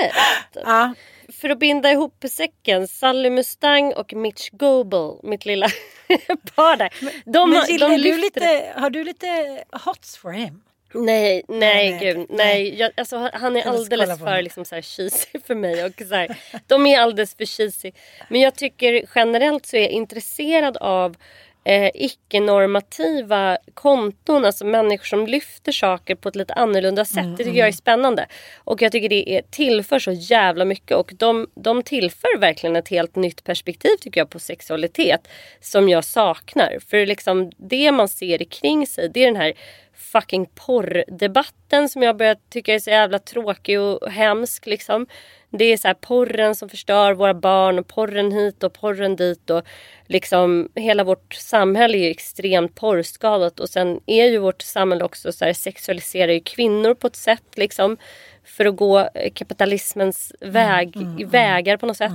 Ja. 0.54 0.94
För 1.32 1.50
att 1.50 1.58
binda 1.58 1.90
ihop 1.92 2.24
säcken, 2.30 2.88
Sally 2.88 3.30
Mustang 3.30 3.92
och 3.92 4.12
Mitch 4.14 4.50
Goebel, 4.52 5.10
mitt 5.22 5.44
lilla 5.46 5.66
par 6.54 6.76
där. 6.76 6.90
De, 7.24 7.50
Men 7.50 7.60
de 7.66 7.72
gillar 7.72 7.88
du 7.88 7.96
lyfter 7.98 8.20
lite, 8.20 8.72
har 8.80 8.90
du 8.90 9.04
lite 9.04 9.64
hots 9.84 10.16
for 10.16 10.30
him? 10.32 10.62
Nej, 10.94 11.42
nej, 11.48 11.90
Nej, 11.90 11.98
gud. 12.00 12.26
nej. 12.30 12.74
Jag, 12.80 12.90
alltså, 12.96 13.30
han 13.32 13.56
är 13.56 13.62
du 13.62 13.68
alldeles 13.68 14.18
för 14.18 14.42
liksom, 14.42 14.64
så 14.64 14.74
här, 14.74 14.82
cheesy 14.82 15.38
för 15.46 15.54
mig. 15.54 15.84
Och, 15.84 15.92
så 16.08 16.14
här, 16.14 16.36
de 16.66 16.86
är 16.86 17.00
alldeles 17.00 17.34
för 17.34 17.44
cheesy. 17.44 17.92
Men 18.28 18.40
jag 18.40 18.54
tycker 18.54 19.04
generellt 19.14 19.66
så 19.66 19.76
är 19.76 19.80
jag 19.80 19.90
intresserad 19.90 20.76
av 20.76 21.16
eh, 21.64 21.90
icke-normativa 21.94 23.58
konton. 23.74 24.44
Alltså 24.44 24.64
människor 24.64 25.04
som 25.04 25.26
lyfter 25.26 25.72
saker 25.72 26.14
på 26.14 26.28
ett 26.28 26.36
lite 26.36 26.54
annorlunda 26.54 27.04
sätt. 27.04 27.18
Mm, 27.18 27.36
det 27.36 27.44
tycker 27.44 27.58
jag 27.58 27.68
är 27.68 27.72
spännande. 27.72 28.26
Och 28.58 28.82
jag 28.82 28.92
tycker 28.92 29.08
det 29.08 29.36
är, 29.36 29.42
tillför 29.50 29.98
så 29.98 30.12
jävla 30.12 30.64
mycket. 30.64 30.96
Och 30.96 31.12
de, 31.18 31.46
de 31.54 31.82
tillför 31.82 32.38
verkligen 32.38 32.76
ett 32.76 32.88
helt 32.88 33.16
nytt 33.16 33.44
perspektiv 33.44 33.96
tycker 34.00 34.20
jag 34.20 34.30
på 34.30 34.38
sexualitet. 34.38 35.28
Som 35.60 35.88
jag 35.88 36.04
saknar. 36.04 36.78
För 36.90 37.06
liksom 37.06 37.50
det 37.56 37.92
man 37.92 38.08
ser 38.08 38.38
kring 38.38 38.86
sig 38.86 39.10
det 39.14 39.22
är 39.22 39.26
den 39.26 39.36
här 39.36 39.52
fucking 39.98 40.46
porrdebatten 40.46 41.88
som 41.88 42.02
jag 42.02 42.16
börjar 42.16 42.36
tycka 42.50 42.74
är 42.74 42.78
så 42.78 42.90
jävla 42.90 43.18
tråkig 43.18 43.80
och 43.80 44.10
hemsk 44.10 44.66
liksom. 44.66 45.06
Det 45.50 45.64
är 45.64 45.76
så 45.76 45.88
här 45.88 45.94
porren 45.94 46.54
som 46.54 46.68
förstör 46.68 47.12
våra 47.12 47.34
barn 47.34 47.78
och 47.78 47.86
porren 47.88 48.32
hit 48.32 48.62
och 48.62 48.72
porren 48.72 49.16
dit 49.16 49.50
och 49.50 49.62
liksom 50.06 50.68
hela 50.74 51.04
vårt 51.04 51.34
samhälle 51.34 51.98
är 51.98 52.02
ju 52.02 52.10
extremt 52.10 52.74
porrskadat 52.74 53.60
och 53.60 53.68
sen 53.68 54.00
är 54.06 54.26
ju 54.26 54.38
vårt 54.38 54.62
samhälle 54.62 55.04
också 55.04 55.32
så 55.32 55.44
här 55.44 55.52
sexualiserar 55.52 56.32
ju 56.32 56.40
kvinnor 56.40 56.94
på 56.94 57.06
ett 57.06 57.16
sätt 57.16 57.44
liksom 57.56 57.96
för 58.44 58.66
att 58.66 58.76
gå 58.76 58.98
eh, 59.14 59.32
kapitalismens 59.34 60.32
väg, 60.40 60.96
vägar 61.26 61.76
på 61.76 61.86
något 61.86 61.96
sätt. 61.96 62.12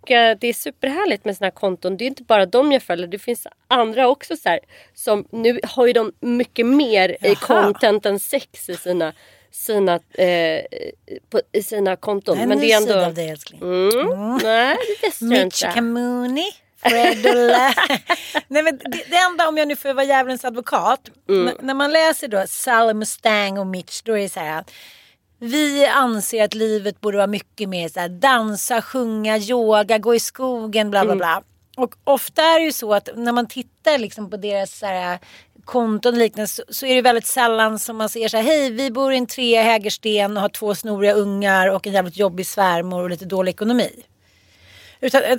Och, 0.00 0.10
eh, 0.10 0.36
Det 0.40 0.46
är 0.46 0.52
superhärligt 0.52 1.24
med 1.24 1.36
såna 1.36 1.50
konton. 1.50 1.96
Det 1.96 2.04
är 2.04 2.06
inte 2.06 2.22
bara 2.22 2.46
de 2.46 2.72
jag 2.72 2.82
följer. 2.82 3.06
Det 3.06 3.18
finns 3.18 3.46
andra 3.68 4.08
också 4.08 4.36
så 4.36 4.48
här, 4.48 4.60
som 4.94 5.24
nu 5.30 5.60
har 5.62 5.86
ju 5.86 5.92
de 5.92 6.12
mycket 6.20 6.66
mer 6.66 7.16
Jaha. 7.20 7.34
content 7.34 8.06
än 8.06 8.18
sex 8.20 8.68
i 8.68 8.74
sina, 8.74 9.12
sina, 9.52 9.94
eh, 10.14 10.62
på, 11.30 11.40
i 11.52 11.62
sina 11.62 11.96
konton. 11.96 12.38
En 12.38 12.48
Men 12.48 12.60
det 12.60 12.72
är 12.72 12.80
sida 12.80 12.94
av 12.96 13.02
ändå... 13.02 13.14
dig 13.14 13.28
älskling. 13.30 13.60
Mm, 13.62 14.38
nej, 14.42 14.76
det 15.00 15.06
visste 15.06 15.24
jag 15.24 15.44
Mitch. 15.44 15.62
Kamuni. 15.74 16.46
Fred 16.82 17.24
Nej, 18.48 18.62
men 18.62 18.78
det, 18.78 19.02
det 19.10 19.16
enda, 19.16 19.48
om 19.48 19.56
jag 19.56 19.68
nu 19.68 19.76
får 19.76 19.94
vara 19.94 20.06
djävulens 20.06 20.44
advokat. 20.44 21.00
Mm. 21.28 21.54
När 21.60 21.74
man 21.74 21.92
läser 21.92 22.28
då 22.28 22.44
Sally 22.48 22.94
Mustang 22.94 23.58
och 23.58 23.66
Mitch, 23.66 24.02
då 24.02 24.12
är 24.18 24.22
det 24.22 24.28
så 24.28 24.40
här. 24.40 24.64
Vi 25.40 25.86
anser 25.86 26.44
att 26.44 26.54
livet 26.54 27.00
borde 27.00 27.16
vara 27.16 27.26
mycket 27.26 27.68
mer 27.68 27.88
så 27.88 28.00
här, 28.00 28.08
dansa, 28.08 28.82
sjunga, 28.82 29.38
yoga, 29.38 29.98
gå 29.98 30.14
i 30.14 30.20
skogen, 30.20 30.90
bla 30.90 31.00
bla 31.04 31.12
Mm. 31.12 31.18
bla. 31.18 31.42
Och 31.76 31.94
ofta 32.04 32.42
är 32.42 32.58
det 32.58 32.64
ju 32.64 32.72
så 32.72 32.94
att 32.94 33.08
när 33.16 33.32
man 33.32 33.46
tittar 33.46 33.98
liksom 33.98 34.30
på 34.30 34.36
deras 34.36 34.78
så 34.78 34.86
här, 34.86 35.18
konton 35.68 36.14
och 36.14 36.18
liknande 36.18 36.48
så, 36.48 36.62
så 36.68 36.86
är 36.86 36.94
det 36.94 37.02
väldigt 37.02 37.26
sällan 37.26 37.78
som 37.78 37.96
man 37.96 38.08
ser 38.08 38.28
så 38.28 38.36
här, 38.36 38.44
hej 38.44 38.70
vi 38.70 38.90
bor 38.90 39.12
i 39.12 39.16
en 39.16 39.26
trea 39.26 39.60
i 39.60 39.64
Hägersten 39.64 40.36
och 40.36 40.42
har 40.42 40.48
två 40.48 40.74
snoriga 40.74 41.12
ungar 41.12 41.68
och 41.68 41.86
en 41.86 41.92
jävligt 41.92 42.16
jobbig 42.16 42.46
svärmor 42.46 43.02
och 43.02 43.10
lite 43.10 43.24
dålig 43.24 43.52
ekonomi. 43.52 43.90
Utan 45.00 45.22
eh, 45.22 45.38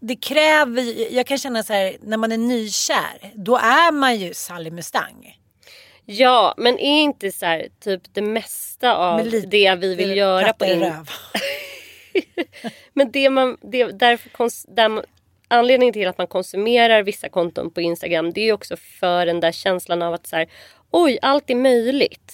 det 0.00 0.16
kräver, 0.16 1.14
jag 1.14 1.26
kan 1.26 1.38
känna 1.38 1.62
så 1.62 1.72
här, 1.72 1.96
när 2.02 2.16
man 2.16 2.32
är 2.32 2.36
nykär, 2.36 3.32
då 3.34 3.56
är 3.56 3.92
man 3.92 4.16
ju 4.16 4.34
Sally 4.34 4.70
Mustang. 4.70 5.38
Ja, 6.04 6.54
men 6.56 6.78
är 6.78 7.00
inte 7.00 7.32
så 7.32 7.46
här, 7.46 7.68
typ 7.80 8.02
det 8.12 8.22
mesta 8.22 8.96
av 8.96 9.30
det 9.46 9.74
vi 9.74 9.94
vill 9.94 10.16
göra 10.16 10.52
på 10.52 10.64
in... 10.64 10.92
Men 12.92 13.10
det 13.10 13.30
man, 13.30 13.56
det, 13.62 13.84
därför 13.84 14.74
där, 14.74 15.04
anledningen 15.48 15.92
till 15.92 16.08
att 16.08 16.18
man 16.18 16.26
konsumerar 16.26 17.02
vissa 17.02 17.28
konton 17.28 17.70
på 17.70 17.80
Instagram 17.80 18.32
det 18.32 18.48
är 18.48 18.52
också 18.52 18.76
för 18.76 19.26
den 19.26 19.40
där 19.40 19.52
känslan 19.52 20.02
av 20.02 20.14
att 20.14 20.26
så 20.26 20.36
här, 20.36 20.48
oj 20.90 21.18
allt 21.22 21.50
är 21.50 21.54
möjligt. 21.54 22.32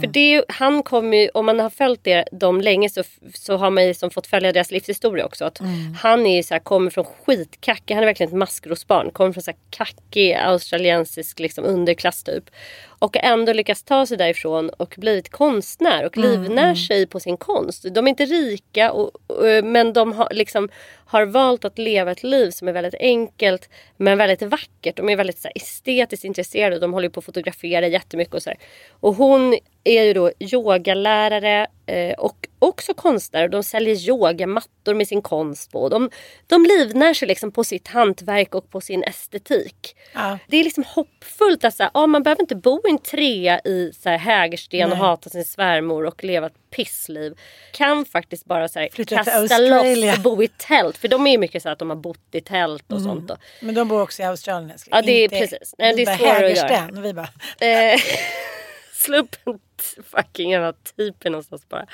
För 0.00 0.06
det 0.06 0.20
är 0.20 0.36
ju, 0.36 0.42
han 0.48 0.82
kommer 0.82 1.16
ju, 1.16 1.28
om 1.34 1.46
man 1.46 1.60
har 1.60 1.70
följt 1.70 2.04
det, 2.04 2.24
dem 2.32 2.60
länge 2.60 2.88
så, 2.88 3.02
så 3.34 3.56
har 3.56 3.70
man 3.70 3.82
ju 3.82 3.88
liksom 3.88 4.10
fått 4.10 4.26
följa 4.26 4.52
deras 4.52 4.70
livshistoria 4.70 5.24
också. 5.26 5.44
Att 5.44 5.58
Han 6.02 6.26
är 6.26 6.42
så 6.42 6.54
här, 6.54 6.58
kommer 6.58 6.90
från 6.90 7.04
skitkackig, 7.04 7.94
han 7.94 8.02
är 8.02 8.06
verkligen 8.06 8.32
ett 8.32 8.38
maskrosbarn. 8.38 9.10
Kommer 9.10 9.32
från 9.32 9.42
så 9.42 9.50
här 9.50 9.58
kackig 9.70 10.34
australiensisk 10.34 11.38
liksom, 11.38 11.64
underklass 11.64 12.22
typ. 12.22 12.50
Och 12.98 13.16
ändå 13.16 13.52
lyckats 13.52 13.82
ta 13.82 14.06
sig 14.06 14.16
därifrån 14.16 14.68
och 14.68 14.94
blivit 14.98 15.28
konstnär 15.28 16.06
och 16.06 16.16
livnär 16.16 16.74
sig 16.74 17.06
på 17.06 17.20
sin 17.20 17.36
konst. 17.36 17.84
De 17.94 18.06
är 18.06 18.08
inte 18.08 18.24
rika 18.24 18.92
och, 18.92 19.10
och, 19.26 19.64
men 19.64 19.92
de 19.92 20.12
har, 20.12 20.28
liksom, 20.30 20.68
har 21.06 21.24
valt 21.24 21.64
att 21.64 21.78
leva 21.78 22.10
ett 22.10 22.22
liv 22.22 22.50
som 22.50 22.68
är 22.68 22.72
väldigt 22.72 22.94
enkelt 23.00 23.68
men 23.96 24.18
väldigt 24.18 24.42
vackert. 24.42 24.96
De 24.96 25.08
är 25.08 25.16
väldigt 25.16 25.38
så 25.38 25.48
här, 25.48 25.52
estetiskt 25.56 26.24
intresserade. 26.24 26.78
De 26.78 26.92
håller 26.92 27.08
på 27.08 27.18
att 27.18 27.24
fotografera 27.24 27.86
jättemycket 27.86 28.34
och 28.34 28.42
så 28.42 28.50
här. 28.50 28.58
Och 29.00 29.14
hon 29.14 29.58
är 29.88 30.02
ju 30.04 30.12
då 30.12 30.32
yogalärare 30.38 31.66
eh, 31.86 32.14
och 32.18 32.48
också 32.58 32.94
konstnär. 32.94 33.48
De 33.48 33.62
säljer 33.62 34.08
yogamattor 34.08 34.94
med 34.94 35.08
sin 35.08 35.22
konst 35.22 35.72
på. 35.72 35.88
De, 35.88 36.10
de 36.46 36.62
livnär 36.64 37.14
sig 37.14 37.28
liksom 37.28 37.52
på 37.52 37.64
sitt 37.64 37.88
hantverk 37.88 38.54
och 38.54 38.70
på 38.70 38.80
sin 38.80 39.02
estetik. 39.04 39.96
Ja. 40.14 40.38
Det 40.48 40.56
är 40.56 40.64
liksom 40.64 40.84
hoppfullt 40.84 41.64
att 41.64 41.74
så 41.74 41.82
här, 41.82 41.90
ja, 41.94 42.06
man 42.06 42.22
behöver 42.22 42.42
inte 42.42 42.54
bo 42.56 42.80
i 42.88 42.90
en 42.90 42.98
trea 42.98 43.60
i 43.60 43.92
så 44.02 44.08
här, 44.08 44.18
Hägersten 44.18 44.82
och 44.82 44.88
Nej. 44.88 44.98
hata 44.98 45.30
sin 45.30 45.44
svärmor 45.44 46.04
och 46.06 46.24
leva 46.24 46.46
ett 46.46 46.70
pissliv. 46.70 47.34
Kan 47.72 48.04
faktiskt 48.04 48.44
bara 48.44 48.68
så 48.68 48.78
här, 48.78 48.88
kasta 48.88 49.58
loss 49.58 50.16
och 50.16 50.22
bo 50.22 50.42
i 50.42 50.48
tält. 50.48 50.96
För 50.98 51.08
de 51.08 51.26
är 51.26 51.30
ju 51.30 51.38
mycket 51.38 51.62
så 51.62 51.68
att 51.68 51.78
de 51.78 51.90
har 51.90 51.96
bott 51.96 52.18
i 52.32 52.40
tält 52.40 52.84
och 52.92 52.98
Mm. 52.98 53.04
sånt. 53.10 53.28
Då. 53.28 53.36
Men 53.60 53.74
de 53.74 53.88
bor 53.88 54.02
också 54.02 54.22
i 54.22 54.24
Australien. 54.24 54.78
Ja, 54.90 55.02
det 55.02 55.12
är 55.12 55.24
Inte- 55.24 55.38
precis. 55.38 55.74
Nej, 55.78 55.94
det 55.96 56.02
är 56.02 56.16
svårare 56.16 56.46
att 56.46 56.56
göra. 56.56 56.88
Och 56.98 57.04
vi 57.04 57.12
bara, 57.14 57.28
Eh, 57.60 57.98
Slå 58.98 59.16
upp 59.18 59.36
en 59.46 59.58
fucking 60.04 60.50
jävla 60.50 60.72
typen 60.96 61.32
någonstans 61.32 61.68
bara. 61.68 61.86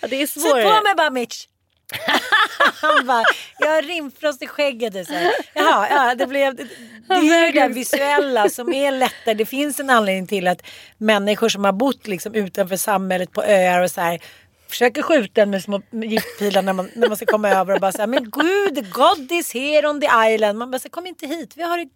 Ja, 0.00 0.08
det 0.08 0.22
är 0.22 0.26
Sätt 0.26 0.42
svårare. 0.42 0.62
på 0.62 0.84
mig 0.84 0.94
bara 0.96 1.10
Mitch. 1.10 1.46
Han 2.80 3.06
bara, 3.06 3.24
jag 3.58 3.68
har 3.68 3.82
rimfrost 3.82 4.42
i 4.42 4.46
skägget. 4.46 4.94
Och 4.96 5.06
så 5.06 5.12
här. 5.12 5.32
Jaha, 5.54 5.88
ja, 5.90 6.14
det, 6.14 6.26
blev, 6.26 6.54
det, 6.54 6.68
det 7.08 7.14
är 7.14 7.46
ju 7.46 7.52
det 7.52 7.68
visuella 7.68 8.48
som 8.48 8.72
är 8.72 8.92
lättare. 8.92 9.34
Det 9.34 9.46
finns 9.46 9.80
en 9.80 9.90
anledning 9.90 10.26
till 10.26 10.48
att 10.48 10.62
människor 10.98 11.48
som 11.48 11.64
har 11.64 11.72
bott 11.72 12.06
liksom 12.06 12.34
utanför 12.34 12.76
samhället 12.76 13.32
på 13.32 13.42
öar 13.42 13.82
och 13.82 13.90
så 13.90 14.00
här 14.00 14.20
försöker 14.68 15.02
skjuta 15.02 15.42
en 15.42 15.50
med 15.50 15.62
små 15.62 15.82
giftpilar 15.90 16.62
när 16.62 16.72
man, 16.72 16.90
när 16.94 17.08
man 17.08 17.16
ska 17.16 17.26
komma 17.26 17.50
över 17.50 17.74
och 17.74 17.80
bara 17.80 17.92
säga 17.92 18.06
men 18.06 18.30
gud, 18.30 18.92
God 18.92 19.32
is 19.32 19.54
here 19.54 19.88
on 19.88 20.00
the 20.00 20.08
island. 20.34 20.58
Man 20.58 20.70
bara, 20.70 20.78
så, 20.78 20.88
kom 20.88 21.06
inte 21.06 21.26
hit, 21.26 21.52
vi 21.56 21.62
har 21.62 21.78
det 21.78 21.88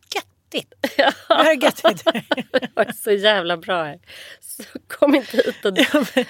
göttigt. 0.55 0.75
Har 1.29 1.45
det 1.45 1.67
göttigt. 1.67 2.05
Det 2.53 2.71
var 2.75 2.93
så 2.93 3.11
jävla 3.11 3.57
bra 3.57 3.85
här. 3.85 3.99
Så 4.41 4.63
kom 4.89 5.15
inte 5.15 5.37
hit 5.37 5.65
och 5.65 5.79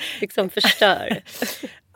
liksom 0.21 0.51
förstör. 0.51 1.23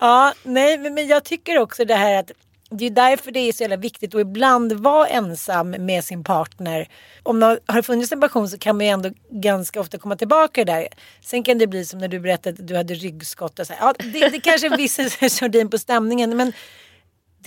Ja, 0.01 0.35
nej, 0.43 0.79
men, 0.79 1.07
jag 1.07 1.24
tycker 1.24 1.59
också 1.59 1.85
det 1.85 1.95
här 1.95 2.18
att 2.18 2.33
det 2.70 2.87
är 2.87 2.91
därför 2.91 3.33
det 3.33 3.41
är 3.41 3.53
så 3.53 3.62
jävla 3.62 3.76
viktigt 3.76 4.14
att 4.14 4.20
ibland 4.20 4.72
vara 4.72 5.07
ensam 5.07 5.70
med 5.70 6.05
sin 6.05 6.24
partner. 6.24 6.89
Om 7.22 7.41
det 7.41 7.59
har 7.66 7.83
funnits 7.83 8.12
en 8.12 8.20
passion 8.20 8.49
så 8.49 8.59
kan 8.59 8.76
man 8.76 8.87
ju 8.87 8.93
ändå 8.93 9.11
ganska 9.31 9.81
ofta 9.81 9.99
komma 9.99 10.16
tillbaka 10.16 10.64
där. 10.64 10.89
Sen 11.20 11.43
kan 11.43 11.59
det 11.59 11.66
bli 11.66 11.85
som 11.85 11.99
när 11.99 12.09
du 12.09 12.20
berättade 12.20 12.62
att 12.62 12.68
du 12.68 12.76
hade 12.76 12.95
ryggskott 12.95 13.59
och 13.59 13.66
så 13.66 13.72
här. 13.72 13.81
Ja, 13.81 13.95
det, 14.12 14.29
det 14.29 14.41
kanske 14.41 14.66
är 14.66 14.70
en 14.70 14.76
viss 14.76 14.99
sordin 15.39 15.70
på 15.70 15.79
stämningen 15.79 16.37
men 16.37 16.53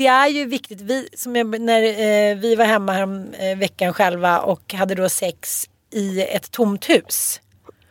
det 0.02 0.08
är 0.08 0.28
ju 0.28 0.46
viktigt. 0.46 0.82
Vi, 0.82 1.10
som 1.14 1.36
jag, 1.36 1.62
när 1.62 1.82
eh, 1.84 2.36
vi 2.38 2.56
var 2.56 2.66
hemma 2.66 2.92
här 2.92 3.26
eh, 3.40 3.58
veckan 3.58 3.94
själva 3.94 4.40
och 4.40 4.74
hade 4.74 4.96
då 4.96 5.10
sex 5.10 5.70
i 5.94 6.22
ett 6.22 6.52
tomt 6.52 6.90
hus. 6.90 7.42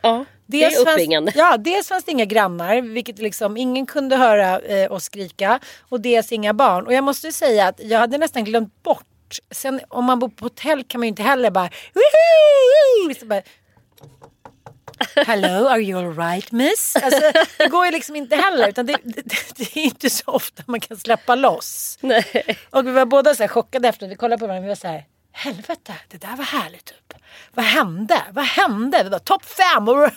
Ja, 0.01 0.25
det 0.45 0.63
är 0.63 0.69
Dels 0.69 0.75
fanns- 0.83 0.93
uppringande. 0.95 1.31
Ja, 1.35 1.57
dels 1.57 1.87
fanns 1.87 2.03
det 2.03 2.11
inga 2.11 2.25
grannar, 2.25 2.81
vilket 2.81 3.19
liksom 3.19 3.57
ingen 3.57 3.85
kunde 3.85 4.15
höra 4.15 4.59
eh, 4.59 4.91
oss 4.91 5.03
skrika. 5.03 5.59
Och 5.89 6.01
dels 6.01 6.31
inga 6.31 6.53
barn. 6.53 6.85
Och 6.87 6.93
jag 6.93 7.03
måste 7.03 7.31
säga 7.31 7.67
att 7.67 7.79
jag 7.83 7.99
hade 7.99 8.17
nästan 8.17 8.43
glömt 8.43 8.83
bort. 8.83 9.05
Sen 9.51 9.79
om 9.89 10.05
man 10.05 10.19
bor 10.19 10.29
på 10.29 10.45
hotell 10.45 10.83
kan 10.83 10.99
man 10.99 11.05
ju 11.05 11.09
inte 11.09 11.23
heller 11.23 11.51
bara... 11.51 11.69
"Woohoo!" 11.93 13.19
Så 13.19 13.25
bara 13.25 13.41
Hello, 15.15 15.67
are 15.67 15.81
you 15.81 15.99
alright 15.99 16.51
miss? 16.51 16.95
Alltså, 16.95 17.31
det 17.57 17.67
går 17.67 17.85
ju 17.85 17.91
liksom 17.91 18.15
inte 18.15 18.35
heller. 18.35 18.69
Utan 18.69 18.85
det, 18.85 18.97
det, 19.03 19.23
det 19.55 19.77
är 19.77 19.83
inte 19.83 20.09
så 20.09 20.23
ofta 20.25 20.63
man 20.65 20.79
kan 20.79 20.97
släppa 20.97 21.35
loss. 21.35 21.97
Nej. 22.01 22.57
Och 22.69 22.87
vi 22.87 22.91
var 22.91 23.05
båda 23.05 23.35
så 23.35 23.43
här 23.43 23.47
chockade 23.47 23.87
efter 23.87 24.07
vi 24.07 24.15
kollade 24.15 24.39
på 24.39 24.47
varandra. 24.47 24.61
Vi 24.61 24.67
var 24.67 24.75
så 24.75 24.87
här, 24.87 25.05
helvete, 25.31 25.93
det 26.07 26.17
där 26.17 26.35
var 26.35 26.43
härligt 26.43 26.85
typ. 26.85 27.13
Vad 27.53 27.65
hände? 27.65 28.21
Vad 28.31 28.45
hände? 28.45 29.03
Vi 29.03 29.09
var 29.09 29.19
topp 29.19 29.45
fem. 29.45 29.87
Och 29.87 29.95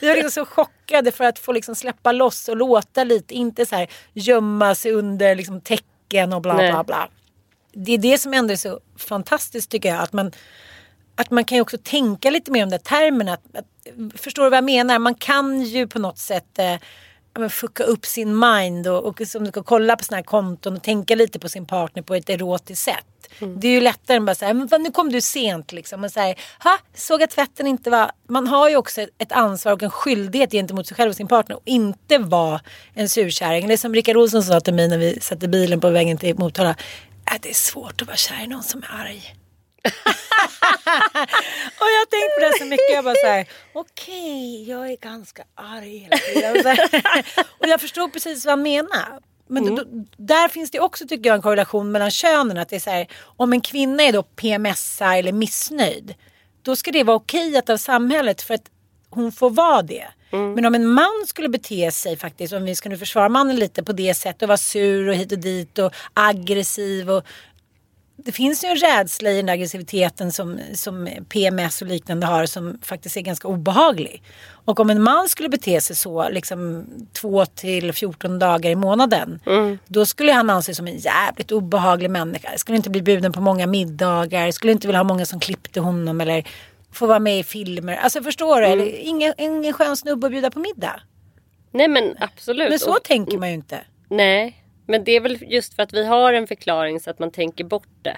vi 0.00 0.08
var 0.08 0.14
liksom 0.14 0.30
så 0.30 0.44
chockade 0.44 1.12
för 1.12 1.24
att 1.24 1.38
få 1.38 1.52
liksom 1.52 1.74
släppa 1.74 2.12
loss 2.12 2.48
och 2.48 2.56
låta 2.56 3.04
lite. 3.04 3.34
Inte 3.34 3.66
så 3.66 3.76
här 3.76 3.86
gömma 4.12 4.74
sig 4.74 4.92
under 4.92 5.34
liksom 5.34 5.60
tecken 5.60 6.32
och 6.32 6.42
bla 6.42 6.54
Nej. 6.54 6.72
bla 6.72 6.84
bla. 6.84 7.08
Det 7.72 7.92
är 7.92 7.98
det 7.98 8.18
som 8.18 8.34
ändå 8.34 8.52
är 8.52 8.56
så 8.56 8.80
fantastiskt 8.98 9.70
tycker 9.70 9.88
jag. 9.88 10.00
Att 10.00 10.12
man, 10.12 10.32
att 11.16 11.30
man 11.30 11.44
kan 11.44 11.56
ju 11.56 11.62
också 11.62 11.78
tänka 11.82 12.30
lite 12.30 12.50
mer 12.50 12.62
om 12.62 12.70
de 12.70 12.76
där 12.76 12.84
termerna. 12.84 13.32
Att, 13.32 13.56
att, 13.56 13.66
förstår 14.20 14.44
du 14.44 14.50
vad 14.50 14.56
jag 14.56 14.64
menar? 14.64 14.98
Man 14.98 15.14
kan 15.14 15.62
ju 15.62 15.86
på 15.86 15.98
något 15.98 16.18
sätt 16.18 16.58
eh, 16.58 16.76
men 17.38 17.50
fucka 17.50 17.84
upp 17.84 18.06
sin 18.06 18.38
mind 18.38 18.86
och, 18.86 19.04
och 19.04 19.20
som 19.26 19.44
du 19.44 19.50
ska 19.50 19.62
kolla 19.62 19.96
på 19.96 20.04
såna 20.04 20.16
här 20.16 20.24
konton 20.24 20.76
och 20.76 20.82
tänka 20.82 21.14
lite 21.14 21.38
på 21.38 21.48
sin 21.48 21.66
partner 21.66 22.02
på 22.02 22.14
ett 22.14 22.30
erotiskt 22.30 22.84
sätt. 22.84 23.06
Det 23.56 23.68
är 23.68 23.72
ju 23.72 23.80
lättare 23.80 24.16
än 24.16 24.24
bara 24.24 24.34
säga, 24.34 24.54
men 24.54 24.68
fan, 24.68 24.82
nu 24.82 24.90
kom 24.90 25.12
du 25.12 25.20
sent 25.20 25.72
liksom. 25.72 26.04
Och 26.04 26.10
säga, 26.10 26.34
ha, 26.64 26.78
såg 26.94 27.22
att 27.22 27.30
tvätten 27.30 27.66
inte 27.66 27.90
var... 27.90 28.10
Man 28.28 28.46
har 28.46 28.68
ju 28.68 28.76
också 28.76 29.00
ett, 29.18 29.32
ansvar 29.32 29.72
och 29.72 29.82
en 29.82 29.90
skyldighet 29.90 30.52
gentemot 30.52 30.86
sig 30.86 30.96
själv 30.96 31.10
och 31.10 31.16
sin 31.16 31.28
partner 31.28 31.56
och 31.56 31.62
inte 31.64 32.18
vara 32.18 32.60
en 32.94 33.08
surkärring. 33.08 33.64
Eller 33.64 33.76
som 33.76 33.94
Rickard 33.94 34.16
Olsson 34.16 34.42
sa 34.42 34.60
till 34.60 34.74
mig 34.74 34.88
när 34.88 34.98
vi 34.98 35.20
satt 35.20 35.42
i 35.42 35.48
bilen 35.48 35.80
på 35.80 35.90
vägen 35.90 36.18
till 36.18 36.38
Motala. 36.38 36.70
Äh, 36.70 37.38
det 37.42 37.50
är 37.50 37.54
svårt 37.54 38.02
att 38.02 38.08
vara 38.08 38.16
kär 38.16 38.44
i 38.44 38.46
någon 38.46 38.62
som 38.62 38.82
är 38.82 39.00
arg. 39.00 39.34
Och 41.80 41.88
jag 41.90 41.98
har 41.98 42.06
tänkt 42.06 42.34
på 42.34 42.40
det 42.40 42.58
så 42.58 42.64
mycket. 42.64 42.94
Jag 42.94 43.04
bara 43.04 43.14
så 43.14 43.26
här, 43.26 43.46
okej, 43.72 44.68
jag 44.70 44.90
är 44.90 44.96
ganska 44.96 45.44
arg 45.54 45.96
hela 45.98 46.16
tiden. 46.16 46.76
Och, 47.58 47.68
jag 47.68 47.80
förstod 47.80 48.12
precis 48.12 48.44
vad 48.44 48.52
han 48.52 48.62
menar. 48.62 49.20
Men 49.46 49.76
då, 49.76 49.84
där 50.16 50.48
finns 50.48 50.70
det 50.70 50.80
också 50.80 51.06
tycker 51.06 51.30
jag 51.30 51.36
en 51.36 51.42
korrelation 51.42 51.92
mellan 51.92 52.10
könen. 52.10 52.58
Att 52.58 52.68
det 52.68 52.76
är 52.76 52.80
så 52.80 52.90
här, 52.90 53.06
om 53.36 53.52
en 53.52 53.60
kvinna 53.60 54.02
är 54.02 54.12
då 54.12 54.22
PMSa 54.22 55.16
eller 55.16 55.32
missnöjd. 55.32 56.14
Då 56.62 56.76
ska 56.76 56.90
det 56.90 57.04
vara 57.04 57.16
okej 57.16 57.56
att 57.56 57.70
av 57.70 57.76
samhället 57.76 58.42
för 58.42 58.54
att 58.54 58.70
hon 59.10 59.32
får 59.32 59.50
vara 59.50 59.82
det. 59.82 60.06
Men 60.54 60.66
om 60.66 60.74
en 60.74 60.86
man 60.86 61.24
skulle 61.26 61.48
bete 61.48 61.90
sig 61.90 62.16
faktiskt, 62.16 62.52
om 62.52 62.64
vi 62.64 62.74
skulle 62.74 62.96
försvara 62.96 63.28
mannen 63.28 63.56
lite 63.56 63.82
på 63.82 63.92
det 63.92 64.14
sättet 64.14 64.42
och 64.42 64.48
vara 64.48 64.58
sur 64.58 65.08
och 65.08 65.14
hit 65.14 65.32
och 65.32 65.38
dit 65.38 65.78
och 65.78 65.92
aggressiv 66.14 67.10
och 67.10 67.24
det 68.24 68.32
finns 68.32 68.64
ju 68.64 68.68
en 68.68 68.76
rädsla 68.76 69.30
i 69.30 69.36
den 69.36 69.48
aggressiviteten 69.48 70.32
som, 70.32 70.60
som 70.74 71.08
PMS 71.28 71.82
och 71.82 71.88
liknande 71.88 72.26
har 72.26 72.46
som 72.46 72.78
faktiskt 72.82 73.16
är 73.16 73.20
ganska 73.20 73.48
obehaglig. 73.48 74.22
Och 74.64 74.80
om 74.80 74.90
en 74.90 75.02
man 75.02 75.28
skulle 75.28 75.48
bete 75.48 75.80
sig 75.80 75.96
så 75.96 76.28
liksom 76.28 76.84
2 77.12 77.46
till 77.46 77.92
14 77.92 78.38
dagar 78.38 78.70
i 78.70 78.74
månaden. 78.74 79.40
Då 79.86 80.06
skulle 80.06 80.32
han 80.32 80.50
anses 80.50 80.76
som 80.76 80.86
en 80.86 80.98
jävligt 80.98 81.52
obehaglig 81.52 82.10
människa. 82.10 82.48
Skulle 82.58 82.76
inte 82.76 82.90
bli 82.90 83.02
bjuden 83.02 83.32
på 83.32 83.40
många 83.40 83.66
middagar. 83.66 84.50
Skulle 84.50 84.72
inte 84.72 84.86
vilja 84.86 84.98
ha 84.98 85.04
många 85.04 85.26
som 85.26 85.40
klippte 85.40 85.80
honom 85.80 86.20
eller 86.20 86.44
få 86.92 87.06
vara 87.06 87.18
med 87.18 87.38
i 87.38 87.42
filmer. 87.44 87.96
Alltså 87.96 88.22
förstår 88.22 88.60
du? 88.60 88.66
Eller, 88.66 88.86
ingen, 88.98 89.34
ingen 89.38 89.72
skön 89.72 89.96
snubbe 89.96 90.26
att 90.26 90.30
bjuda 90.32 90.50
på 90.50 90.58
middag. 90.58 91.00
Nej 91.70 91.88
men 91.88 92.14
absolut. 92.20 92.70
Men 92.70 92.78
så 92.78 92.90
Och- 92.96 93.02
tänker 93.04 93.38
man 93.38 93.48
ju 93.48 93.54
inte. 93.54 93.80
Nej, 94.08 94.61
men 94.86 95.04
det 95.04 95.12
är 95.12 95.20
väl 95.20 95.38
just 95.42 95.74
för 95.74 95.82
att 95.82 95.92
vi 95.92 96.06
har 96.06 96.32
en 96.32 96.46
förklaring 96.46 97.00
så 97.00 97.10
att 97.10 97.18
man 97.18 97.30
tänker 97.30 97.64
bort 97.64 97.88
det. 98.02 98.16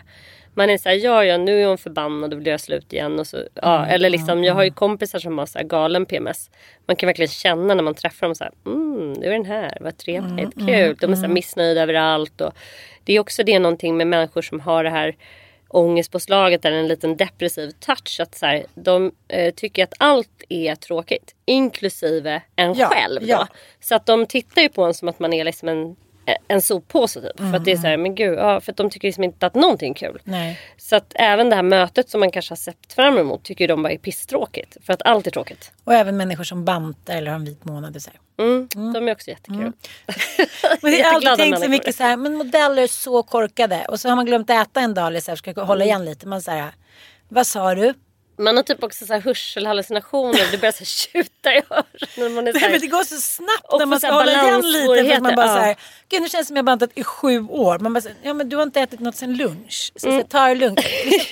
Man 0.56 0.70
är 0.70 0.78
såhär, 0.78 0.96
ja 0.96 1.24
ja 1.24 1.36
nu 1.36 1.62
är 1.62 1.66
hon 1.66 1.78
förbannad 1.78 2.32
och 2.32 2.38
vill 2.40 2.46
göra 2.46 2.58
slut 2.58 2.92
igen. 2.92 3.18
Och 3.18 3.26
så, 3.26 3.38
ja, 3.54 3.86
eller 3.86 4.10
liksom, 4.10 4.44
jag 4.44 4.54
har 4.54 4.64
ju 4.64 4.70
kompisar 4.70 5.18
som 5.18 5.38
har 5.38 5.46
så 5.46 5.58
galen 5.64 6.06
PMS. 6.06 6.50
Man 6.86 6.96
kan 6.96 7.06
verkligen 7.06 7.28
känna 7.28 7.74
när 7.74 7.82
man 7.82 7.94
träffar 7.94 8.26
dem 8.26 8.34
så 8.34 8.44
här, 8.44 8.52
mm, 8.66 9.12
nu 9.12 9.26
är 9.26 9.32
den 9.32 9.44
här, 9.44 9.78
vad 9.80 9.96
trevligt, 9.98 10.54
kul. 10.54 10.96
De 11.00 11.12
är 11.12 11.16
så 11.16 11.28
missnöjda 11.28 11.82
överallt. 11.82 12.40
Och 12.40 12.54
det 13.04 13.12
är 13.12 13.20
också 13.20 13.42
det 13.42 13.58
någonting 13.58 13.96
med 13.96 14.06
människor 14.06 14.42
som 14.42 14.60
har 14.60 14.84
det 14.84 14.90
här 14.90 15.16
ångestpåslaget 15.68 16.64
eller 16.64 16.76
en 16.76 16.88
liten 16.88 17.16
depressiv 17.16 17.70
touch. 17.70 18.20
Att 18.20 18.34
så 18.34 18.46
här, 18.46 18.64
de 18.74 19.12
eh, 19.28 19.54
tycker 19.54 19.84
att 19.84 19.94
allt 19.98 20.42
är 20.48 20.74
tråkigt. 20.74 21.34
Inklusive 21.44 22.42
en 22.56 22.74
Ja, 22.74 22.86
själv. 22.86 23.20
Ja. 23.22 23.48
Så 23.80 23.94
att 23.94 24.06
de 24.06 24.26
tittar 24.26 24.62
ju 24.62 24.68
på 24.68 24.84
en 24.84 24.94
som 24.94 25.08
att 25.08 25.18
man 25.18 25.32
är 25.32 25.44
liksom 25.44 25.68
en, 25.68 25.96
en 26.48 26.62
soppåse 26.62 27.20
typ. 27.20 27.36
För 27.38 27.54
att 27.54 27.64
det 27.64 27.72
är 27.72 27.76
så 27.76 27.86
här, 27.86 27.96
men 27.96 28.14
gud, 28.14 28.38
ja, 28.38 28.60
för 28.60 28.72
att 28.72 28.76
de 28.76 28.90
tycker 28.90 29.08
liksom 29.08 29.24
inte 29.24 29.46
att 29.46 29.54
någonting 29.54 29.90
är 29.90 29.94
kul. 29.94 30.20
Nej. 30.24 30.60
Så 30.76 30.96
att 30.96 31.12
även 31.14 31.50
det 31.50 31.56
här 31.56 31.62
mötet 31.62 32.10
som 32.10 32.20
man 32.20 32.30
kanske 32.30 32.52
har 32.52 32.56
sett 32.56 32.92
fram 32.92 33.18
emot 33.18 33.42
tycker 33.42 33.68
de 33.68 33.82
bara 33.82 33.92
är 33.92 33.98
pisstråkigt. 33.98 34.76
För 34.86 34.92
att 34.92 35.02
allt 35.02 35.26
är 35.26 35.30
tråkigt. 35.30 35.72
Och 35.84 35.94
även 35.94 36.16
människor 36.16 36.44
som 36.44 36.64
bantar 36.64 37.16
eller 37.16 37.30
har 37.30 37.36
en 37.38 37.44
vit 37.44 37.64
månad. 37.64 38.02
Så 38.02 38.10
här. 38.10 38.46
Mm, 38.46 38.68
De 38.92 39.08
är 39.08 39.12
också 39.12 39.30
jättekul. 39.30 39.72
Men 40.82 40.92
jag 40.92 41.06
har 41.06 41.14
alltid 41.14 41.36
tänkt 41.36 41.60
så 41.62 41.68
mycket 41.70 41.96
så 41.96 42.02
här, 42.02 42.16
men 42.16 42.34
modeller 42.36 42.82
är 42.82 42.86
så 42.86 43.22
korkade. 43.22 43.84
Och 43.88 44.00
så 44.00 44.08
har 44.08 44.16
man 44.16 44.26
glömt 44.26 44.50
äta 44.50 44.80
en 44.80 44.94
dag 44.94 45.06
eller 45.06 45.20
så 45.20 45.30
här, 45.30 45.36
försöka 45.36 45.62
hålla 45.62 45.84
igen 45.84 46.04
lite. 46.04 46.26
Man 46.26 46.42
säger, 46.42 46.74
vad 47.28 47.46
sa 47.46 47.74
du? 47.74 47.94
Man 48.38 48.56
har 48.56 48.62
typ 48.62 48.82
också 48.82 49.06
så 49.06 49.12
här 49.12 49.20
hörselhallucinationer. 49.20 50.50
Det 50.50 50.58
börjar 50.58 50.72
så 50.72 50.78
här 50.78 50.84
tjuta 50.84 51.54
i 51.54 51.62
öronen. 52.18 52.34
Man 52.34 52.46
är 52.46 52.52
så 52.52 52.58
Nej, 52.58 52.62
här, 52.62 52.70
men 52.70 52.80
det 52.80 52.86
går 52.86 53.04
så 53.04 53.20
snabbt 53.20 53.78
när 53.78 53.86
man 53.86 54.00
ska 54.00 54.08
så 54.08 54.14
hålla 54.14 54.32
igen 54.32 54.60
lite. 54.60 55.04
För 55.04 55.14
att 55.14 55.22
man 55.22 55.34
bara 55.34 55.46
balanssvårigheter, 55.46 55.48
så 55.48 55.58
här, 55.58 55.68
ja. 55.68 55.74
Gud 56.08 56.22
nu 56.22 56.28
känns 56.28 56.46
det 56.46 56.48
som 56.48 56.56
jag 56.56 56.64
bantat 56.64 56.90
i 56.94 57.04
sju 57.04 57.40
år. 57.48 57.78
Man 57.78 57.92
bara, 57.92 58.00
så 58.00 58.08
ja 58.22 58.34
men 58.34 58.48
du 58.48 58.56
har 58.56 58.62
inte 58.62 58.80
ätit 58.80 59.00
något 59.00 59.16
sen 59.16 59.36
lunch. 59.36 59.92
Så, 59.94 60.00
så 60.00 60.10
här, 60.10 60.22
ta 60.22 60.46
det 60.46 60.54
lugnt. 60.54 60.80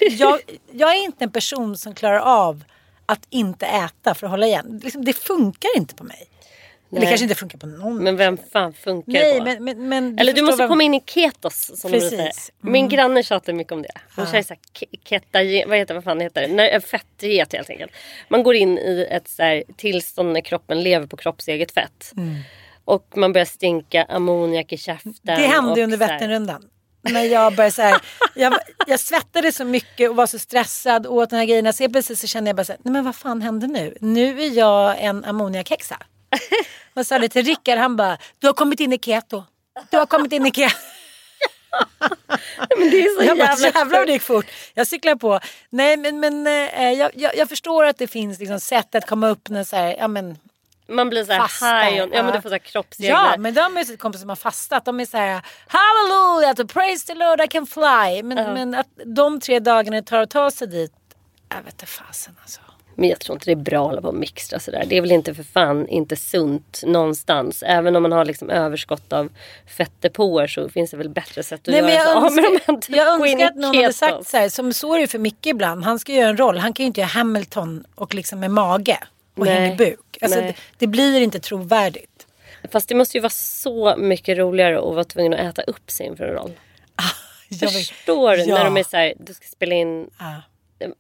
Liksom, 0.01 0.09
jag, 0.19 0.41
jag 0.73 0.91
är 0.91 1.05
inte 1.05 1.25
en 1.25 1.31
person 1.31 1.77
som 1.77 1.95
klarar 1.95 2.19
av 2.19 2.65
att 3.07 3.27
inte 3.31 3.67
äta 3.67 4.15
för 4.15 4.27
att 4.27 4.31
hålla 4.31 4.47
igen. 4.47 4.81
Liksom, 4.85 5.05
det 5.05 5.13
funkar 5.13 5.77
inte 5.77 5.95
på 5.95 6.05
mig. 6.05 6.29
Eller 6.97 7.07
kanske 7.07 7.25
inte 7.25 7.35
funkar 7.35 7.59
på 7.59 7.67
någon. 7.67 7.97
Men 8.03 8.17
vem 8.17 8.39
fan 8.53 8.73
funkar 8.73 9.13
Nej 9.13 9.39
på? 9.39 9.45
men, 9.45 9.65
men, 9.65 9.89
men 9.89 10.19
Eller 10.19 10.33
du 10.33 10.43
måste 10.43 10.63
vad- 10.63 10.69
komma 10.69 10.83
in 10.83 10.95
i 10.95 11.03
ketos 11.07 11.81
som 11.81 11.91
Precis. 11.91 12.11
du 12.11 12.17
säger. 12.17 12.33
Min 12.61 12.89
granne 12.89 13.23
tjatar 13.23 13.53
mycket 13.53 13.73
om 13.73 13.83
det. 13.83 13.89
Hon 14.17 14.27
kör 14.27 14.43
så 14.43 14.55
här 14.55 15.67
vad 15.69 15.79
heter 15.79 15.95
vad 15.95 16.05
fan 16.05 16.21
heter 16.21 16.41
det? 16.41 16.49
Nej, 16.55 16.81
fettdiet 16.81 17.53
helt 17.53 17.71
enkelt. 17.71 17.93
Man 18.29 18.43
går 18.43 18.55
in 18.55 18.79
i 18.79 19.07
ett 19.11 19.29
så 19.29 19.43
här 19.43 19.65
tillstånd 19.77 20.33
när 20.33 20.41
kroppen 20.41 20.83
lever 20.83 21.07
på 21.07 21.17
kroppseget 21.17 21.73
fett. 21.73 22.13
Och 22.85 23.09
man 23.17 23.33
börjar 23.33 23.45
stinka 23.45 24.05
ammoniak 24.05 24.73
i 24.73 24.77
käften. 24.77 25.15
Det 25.23 25.33
hände 25.33 25.71
och 25.71 25.79
ju 25.79 25.85
under 25.85 25.97
Vätternrundan. 25.97 26.63
När 27.11 27.23
jag 27.25 27.57
började 27.57 27.73
så 27.75 27.83
här, 27.83 28.01
jag, 28.35 28.55
jag 28.87 29.01
svettades 29.01 29.57
så 29.57 29.65
mycket 29.65 30.11
och 30.11 30.17
var 30.17 30.27
så 30.27 30.39
stressad 30.39 31.07
och 31.07 31.15
åt 31.17 31.31
den 31.31 31.39
här 31.39 31.47
grejerna. 31.47 31.73
Så 31.73 31.89
plötsligt 31.89 32.19
så 32.19 32.27
kände 32.27 32.49
jag 32.49 32.57
bara 32.57 32.65
så 32.65 32.73
här, 32.73 32.81
nej 32.85 32.93
men 32.93 33.05
vad 33.05 33.17
fan 33.17 33.43
hände 33.43 33.67
nu? 33.67 33.97
Nu 34.01 34.43
är 34.43 34.51
jag 34.59 34.97
en 35.03 35.25
ammoniakhäxa. 35.25 35.97
Jag 36.95 37.07
sa 37.07 37.19
det 37.19 37.29
till 37.29 37.45
Rickard, 37.45 37.79
han 37.79 37.97
bara, 37.97 38.19
du 38.39 38.47
har 38.47 38.55
kommit 38.55 38.81
in 38.81 38.93
i 38.93 38.99
keto. 38.99 39.45
Du 39.91 39.97
har 39.99 40.07
kommit 40.07 40.33
in 40.33 40.47
i 40.47 40.51
keto. 40.51 40.77
Men 42.79 42.91
det 42.91 42.97
är 43.03 43.19
så 43.19 43.25
Jag 43.25 43.39
bara, 43.39 43.45
jävla 43.49 43.67
jävlar 43.67 43.99
vad 43.99 44.07
det 44.07 44.13
gick 44.13 44.23
fort. 44.23 44.47
Jag 44.75 44.87
cyklar 44.87 45.15
på. 45.15 45.41
Nej 45.71 45.97
men, 45.97 46.21
men 46.21 46.47
eh, 46.47 46.93
jag, 46.93 47.11
jag, 47.15 47.37
jag 47.37 47.49
förstår 47.49 47.85
att 47.85 47.99
det 47.99 48.07
finns 48.07 48.39
liksom 48.39 48.61
sätt 48.61 48.95
att 48.95 49.07
komma 49.07 49.29
upp 49.29 49.49
när 49.49 49.65
så 49.65 49.77
här, 49.77 49.97
ja 49.99 50.09
men 50.09 50.39
Man 50.89 51.09
blir 51.11 51.25
så 51.25 51.33
här 51.33 51.41
high 51.91 52.03
on, 52.03 52.11
ja 52.13 52.23
men 52.23 52.33
du 52.33 52.41
får 52.41 52.49
så 52.49 52.55
här 52.55 52.59
kroppseglar. 52.59 53.31
Ja, 53.31 53.35
men 53.39 53.55
de 53.55 53.77
har 53.77 53.85
ju 53.85 53.97
kompisar 53.97 54.21
som 54.21 54.29
har 54.29 54.37
fastat. 54.37 54.85
De 54.85 55.01
är 55.01 55.07
så 55.07 55.17
här, 55.17 55.41
halleluja, 55.67 56.55
to 56.55 56.67
praise 56.67 57.07
the 57.07 57.15
Lord 57.15 57.41
I 57.41 57.49
can 57.49 57.67
fly. 57.67 58.23
Men, 58.23 58.55
men 58.55 58.75
att 58.75 58.89
de 59.05 59.41
tre 59.41 59.61
dagarna 59.61 59.97
det 59.97 60.07
tar 60.07 60.19
att 60.19 60.31
ta 60.31 60.51
sig 60.51 60.67
dit, 60.69 60.93
jag 61.49 61.63
vet 61.63 61.75
inte 61.75 61.87
fasen 61.87 62.37
alltså. 62.43 62.61
Men 62.95 63.09
jag 63.09 63.21
tror 63.21 63.37
inte 63.37 63.45
det 63.47 63.53
är 63.53 63.57
bra 63.57 63.81
att 63.83 63.89
hålla 63.91 64.01
på 64.03 64.09
och 64.09 64.15
mixtra 64.15 64.59
sådär. 64.61 64.85
Det 64.89 64.97
är 64.97 65.01
väl 65.01 65.13
inte 65.13 65.35
för 65.35 65.43
fan 65.43 65.89
inte 65.89 66.17
sunt 66.17 66.81
någonstans. 66.87 67.63
Även 67.67 67.97
om 67.97 68.03
man 68.03 68.13
har 68.13 68.25
liksom 68.25 68.51
överskott 68.51 69.13
av 69.13 69.29
fettdepåer 69.67 70.47
så 70.47 70.69
finns 70.69 70.91
det 70.91 70.97
väl 70.97 71.09
bättre 71.09 71.43
sätt 71.43 71.61
att 71.61 71.67
Nej, 71.73 71.83
men 71.83 71.91
göra 71.95 72.03
sig 72.05 72.13
jag 72.15 72.25
av 72.25 72.33
med 72.33 72.45
de 72.45 72.49
önskar, 72.49 72.73
här. 72.73 72.81
Typ 72.81 72.97
jag 72.97 73.09
önskar 73.09 73.47
att 73.47 73.57
någon 73.57 73.77
hade 73.77 73.93
sagt 73.93 74.29
så 74.29 74.37
här, 74.37 74.49
som 74.49 74.73
så 74.73 74.95
är 74.95 74.99
det 75.01 75.07
för 75.07 75.19
Micke 75.19 75.47
ibland. 75.47 75.85
Han 75.85 75.99
ska 75.99 76.13
göra 76.13 76.29
en 76.29 76.37
roll, 76.37 76.59
han 76.59 76.73
kan 76.73 76.85
ju 76.85 76.87
inte 76.87 77.01
göra 77.01 77.09
Hamilton 77.09 77.85
och 77.95 78.15
liksom 78.15 78.41
med 78.41 78.51
mage 78.51 78.99
och 79.35 79.47
Nej, 79.47 79.55
hängig 79.55 79.79
buk. 79.79 80.19
Alltså, 80.21 80.41
nej. 80.41 80.49
det, 80.49 80.55
det 80.79 80.87
blir 80.87 81.21
inte 81.21 81.41
trovärdigt. 81.41 82.27
Fast 82.73 82.89
det 82.89 82.95
måste 82.95 83.17
ju 83.17 83.21
vara 83.23 83.31
så 83.31 83.97
mycket 83.97 84.39
roligare 84.39 84.79
att 84.79 84.95
vara 84.95 85.05
tvungen 85.05 85.35
att 85.35 85.41
äta 85.41 85.63
upp 85.63 85.91
sig 85.91 86.07
inför 86.07 86.25
en 86.25 86.35
roll. 86.35 86.53
Jag 87.49 87.69
vet- 87.73 87.73
Förstår 87.89 88.37
du? 88.37 88.43
Ja. 88.43 88.55
När 88.55 88.65
de 88.65 88.77
är 88.77 88.83
såhär, 88.83 89.15
du 89.19 89.35
ska 89.35 89.47
spela 89.47 89.75
in, 89.75 90.11
Ja. 90.19 90.43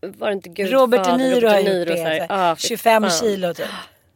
Var 0.00 0.28
det 0.28 0.34
inte 0.34 0.48
Gud 0.48 0.72
Robert 0.72 1.04
De 1.04 1.16
Niro 1.16 1.48
har 1.48 1.58
gjort 1.58 1.86
det. 1.86 2.26
ah, 2.28 2.36
här, 2.36 2.54
fy 2.54 2.68
25 2.68 3.02
fan. 3.02 3.10
kilo 3.10 3.54
typ. 3.54 3.66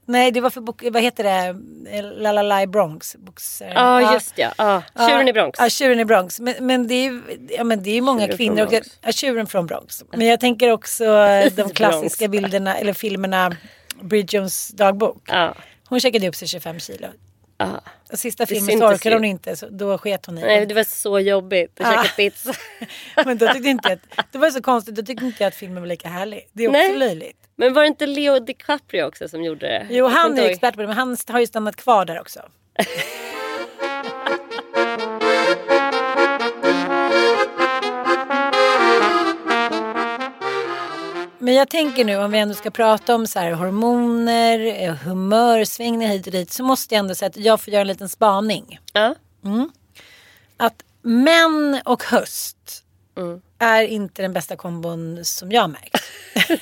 Nej, 0.08 0.30
det 0.30 0.40
var 0.40 0.50
för, 0.50 0.60
bok, 0.60 0.82
vad 0.90 1.02
heter 1.02 1.24
det, 1.24 1.56
La 2.02 2.32
La 2.32 2.42
La 2.42 2.62
i 2.62 2.66
Bronx. 2.66 3.16
Boxare. 3.18 3.72
Ja 3.74 4.12
just 4.14 4.32
ja, 4.38 4.52
ah, 4.58 4.82
tjuren 5.08 5.28
i 5.28 5.32
Bronx. 5.32 5.58
Ja, 5.58 5.68
tjuren 5.68 6.00
i 6.00 6.04
Bronx. 6.04 6.40
Men, 6.40 6.54
men 6.60 6.86
det 6.86 6.94
är 6.94 7.04
ju 7.04 7.22
ja, 7.50 7.64
men 7.64 7.82
det 7.82 7.90
är 7.90 8.02
många 8.02 8.20
Tjuren 8.20 8.36
kvinnor. 8.36 8.66
Och, 8.66 8.72
ja, 9.02 9.12
tjuren 9.12 9.46
från 9.46 9.66
Bronx. 9.66 10.04
Men 10.12 10.26
jag 10.26 10.40
tänker 10.40 10.72
också 10.72 11.04
eh, 11.04 11.52
de 11.52 11.70
klassiska 11.74 12.28
bilderna 12.28 12.76
eller 12.76 12.92
filmerna 12.92 13.56
Bridget 14.00 14.32
Jones 14.32 14.68
dagbok. 14.68 15.22
Ja. 15.26 15.54
Hon 15.88 16.00
checkade 16.00 16.28
upp 16.28 16.34
sig 16.34 16.48
25 16.48 16.80
kilo. 16.80 17.06
Och 18.12 18.18
sista 18.18 18.46
filmen 18.46 18.82
orkade 18.82 19.08
ju. 19.10 19.14
hon 19.16 19.24
inte 19.24 19.56
så 19.56 19.68
då 19.70 19.98
sket 19.98 20.26
hon 20.26 20.38
i 20.38 20.40
Nej 20.40 20.66
det. 20.66 20.74
var 20.74 20.84
så 20.84 21.20
jobbigt 21.20 21.80
att 21.80 21.86
Ah. 21.86 22.02
käka 22.02 22.14
pizza. 22.16 22.52
Men 23.24 23.38
då 23.38 23.52
tyckte 23.52 23.68
inte 23.68 23.98
att, 24.16 24.32
det 24.32 24.38
var 24.38 24.50
så 24.50 24.62
konstigt, 24.62 24.94
då 24.94 25.02
tyckte 25.02 25.24
inte 25.24 25.42
jag 25.42 25.48
att 25.48 25.54
filmen 25.54 25.82
var 25.82 25.86
lika 25.88 26.08
härlig. 26.08 26.48
Det 26.52 26.64
är 26.64 26.68
också 26.68 26.78
Nej. 26.78 26.96
löjligt. 26.96 27.36
Men 27.56 27.72
var 27.72 27.82
det 27.82 27.88
inte 27.88 28.06
Leo 28.06 28.38
DiCaprio 28.40 29.02
också 29.04 29.28
som 29.28 29.44
gjorde 29.44 29.66
det? 29.66 29.86
Jo 29.90 30.06
han 30.06 30.38
är 30.38 30.42
ihåg. 30.42 30.50
expert 30.50 30.74
på 30.74 30.80
det 30.80 30.86
men 30.86 30.96
han 30.96 31.16
har 31.28 31.40
ju 31.40 31.46
stannat 31.46 31.76
kvar 31.76 32.04
där 32.04 32.20
också. 32.20 32.40
Men 41.46 41.54
jag 41.54 41.68
tänker 41.68 42.04
nu 42.04 42.16
om 42.16 42.30
vi 42.30 42.38
ändå 42.38 42.54
ska 42.54 42.70
prata 42.70 43.14
om 43.14 43.26
så 43.26 43.38
här, 43.38 43.52
hormoner, 43.52 44.82
eh, 44.82 44.94
humörsvängningar 44.94 46.12
hit 46.12 46.26
och 46.26 46.32
dit 46.32 46.52
så 46.52 46.64
måste 46.64 46.94
jag 46.94 46.98
ändå 46.98 47.14
säga 47.14 47.26
att 47.26 47.36
jag 47.36 47.60
får 47.60 47.72
göra 47.72 47.80
en 47.80 47.86
liten 47.86 48.08
spaning. 48.08 48.78
Ja. 48.92 49.14
Att 50.56 50.82
män 51.02 51.80
och 51.84 52.02
höst 52.04 52.82
Mm. 53.16 53.40
är 53.58 53.82
inte 53.82 54.22
den 54.22 54.32
bästa 54.32 54.56
kombon 54.56 55.24
som 55.24 55.52
jag 55.52 55.60
har 55.60 55.68
märkt. 55.68 55.96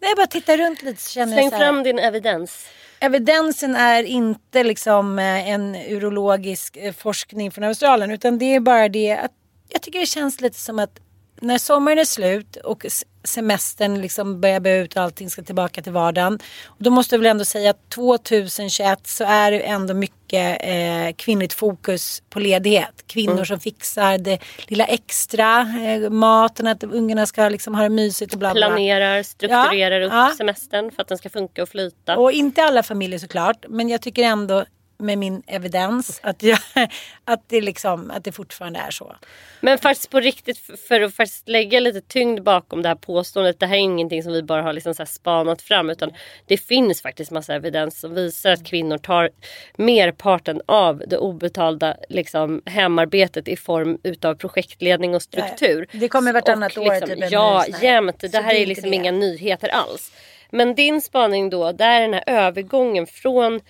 När 0.00 0.08
jag 0.08 0.16
bara 0.16 0.26
tittar 0.26 0.58
runt 0.58 0.82
lite 0.82 1.02
så 1.02 1.10
känner 1.10 1.32
Släng 1.32 1.44
jag 1.44 1.52
så 1.52 1.58
här, 1.58 1.64
fram 1.64 1.82
din 1.82 1.98
evidens. 1.98 2.66
Evidensen 3.00 3.76
är 3.76 4.02
inte 4.02 4.64
liksom 4.64 5.18
eh, 5.18 5.48
en 5.48 5.74
urologisk 5.74 6.76
eh, 6.76 6.92
forskning 6.92 7.50
från 7.50 7.64
Australien 7.64 8.10
utan 8.10 8.38
det 8.38 8.54
är 8.54 8.60
bara 8.60 8.88
det 8.88 9.12
att 9.12 9.32
jag 9.68 9.82
tycker 9.82 10.00
det 10.00 10.06
känns 10.06 10.40
lite 10.40 10.58
som 10.58 10.78
att 10.78 11.00
när 11.46 11.58
sommaren 11.58 11.98
är 11.98 12.04
slut 12.04 12.56
och 12.56 12.86
semestern 13.24 14.00
liksom 14.02 14.40
börjar 14.40 14.60
börja 14.60 14.76
ut 14.76 14.96
och 14.96 15.02
allting 15.02 15.30
ska 15.30 15.42
tillbaka 15.42 15.82
till 15.82 15.92
vardagen. 15.92 16.38
Och 16.66 16.76
då 16.78 16.90
måste 16.90 17.14
jag 17.14 17.18
väl 17.20 17.26
ändå 17.30 17.44
säga 17.44 17.70
att 17.70 17.90
2021 17.90 19.06
så 19.06 19.24
är 19.24 19.50
det 19.50 19.60
ändå 19.60 19.94
mycket 19.94 20.58
eh, 20.60 21.14
kvinnligt 21.16 21.52
fokus 21.52 22.22
på 22.30 22.38
ledighet. 22.40 23.04
Kvinnor 23.06 23.32
Mm. 23.32 23.46
som 23.46 23.60
fixar 23.60 24.18
det 24.18 24.38
lilla 24.66 24.84
extra, 24.84 25.60
eh, 25.60 26.10
maten, 26.10 26.66
att 26.66 26.84
ungarna 26.84 27.26
ska 27.26 27.48
liksom 27.48 27.74
ha 27.74 27.82
det 27.82 27.88
mysigt 27.88 28.32
och 28.32 28.38
bla. 28.38 28.52
bla. 28.54 28.66
Planerar, 28.66 29.22
strukturerar 29.22 30.00
Ja, 30.00 30.06
upp 30.06 30.12
ja. 30.12 30.32
semestern 30.38 30.90
för 30.90 31.02
att 31.02 31.08
den 31.08 31.18
ska 31.18 31.28
funka 31.30 31.62
och 31.62 31.68
flyta. 31.68 32.16
Och 32.16 32.32
inte 32.32 32.62
alla 32.62 32.82
familjer 32.82 33.18
såklart. 33.18 33.64
Men 33.68 33.88
jag 33.88 34.02
tycker 34.02 34.22
ändå 34.22 34.64
med 34.98 35.18
min 35.18 35.42
evidens 35.46 36.20
att, 36.22 36.42
jag, 36.42 36.58
att, 37.24 37.48
det, 37.48 37.60
liksom, 37.60 38.10
att 38.10 38.24
det 38.24 38.32
fortfarande 38.32 38.78
är 38.78 38.90
så. 38.90 39.16
Men 39.60 39.78
faktiskt 39.78 40.10
på 40.10 40.20
riktigt 40.20 40.58
för 40.88 41.00
att 41.00 41.14
faktiskt 41.14 41.48
lägga 41.48 41.80
lite 41.80 42.00
tyngd 42.00 42.42
bakom 42.42 42.82
det 42.82 42.88
här 42.88 42.96
påståendet. 42.96 43.60
Det 43.60 43.66
här 43.66 43.74
är 43.76 43.80
ingenting 43.80 44.22
som 44.22 44.32
vi 44.32 44.42
bara 44.42 44.62
har 44.62 44.72
liksom 44.72 44.94
så 44.94 45.06
spanat 45.06 45.62
fram 45.62 45.90
utan 45.90 46.10
det 46.46 46.56
finns 46.56 47.02
faktiskt 47.02 47.30
massa 47.30 47.54
evidens 47.54 48.00
som 48.00 48.14
visar 48.14 48.50
att 48.52 48.64
kvinnor 48.66 48.98
tar 48.98 49.30
merparten 49.76 50.60
av 50.66 51.02
det 51.06 51.18
obetalda 51.18 51.96
liksom, 52.08 52.62
hemarbetet 52.66 53.48
i 53.48 53.56
form 53.56 53.98
utav 54.02 54.34
projektledning 54.34 55.14
och 55.14 55.22
struktur. 55.22 55.88
Ja, 55.92 55.98
det 56.00 56.08
kommer 56.08 56.32
vartannat 56.32 56.76
Och 56.76 56.86
år, 56.86 56.94
Liksom, 56.94 57.08
typ, 57.08 57.32
ja, 57.32 57.64
jämt. 57.82 58.20
Det 58.20 58.36
här 58.36 58.52
det 58.52 58.58
är 58.58 58.62
är 58.62 58.66
liksom 58.66 58.90
det. 58.90 58.96
inga 58.96 59.10
nyheter 59.10 59.68
alls. 59.68 60.12
Men 60.50 60.74
din 60.74 61.00
spaning 61.00 61.50
då, 61.50 61.72
där 61.72 61.96
är 61.96 62.00
den 62.00 62.14
här 62.14 62.24
övergången 62.26 63.06
från 63.06 63.60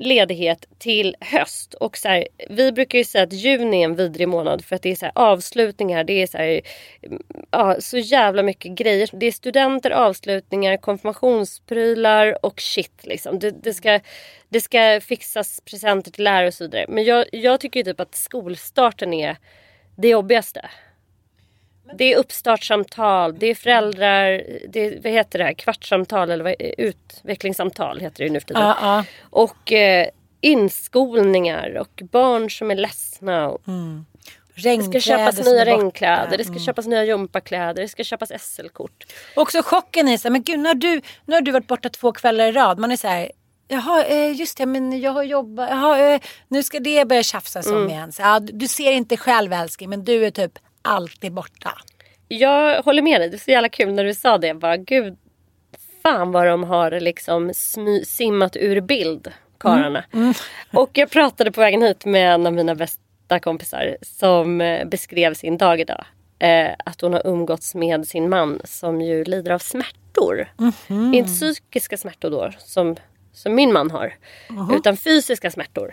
ledighet 0.00 0.66
till 0.78 1.16
höst. 1.20 1.74
Och 1.74 1.96
så 1.96 2.08
här, 2.08 2.28
vi 2.48 2.72
brukar 2.72 2.98
ju 2.98 3.04
säga 3.04 3.24
att 3.24 3.32
juni 3.32 3.80
är 3.80 3.84
en 3.84 3.96
vidrig 3.96 4.28
månad 4.28 4.64
för 4.64 4.76
att 4.76 4.82
det 4.82 4.90
är 4.90 4.94
så 4.94 5.04
här 5.04 5.12
avslutningar. 5.14 6.04
Det 6.04 6.22
är 6.22 6.26
så, 6.26 6.38
här, 6.38 6.60
ja, 7.50 7.76
så 7.80 7.98
jävla 7.98 8.42
mycket 8.42 8.72
grejer. 8.72 9.08
Det 9.12 9.26
är 9.26 9.32
studenter, 9.32 9.90
avslutningar, 9.90 10.76
konfirmationsprylar 10.76 12.44
och 12.44 12.60
shit. 12.60 13.06
Liksom. 13.06 13.38
Det, 13.38 13.50
det, 13.50 13.74
ska, 13.74 14.00
det 14.48 14.60
ska 14.60 15.00
fixas 15.00 15.60
presenter 15.60 16.10
till 16.10 16.24
lärare 16.24 16.46
och 16.46 16.54
så 16.54 16.64
vidare. 16.64 16.86
Men 16.88 17.04
jag, 17.04 17.26
jag 17.32 17.60
tycker 17.60 17.80
ju 17.80 17.84
typ 17.84 18.00
att 18.00 18.14
skolstarten 18.14 19.14
är 19.14 19.36
det 19.96 20.08
jobbigaste. 20.08 20.70
Det 21.98 22.12
är 22.12 22.16
uppstartssamtal, 22.16 23.38
det 23.38 23.46
är 23.46 23.54
föräldrar, 23.54 24.42
det 24.68 24.86
är, 24.86 25.00
vad 25.02 25.12
heter 25.12 25.38
det 25.38 25.44
här, 25.44 25.52
kvartssamtal 25.52 26.30
eller 26.30 26.44
vad, 26.44 26.54
utvecklingssamtal 26.78 28.00
heter 28.00 28.24
det 28.24 28.30
nu 28.30 28.40
för 28.40 28.46
tiden. 28.46 28.62
Ja, 28.62 28.76
ja. 28.80 29.04
Och 29.30 29.72
eh, 29.72 30.08
inskolningar 30.40 31.76
och 31.80 32.02
barn 32.12 32.50
som 32.50 32.70
är 32.70 32.74
ledsna. 32.74 33.48
Och 33.48 33.62
det 34.62 34.82
ska 34.82 35.00
köpas 35.00 35.38
nya 35.46 35.64
regnkläder, 35.64 36.38
det 36.38 36.44
ska 36.44 36.58
köpas 36.58 36.86
nya 36.86 37.04
gympakläder, 37.04 37.82
det 37.82 37.88
ska 37.88 38.04
köpas 38.04 38.32
SL-kort. 38.42 39.04
Också 39.36 39.62
chocken 39.62 40.18
så 40.18 40.28
här, 40.28 40.30
men 40.30 40.42
gud 40.42 40.58
nu 40.58 40.68
har, 40.68 40.74
du, 40.74 41.00
nu 41.24 41.34
har 41.34 41.40
du 41.40 41.50
varit 41.50 41.66
borta 41.66 41.88
två 41.88 42.12
kvällar 42.12 42.46
i 42.46 42.52
rad. 42.52 42.78
Man 42.78 42.92
är 42.92 42.96
så 42.96 43.08
här, 43.08 43.30
jaha 43.68 44.04
eh, 44.04 44.32
just 44.32 44.58
det, 44.58 44.66
men 44.66 45.00
jag 45.00 45.10
har 45.12 45.22
jobbat, 45.22 45.70
jaha, 45.70 45.98
eh, 46.14 46.20
nu 46.48 46.62
ska 46.62 46.80
det 46.80 47.08
börja 47.08 47.22
tjafsas 47.22 47.66
Mm. 47.66 47.82
om 47.82 47.88
igen. 47.88 48.12
Så, 48.12 48.22
ja, 48.22 48.40
du 48.40 48.68
ser 48.68 48.92
inte 48.92 49.16
själv 49.16 49.52
älskling, 49.52 49.90
men 49.90 50.04
du 50.04 50.26
är 50.26 50.30
typ 50.30 50.58
alltid 50.82 51.32
borta. 51.32 51.72
Jag 52.28 52.82
håller 52.82 53.02
med 53.02 53.20
dig, 53.20 53.28
det 53.30 53.36
är 53.36 53.38
så 53.38 53.50
jävla 53.50 53.68
kul 53.68 53.92
när 53.94 54.04
du 54.04 54.14
sa 54.14 54.38
det. 54.38 54.54
Bara, 54.54 54.76
Gud, 54.76 55.16
fan 56.02 56.32
vad 56.32 56.46
de 56.46 56.64
har 56.64 57.00
liksom 57.00 57.50
simmat 58.04 58.56
ur 58.56 58.80
bild, 58.80 59.32
karlarna. 59.58 60.04
Och 60.72 60.90
jag 60.92 61.10
pratade 61.10 61.52
på 61.52 61.60
vägen 61.60 61.82
hit 61.82 62.04
med 62.04 62.34
en 62.34 62.46
av 62.46 62.52
mina 62.52 62.74
bästa 62.74 63.40
kompisar 63.42 63.96
som 64.02 64.60
eh, 64.60 64.84
beskrev 64.88 65.34
sin 65.34 65.58
dag 65.58 65.80
idag. 65.80 66.04
eh, 66.38 66.70
att 66.84 67.00
hon 67.00 67.12
har 67.12 67.26
umgåtts 67.26 67.74
med 67.74 68.06
sin 68.06 68.28
man 68.28 68.60
som 68.64 69.00
ju 69.00 69.24
lider 69.24 69.52
av 69.52 69.58
smärtor. 69.58 70.48
Inte 71.14 71.30
psykiska 71.30 71.96
smärtor 71.96 72.30
då 72.30 72.50
som, 72.58 72.96
som 73.32 73.54
min 73.54 73.72
man 73.72 73.90
har. 73.90 74.14
Utan 74.76 74.96
fysiska 74.96 75.50
smärtor. 75.50 75.92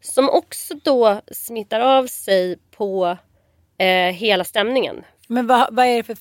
Som 0.00 0.28
också 0.30 0.74
då 0.84 1.20
smittar 1.32 1.80
av 1.80 2.06
sig 2.06 2.58
på 2.76 3.16
eh, 3.82 4.12
hela 4.12 4.44
stämningen. 4.44 5.04
Men 5.26 5.46
vad, 5.46 5.74
vad 5.74 5.86
är 5.86 5.96
det 5.96 6.02
för... 6.02 6.16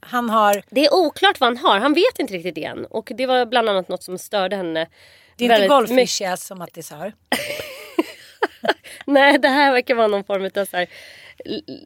Han 0.00 0.30
har... 0.30 0.62
Det 0.70 0.86
är 0.86 0.94
oklart 0.94 1.40
vad 1.40 1.48
han 1.48 1.56
har. 1.56 1.78
Han 1.78 1.94
vet 1.94 2.18
inte 2.18 2.34
riktigt 2.34 2.54
det 2.54 2.64
än. 2.64 2.86
Och 2.86 3.12
det 3.14 3.26
var 3.26 3.46
bland 3.46 3.68
annat 3.68 3.88
något 3.88 4.02
som 4.02 4.18
störde 4.18 4.56
henne. 4.56 4.86
Det 5.36 5.46
är 5.46 5.54
inte 5.54 5.68
golfischias 5.68 6.46
som 6.46 6.58
Mattis 6.58 6.90
har. 6.90 7.12
Nej, 9.06 9.38
det 9.38 9.48
här 9.48 9.72
verkar 9.72 9.94
vara 9.94 10.06
någon 10.06 10.24
form 10.24 10.44
av 10.44 10.64
så 10.64 10.76
här, 10.76 10.86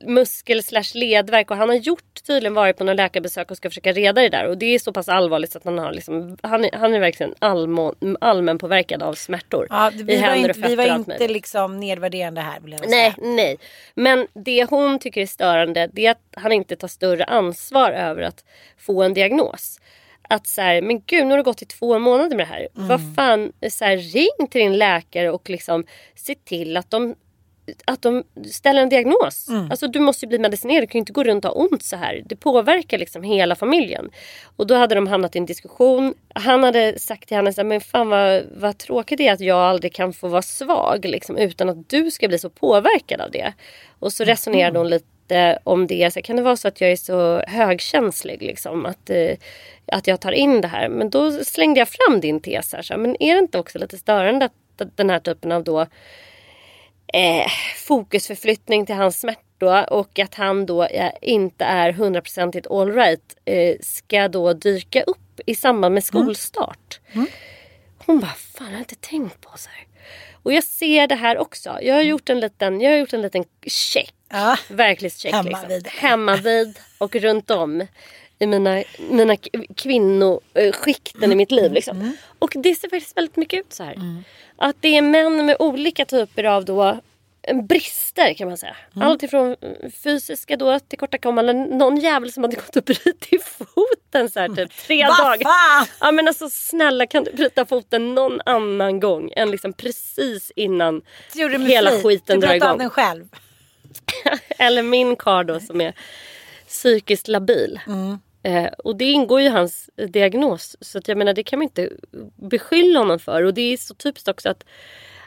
muskel 0.02 0.62
slash 0.62 0.94
ledvärk 0.94 1.50
och 1.50 1.56
han 1.56 1.68
har 1.68 1.76
gjort 1.76 2.22
tydligen 2.26 2.54
varit 2.54 2.76
på 2.76 2.84
några 2.84 2.94
läkarbesök 2.94 3.50
och 3.50 3.56
ska 3.56 3.70
försöka 3.70 3.92
reda 3.92 4.22
det 4.22 4.28
där 4.28 4.46
och 4.48 4.58
det 4.58 4.74
är 4.74 4.78
så 4.78 4.92
pass 4.92 5.08
allvarligt 5.08 5.52
så 5.52 5.58
att 5.58 5.64
han 5.64 5.78
har 5.78 5.92
liksom, 5.92 6.36
han, 6.42 6.64
är, 6.64 6.70
han 6.72 6.94
är 6.94 7.00
verkligen 7.00 7.34
allmän 8.20 8.58
påverkad 8.58 9.02
av 9.02 9.14
smärtor. 9.14 9.66
Ja, 9.70 9.92
i 9.92 10.02
vi, 10.02 10.16
var 10.16 10.22
händer 10.22 10.48
inte, 10.48 10.60
och 10.60 10.70
vi 10.70 10.76
var 10.76 10.90
och 10.90 10.98
inte 10.98 11.28
liksom 11.28 11.80
nedvärderande 11.80 12.40
här 12.40 12.60
vill 12.60 12.72
jag 12.72 12.90
Nej, 12.90 13.14
nej. 13.18 13.56
Men 13.94 14.26
det 14.34 14.64
hon 14.70 14.98
tycker 14.98 15.20
är 15.20 15.26
störande 15.26 15.90
det 15.92 16.06
är 16.06 16.10
att 16.10 16.22
han 16.36 16.52
inte 16.52 16.76
tar 16.76 16.88
större 16.88 17.24
ansvar 17.24 17.92
över 17.92 18.22
att 18.22 18.44
få 18.78 19.02
en 19.02 19.14
diagnos. 19.14 19.80
Att 20.28 20.46
så 20.46 20.60
här, 20.60 20.82
men 20.82 21.02
gud 21.06 21.26
nu 21.26 21.30
har 21.30 21.36
det 21.36 21.42
gått 21.42 21.62
i 21.62 21.66
två 21.66 21.98
månader 21.98 22.36
med 22.36 22.46
det 22.46 22.52
här. 22.52 22.68
Vad 22.72 23.00
fan, 23.16 23.52
så 23.70 23.84
här, 23.84 23.96
ring 23.96 24.48
till 24.50 24.60
din 24.60 24.78
läkare 24.78 25.30
och 25.30 25.50
liksom 25.50 25.84
se 26.14 26.34
till 26.34 26.76
att 26.76 26.90
de 26.90 27.14
att 27.84 28.02
de 28.02 28.24
ställer 28.52 28.82
en 28.82 28.88
diagnos. 28.88 29.46
Alltså 29.70 29.88
du 29.88 30.00
måste 30.00 30.24
ju 30.24 30.28
bli 30.28 30.38
medicinerad, 30.38 30.82
du 30.82 30.86
kan 30.86 30.98
ju 30.98 31.00
inte 31.00 31.12
gå 31.12 31.24
runt 31.24 31.44
och 31.44 31.50
ha 31.50 31.60
ont 31.60 31.82
så 31.82 31.96
här. 31.96 32.22
Det 32.26 32.36
påverkar 32.36 32.98
liksom 32.98 33.22
hela 33.22 33.54
familjen. 33.54 34.10
Och 34.56 34.66
då 34.66 34.74
hade 34.74 34.94
de 34.94 35.06
hamnat 35.06 35.36
i 35.36 35.38
en 35.38 35.46
diskussion. 35.46 36.14
Han 36.34 36.64
hade 36.64 36.98
sagt 36.98 37.28
till 37.28 37.36
henne 37.36 37.52
så 37.52 37.60
här, 37.60 37.66
men 37.66 37.80
fan 37.80 38.08
vad, 38.08 38.42
vad 38.56 38.78
tråkigt 38.78 39.18
det 39.18 39.28
är 39.28 39.32
att 39.32 39.40
jag 39.40 39.58
aldrig 39.58 39.94
kan 39.94 40.12
få 40.12 40.28
vara 40.28 40.42
svag 40.42 41.04
liksom, 41.04 41.36
utan 41.38 41.68
att 41.68 41.88
du 41.88 42.10
ska 42.10 42.28
bli 42.28 42.38
så 42.38 42.50
påverkad 42.50 43.20
av 43.20 43.30
det. 43.30 43.52
Och 43.98 44.12
så 44.12 44.24
resonerade 44.24 44.78
hon 44.78 44.88
lite 44.88 45.58
om 45.64 45.86
det. 45.86 46.12
Så 46.12 46.18
här, 46.18 46.22
kan 46.22 46.36
det 46.36 46.42
vara 46.42 46.56
så 46.56 46.68
att 46.68 46.80
jag 46.80 46.92
är 46.92 46.96
så 46.96 47.42
högkänslig 47.46 48.42
liksom, 48.42 48.86
att, 48.86 49.10
eh, 49.10 49.36
att 49.92 50.06
jag 50.06 50.20
tar 50.20 50.32
in 50.32 50.60
det 50.60 50.68
här. 50.68 50.88
Men 50.88 51.10
då 51.10 51.32
slängde 51.32 51.80
jag 51.80 51.88
fram 51.88 52.20
din 52.20 52.40
tes 52.40 52.72
här. 52.72 52.82
Så 52.82 52.94
här 52.94 53.00
men 53.00 53.22
är 53.22 53.34
det 53.34 53.38
inte 53.38 53.58
också 53.58 53.78
lite 53.78 53.98
störande 53.98 54.44
att 54.44 54.52
den 54.96 55.10
här 55.10 55.18
typen 55.18 55.52
av 55.52 55.64
då 55.64 55.86
eh, 57.12 57.50
fokusförflyttning 57.76 58.86
till 58.86 58.94
hans 58.94 59.20
smärta 59.20 59.84
och 59.84 60.18
att 60.18 60.34
han 60.34 60.66
då 60.66 60.84
eh, 60.84 61.12
inte 61.22 61.64
är 61.64 61.92
hundraprocentigt 61.92 62.66
alright 62.66 63.36
eh, 63.44 63.76
ska 63.80 64.28
då 64.28 64.52
dyka 64.52 65.02
upp 65.02 65.40
i 65.46 65.54
samband 65.54 65.94
med 65.94 66.04
skolstart. 66.04 67.00
Hon 68.06 68.20
bara, 68.20 68.34
fan 68.34 68.66
jag 68.66 68.72
har 68.72 68.78
inte 68.78 68.94
tänkt 68.94 69.40
på 69.40 69.50
så 69.58 69.68
här. 69.70 69.86
Och 70.42 70.52
jag 70.52 70.64
ser 70.64 71.06
det 71.06 71.14
här 71.14 71.38
också. 71.38 71.78
Jag 71.82 71.94
har 71.94 72.02
gjort 72.02 72.30
en 72.30 72.40
liten, 72.40 72.80
jag 72.80 72.90
har 72.90 72.98
gjort 72.98 73.12
en 73.12 73.22
liten 73.22 73.44
check. 73.66 74.14
Ja. 74.28 74.56
Verklighetscheck. 74.68 75.32
Hemma 75.32 75.48
liksom. 75.48 75.68
vid. 75.68 75.88
Hemma 75.88 76.36
vid 76.36 76.78
och 76.98 77.16
runt 77.16 77.50
om 77.50 77.86
i 78.38 78.46
mina, 78.46 78.82
mina 79.10 79.36
kvinnoskikten 79.76 81.32
i 81.32 81.34
mitt 81.34 81.50
liv. 81.50 81.72
Liksom. 81.72 82.16
Och 82.38 82.52
det 82.56 82.74
ser 82.74 82.88
faktiskt 82.88 83.16
väldigt 83.16 83.36
mycket 83.36 83.60
ut 83.60 83.72
så 83.72 83.84
här. 83.84 83.96
Att 84.56 84.76
det 84.80 84.96
är 84.96 85.02
män 85.02 85.46
med 85.46 85.56
olika 85.58 86.04
typer 86.04 86.44
av 86.44 86.64
då 86.64 87.00
eh, 87.42 87.62
brister 87.62 88.34
kan 88.34 88.48
man 88.48 88.56
säga. 88.56 88.76
Allt 88.94 89.22
ifrån 89.22 89.56
fysiska 90.02 90.56
då 90.56 90.78
tillkortakommanden. 90.78 91.62
Någon 91.62 91.96
jävel 91.96 92.32
som 92.32 92.44
hade 92.44 92.56
gått 92.56 92.76
och 92.76 92.84
brutit 92.84 93.44
foten 93.44 94.30
så 94.30 94.40
här 94.40 94.48
typ 94.48 94.76
tre 94.86 95.06
Vad 95.06 95.18
dagar. 95.18 95.88
Ja 96.00 96.12
men 96.12 96.28
alltså 96.28 96.50
snälla 96.50 97.06
kan 97.06 97.24
du 97.24 97.32
bryta 97.32 97.66
foten 97.66 98.14
någon 98.14 98.40
annan 98.46 99.00
gång 99.00 99.32
än 99.36 99.50
liksom 99.50 99.72
precis 99.72 100.52
innan 100.56 101.02
du 101.34 101.58
hela 101.58 101.90
flit. 101.90 102.02
skiten 102.02 102.40
du 102.40 102.46
drar 102.46 102.58
pratade 102.58 102.72
om 102.72 102.76
igång. 102.76 102.78
den 102.78 102.90
själv. 102.90 103.28
Eller 104.58 104.82
min 104.82 105.16
karl 105.16 105.46
då 105.46 105.60
som 105.60 105.80
är 105.80 105.94
psykiskt 106.68 107.28
labil. 107.28 107.80
Mm. 107.86 108.18
Eh, 108.46 108.66
och 108.78 108.96
det 108.96 109.04
ingår 109.04 109.40
ju 109.40 109.46
i 109.46 109.50
hans 109.50 109.90
diagnos. 110.08 110.76
Så 110.80 110.98
att 110.98 111.08
jag 111.08 111.18
menar 111.18 111.34
det 111.34 111.42
kan 111.42 111.58
man 111.58 111.64
inte 111.64 111.90
beskylla 112.36 112.98
honom 112.98 113.18
för. 113.18 113.42
Och 113.42 113.54
det 113.54 113.72
är 113.72 113.76
så 113.76 113.94
typiskt 113.94 114.28
också 114.28 114.48
att, 114.48 114.64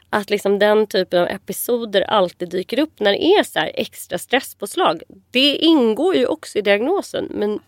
att 0.10 0.30
liksom 0.30 0.60
den 0.60 0.88
typen 0.88 1.22
av 1.22 1.28
episoder 1.28 2.02
alltid 2.02 2.50
dyker 2.50 2.80
upp 2.80 3.00
när 3.00 3.12
det 3.12 3.24
är 3.24 3.44
så 3.44 3.60
här 3.60 3.72
extra 3.74 4.18
stresspåslag. 4.18 5.04
Det 5.32 5.56
ingår 5.56 6.16
ju 6.16 6.26
också 6.26 6.60
i 6.60 6.62
diagnosen. 6.62 7.28
Men 7.30 7.60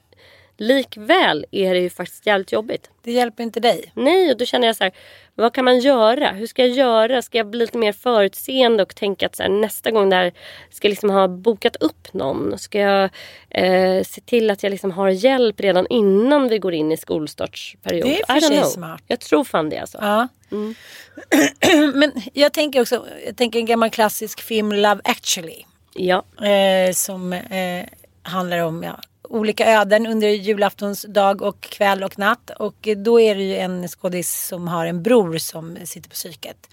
likväl 0.62 1.46
är 1.52 1.74
det 1.74 1.80
ju 1.80 1.90
faktiskt 1.90 2.26
jävligt 2.26 2.52
jobbigt. 2.52 2.90
Det 3.04 3.12
hjälper 3.12 3.44
inte 3.44 3.60
dig. 3.60 3.92
Nej, 3.94 4.32
och 4.32 4.38
då 4.38 4.46
känner 4.46 4.68
jag 4.68 4.76
så 4.76 4.84
här, 4.84 4.94
vad 5.36 5.54
kan 5.54 5.66
man 5.66 5.80
göra? 5.80 6.32
Hur 6.32 6.48
ska 6.48 6.62
jag 6.66 6.78
göra? 6.78 7.22
Ska 7.22 7.38
jag 7.38 7.48
bli 7.48 7.60
lite 7.60 7.78
mer 7.78 7.94
förutseende 7.94 8.84
och 8.84 8.96
tänka 8.96 9.26
att 9.26 9.36
så 9.36 9.44
här, 9.44 9.50
nästa 9.50 9.92
gång 9.92 10.10
där 10.10 10.34
ska 10.70 10.88
jag 10.88 10.90
liksom 10.90 11.10
ha 11.10 11.28
bokat 11.28 11.76
upp 11.76 12.14
någon? 12.14 12.60
Ska 12.60 12.80
jag 12.80 13.10
eh, 13.50 14.04
se 14.04 14.22
till 14.22 14.50
att 14.50 14.64
jag 14.64 14.70
liksom 14.70 14.92
har 14.92 15.10
hjälp 15.10 15.60
redan 15.60 15.88
innan 15.90 16.48
vi 16.48 16.60
går 16.60 16.74
in 16.74 16.92
i 16.92 16.98
skolstartsperiod? 16.98 18.06
Det 18.06 18.22
är 18.22 18.26
för 18.26 18.48
sig 18.48 18.64
smart. 18.64 19.04
Jag 19.08 19.20
tror 19.20 19.44
fan 19.44 19.70
det 19.70 19.78
alltså. 19.78 19.98
Ja. 20.02 20.28
Men 21.94 22.12
jag 22.34 22.54
tänker 22.54 22.82
också, 22.82 23.06
jag 23.26 23.38
tänker 23.38 23.60
en 23.60 23.66
gammal 23.66 23.90
klassisk 23.90 24.42
film 24.42 24.72
Love 24.72 25.02
actually. 25.04 25.66
Ja. 25.94 26.24
Eh, 26.48 26.94
som 26.94 27.34
eh, 27.34 27.86
handlar 28.24 28.60
om 28.60 28.84
ja, 28.84 29.00
olika 29.32 29.66
öden 29.66 30.08
under 30.08 30.28
julaftons 30.28 31.06
dag 31.10 31.42
och 31.42 31.62
kväll 31.62 32.04
och 32.04 32.20
natt. 32.20 32.50
Och 32.60 32.88
då 32.98 33.20
är 33.20 33.36
det 33.36 33.44
ju 33.44 33.58
en 33.58 33.88
skådis 33.88 34.48
som 34.48 34.68
har 34.68 34.86
en 34.86 35.04
bror 35.04 35.38
som 35.38 35.78
sitter 35.84 36.10
på 36.10 36.14
psyket. 36.14 36.70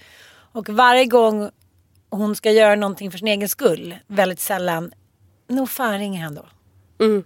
Och 0.52 0.68
varje 0.68 1.04
gång 1.04 1.50
hon 2.10 2.36
ska 2.36 2.50
göra 2.50 2.74
någonting 2.74 3.10
för 3.10 3.18
sin 3.18 3.28
egen 3.28 3.48
skull, 3.48 3.96
väldigt 4.06 4.40
sällan, 4.40 4.92
nog 5.48 5.70
fan 5.70 5.98
ringer 5.98 6.22
han 6.22 6.34
då. 6.34 6.46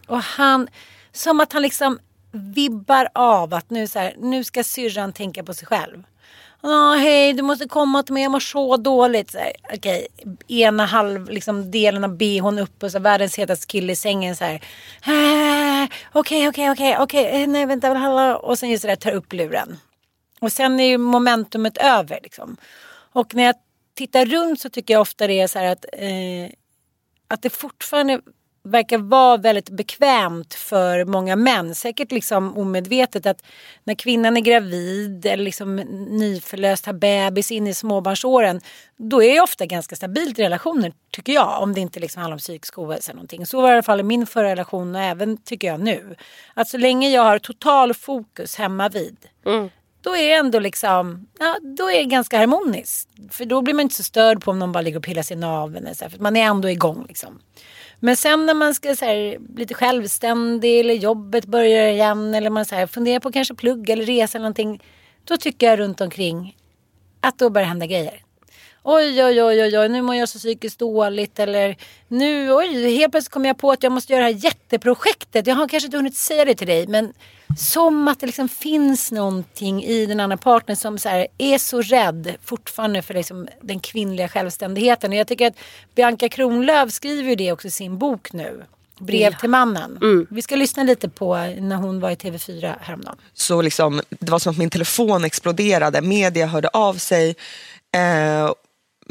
Och 0.06 0.22
han, 0.22 0.68
som 1.12 1.40
att 1.40 1.52
han 1.52 1.62
liksom 1.62 1.98
vibbar 2.32 3.08
av 3.14 3.54
att 3.54 3.70
nu, 3.70 3.86
så 3.86 3.98
här, 3.98 4.14
nu 4.18 4.44
ska 4.44 4.64
syrran 4.64 5.12
tänka 5.12 5.44
på 5.44 5.54
sig 5.54 5.66
själv. 5.66 6.02
Ja, 6.62 6.94
hej, 6.94 7.32
du 7.32 7.42
måste 7.42 7.68
komma 7.68 8.02
till 8.02 8.14
mig, 8.14 8.22
jag 8.22 8.32
mår 8.32 8.40
så 8.40 8.76
dåligt. 8.76 9.30
Så 9.30 9.38
här, 9.38 9.52
Okej, 9.74 10.06
ena 10.48 10.86
halv 10.86 11.30
liksom, 11.30 11.70
delen 11.70 12.04
av 12.04 12.16
bhn 12.16 12.58
upp 12.58 12.82
och 12.82 12.90
så 12.90 12.98
världens 12.98 13.38
hetaste 13.38 13.66
kille 13.66 13.92
i 13.92 13.96
sängen 13.96 14.36
så 14.36 14.44
här. 14.44 14.54
Äh, 15.06 15.88
okej, 16.12 16.48
okej, 16.48 16.70
okej, 16.70 16.96
okej, 16.98 17.42
eh, 17.42 17.48
nej 17.48 17.66
vänta, 17.66 17.88
hallå. 17.94 18.36
Och 18.36 18.58
sen 18.58 18.70
just 18.70 18.82
det 18.82 18.88
där, 18.88 18.96
tar 18.96 19.12
upp 19.12 19.32
luren. 19.32 19.78
Och 20.40 20.52
sen 20.52 20.80
är 20.80 20.84
ju 20.84 20.98
momentumet 20.98 21.78
över 21.78 22.18
liksom. 22.22 22.56
Och 23.12 23.34
när 23.34 23.42
jag 23.42 23.54
tittar 23.94 24.26
runt 24.26 24.60
så 24.60 24.70
tycker 24.70 24.94
jag 24.94 25.00
ofta 25.00 25.26
det 25.26 25.40
är 25.40 25.46
så 25.46 25.58
här 25.58 25.72
att 25.72 25.84
eh, 25.92 26.52
att 27.28 27.42
det 27.42 27.50
fortfarande 27.50 28.20
verkar 28.64 28.98
vara 28.98 29.36
väldigt 29.36 29.70
bekvämt 29.70 30.54
för 30.54 31.04
många 31.04 31.36
män. 31.36 31.74
Säkert 31.74 32.12
liksom 32.12 32.58
omedvetet 32.58 33.26
att 33.26 33.44
när 33.84 33.94
kvinnan 33.94 34.36
är 34.36 34.40
gravid 34.40 35.26
eller 35.26 35.44
liksom 35.44 35.76
nyförlöst 36.10 36.86
har 36.86 36.92
bebis 36.92 37.50
in 37.50 37.66
i 37.66 37.74
småbarnsåren. 37.74 38.60
Då 38.96 39.22
är 39.22 39.34
det 39.34 39.40
ofta 39.40 39.66
ganska 39.66 39.96
stabilt 39.96 40.38
i 40.38 40.42
relationer 40.42 40.92
tycker 41.10 41.32
jag. 41.32 41.62
Om 41.62 41.74
det 41.74 41.80
inte 41.80 42.00
liksom 42.00 42.20
handlar 42.20 42.34
om 42.34 42.38
psykisk 42.38 42.78
ohälsa 42.78 43.10
eller 43.10 43.16
någonting. 43.16 43.46
Så 43.46 43.60
var 43.60 43.68
det 43.68 43.72
i 43.72 43.72
alla 43.72 43.82
fall 43.82 44.00
i 44.00 44.02
min 44.02 44.26
förra 44.26 44.50
relation 44.50 44.94
och 44.94 45.02
även 45.02 45.36
tycker 45.36 45.68
jag 45.68 45.80
nu. 45.80 46.16
Att 46.54 46.68
så 46.68 46.78
länge 46.78 47.10
jag 47.10 47.22
har 47.22 47.38
total 47.38 47.94
fokus 47.94 48.56
hemma 48.56 48.88
vid 48.88 49.16
då 50.02 50.16
är 50.16 50.28
det 50.28 50.34
ändå 50.34 50.58
liksom, 50.58 51.26
ja, 51.38 51.56
då 51.62 51.90
är 51.90 51.98
det 51.98 52.04
ganska 52.04 52.38
harmoniskt. 52.38 53.08
För 53.30 53.44
då 53.44 53.62
blir 53.62 53.74
man 53.74 53.80
inte 53.80 53.94
så 53.94 54.02
störd 54.02 54.44
på 54.44 54.50
om 54.50 54.58
någon 54.58 54.72
bara 54.72 54.80
ligger 54.80 54.98
och 54.98 55.04
pillar 55.04 55.22
sig 55.22 55.36
i 55.36 55.40
naveln. 55.40 55.94
För 55.94 56.18
man 56.18 56.36
är 56.36 56.44
ändå 56.44 56.70
igång 56.70 57.04
liksom. 57.08 57.40
Men 58.04 58.16
sen 58.16 58.46
när 58.46 58.54
man 58.54 58.74
ska 58.74 58.96
så 58.96 59.04
här, 59.04 59.38
bli 59.38 59.62
lite 59.62 59.74
självständig 59.74 60.80
eller 60.80 60.94
jobbet 60.94 61.46
börjar 61.46 61.88
igen 61.88 62.34
eller 62.34 62.50
man 62.50 62.64
så 62.64 62.74
här, 62.74 62.86
funderar 62.86 63.20
på 63.20 63.32
kanske 63.32 63.54
plugga 63.54 63.92
eller 63.92 64.04
resa 64.04 64.38
eller 64.38 64.42
någonting. 64.42 64.82
Då 65.24 65.36
tycker 65.36 65.66
jag 65.66 65.78
runt 65.78 66.00
omkring 66.00 66.56
att 67.20 67.38
då 67.38 67.50
börjar 67.50 67.68
hända 67.68 67.86
grejer. 67.86 68.22
Oj, 68.84 69.24
oj, 69.24 69.42
oj, 69.42 69.62
oj, 69.62 69.78
oj, 69.78 69.88
nu 69.88 70.02
mår 70.02 70.14
jag 70.14 70.28
så 70.28 70.38
psykiskt 70.38 70.78
dåligt. 70.78 71.38
Eller 71.38 71.76
nu, 72.08 72.52
oj, 72.52 72.96
helt 72.96 73.12
plötsligt 73.12 73.32
kommer 73.32 73.48
jag 73.48 73.58
på 73.58 73.70
att 73.70 73.82
jag 73.82 73.92
måste 73.92 74.12
göra 74.12 74.24
det 74.24 74.32
här 74.32 74.44
jätteprojektet. 74.44 75.46
Jag 75.46 75.54
har 75.54 75.68
kanske 75.68 75.86
inte 75.86 75.96
hunnit 75.96 76.16
säga 76.16 76.44
det 76.44 76.54
till 76.54 76.66
dig, 76.66 76.86
men 76.86 77.12
som 77.58 78.08
att 78.08 78.20
det 78.20 78.26
liksom 78.26 78.48
finns 78.48 79.12
någonting 79.12 79.84
i 79.84 80.06
den 80.06 80.20
andra 80.20 80.36
partnern 80.36 80.76
som 80.76 80.98
så 80.98 81.08
här, 81.08 81.26
är 81.38 81.58
så 81.58 81.82
rädd 81.82 82.36
fortfarande 82.44 83.02
för 83.02 83.14
liksom 83.14 83.48
den 83.60 83.80
kvinnliga 83.80 84.28
självständigheten. 84.28 85.10
Och 85.10 85.16
jag 85.16 85.26
tycker 85.26 85.46
att 85.46 85.56
Bianca 85.94 86.28
Kronlöf 86.28 86.92
skriver 86.92 87.30
ju 87.30 87.34
det 87.34 87.52
också 87.52 87.68
i 87.68 87.70
sin 87.70 87.98
bok 87.98 88.32
nu. 88.32 88.62
Brev 88.98 89.38
till 89.38 89.50
mannen. 89.50 90.26
Vi 90.30 90.42
ska 90.42 90.56
lyssna 90.56 90.82
lite 90.82 91.08
på 91.08 91.36
när 91.60 91.76
hon 91.76 92.00
var 92.00 92.10
i 92.10 92.14
TV4 92.14 92.74
häromdagen. 92.80 93.16
så 93.34 93.62
liksom, 93.62 94.02
det 94.08 94.30
var 94.30 94.38
som 94.38 94.50
att 94.50 94.58
min 94.58 94.70
telefon 94.70 95.24
exploderade. 95.24 96.00
Media 96.00 96.46
hörde 96.46 96.68
av 96.68 96.94
sig. 96.94 97.36
Eh, 97.94 98.52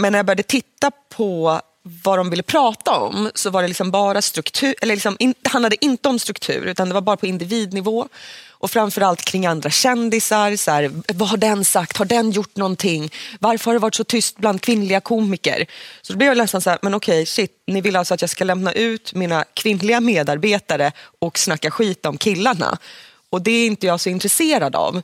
men 0.01 0.11
när 0.11 0.19
jag 0.19 0.25
började 0.25 0.43
titta 0.43 0.91
på 1.09 1.61
vad 1.83 2.19
de 2.19 2.29
ville 2.29 2.43
prata 2.43 2.91
om 2.91 3.31
så 3.35 3.49
var 3.49 3.61
det 3.61 3.67
liksom 3.67 3.91
bara 3.91 4.21
struktur, 4.21 4.75
eller 4.81 4.95
liksom 4.95 5.15
in, 5.19 5.33
det 5.41 5.49
handlade 5.49 5.85
inte 5.85 6.09
om 6.09 6.19
struktur 6.19 6.65
utan 6.65 6.87
det 6.87 6.93
var 6.93 7.01
bara 7.01 7.17
på 7.17 7.25
individnivå. 7.25 8.07
Och 8.49 8.71
framförallt 8.71 9.21
kring 9.21 9.45
andra 9.45 9.69
kändisar. 9.69 10.55
Så 10.55 10.71
här, 10.71 10.91
vad 11.13 11.29
har 11.29 11.37
den 11.37 11.65
sagt? 11.65 11.97
Har 11.97 12.05
den 12.05 12.31
gjort 12.31 12.55
någonting? 12.55 13.11
Varför 13.39 13.65
har 13.65 13.73
det 13.73 13.79
varit 13.79 13.95
så 13.95 14.03
tyst 14.03 14.37
bland 14.37 14.61
kvinnliga 14.61 14.99
komiker? 14.99 15.65
Så 16.01 16.13
då 16.13 16.17
blev 16.17 16.27
jag 16.27 16.37
nästan 16.37 16.61
så 16.61 16.69
här, 16.69 16.79
men 16.81 16.93
okej, 16.93 17.25
shit, 17.25 17.51
ni 17.67 17.81
vill 17.81 17.95
alltså 17.95 18.13
att 18.13 18.21
jag 18.21 18.29
ska 18.29 18.43
lämna 18.43 18.73
ut 18.73 19.13
mina 19.13 19.45
kvinnliga 19.53 19.99
medarbetare 19.99 20.91
och 21.19 21.39
snacka 21.39 21.71
skit 21.71 22.05
om 22.05 22.17
killarna. 22.17 22.77
Och 23.29 23.41
det 23.41 23.51
är 23.51 23.67
inte 23.67 23.87
jag 23.87 23.99
så 23.99 24.09
intresserad 24.09 24.75
av. 24.75 25.01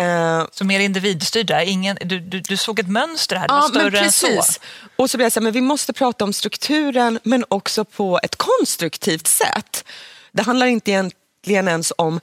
Eh, 0.00 0.44
Så 0.52 0.64
mer 0.64 0.80
individstyrda, 0.80 1.62
ingen, 1.64 1.96
du, 2.04 2.20
du, 2.20 2.40
du 2.40 2.56
såg 2.56 2.78
ett 2.78 2.88
mönster 2.88 3.36
här, 3.36 3.48
det 3.48 3.54
var 3.54 3.60
Ja, 3.62 3.68
större 3.68 3.90
men 3.90 4.04
än 4.04 4.12
så. 4.12 4.26
precis. 4.26 4.60
Och 4.96 5.10
så 5.10 5.16
blev 5.16 5.24
jag 5.24 5.32
så 5.32 5.40
här, 5.40 5.44
men 5.44 5.52
vi 5.52 5.60
måste 5.60 5.92
prata 5.92 6.24
om 6.24 6.32
strukturen 6.32 7.18
men 7.22 7.44
också 7.48 7.84
på 7.84 8.20
ett 8.22 8.36
konstruktivt 8.36 9.26
sätt. 9.26 9.84
Det 10.32 10.42
handlar 10.42 10.66
inte 10.66 10.90
egentligen 10.90 11.68
ens 11.68 11.92
om 11.98 12.20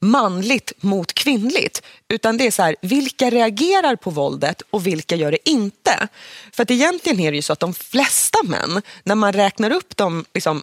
manligt 0.00 0.72
mot 0.80 1.12
kvinnligt 1.12 1.82
utan 2.08 2.36
det 2.36 2.46
är 2.46 2.50
så 2.50 2.62
här, 2.62 2.76
vilka 2.80 3.30
reagerar 3.30 3.96
på 3.96 4.10
våldet 4.10 4.62
och 4.70 4.86
vilka 4.86 5.16
gör 5.16 5.30
det 5.30 5.48
inte? 5.50 6.08
För 6.52 6.62
att 6.62 6.70
egentligen 6.70 7.20
är 7.20 7.30
det 7.30 7.36
ju 7.36 7.42
så 7.42 7.52
att 7.52 7.60
de 7.60 7.74
flesta 7.74 8.38
män, 8.44 8.82
när 9.04 9.14
man 9.14 9.32
räknar 9.32 9.70
upp 9.72 9.96
dem 9.96 10.24
liksom, 10.34 10.62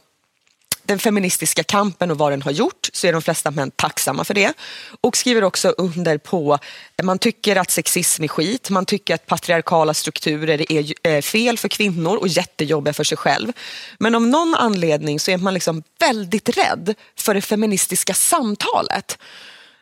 den 0.90 1.00
feministiska 1.00 1.64
kampen 1.64 2.12
och 2.12 2.18
vad 2.18 2.32
den 2.32 2.42
har 2.42 2.52
gjort 2.52 2.90
så 2.94 3.08
är 3.08 3.14
de 3.14 3.22
flesta 3.22 3.52
män 3.52 3.72
tacksamma 3.72 4.24
för 4.24 4.34
det. 4.34 4.54
Och 5.02 5.18
skriver 5.18 5.44
också 5.44 5.70
under 5.70 6.18
på, 6.18 6.58
man 7.04 7.20
tycker 7.20 7.56
att 7.56 7.72
sexism 7.72 8.24
är 8.24 8.28
skit, 8.28 8.70
man 8.70 8.86
tycker 8.86 9.16
att 9.16 9.26
patriarkala 9.26 9.94
strukturer 9.94 10.72
är 10.72 10.94
eh, 11.04 11.22
fel 11.22 11.58
för 11.58 11.68
kvinnor 11.68 12.18
och 12.18 12.28
jättejobbiga 12.28 12.94
för 12.94 13.04
sig 13.04 13.18
själv. 13.18 13.52
Men 14.00 14.16
av 14.16 14.22
någon 14.22 14.56
anledning 14.56 15.20
så 15.20 15.32
är 15.32 15.38
man 15.38 15.54
liksom 15.54 15.84
väldigt 16.00 16.58
rädd 16.58 16.96
för 17.18 17.34
det 17.34 17.42
feministiska 17.42 18.14
samtalet. 18.14 19.18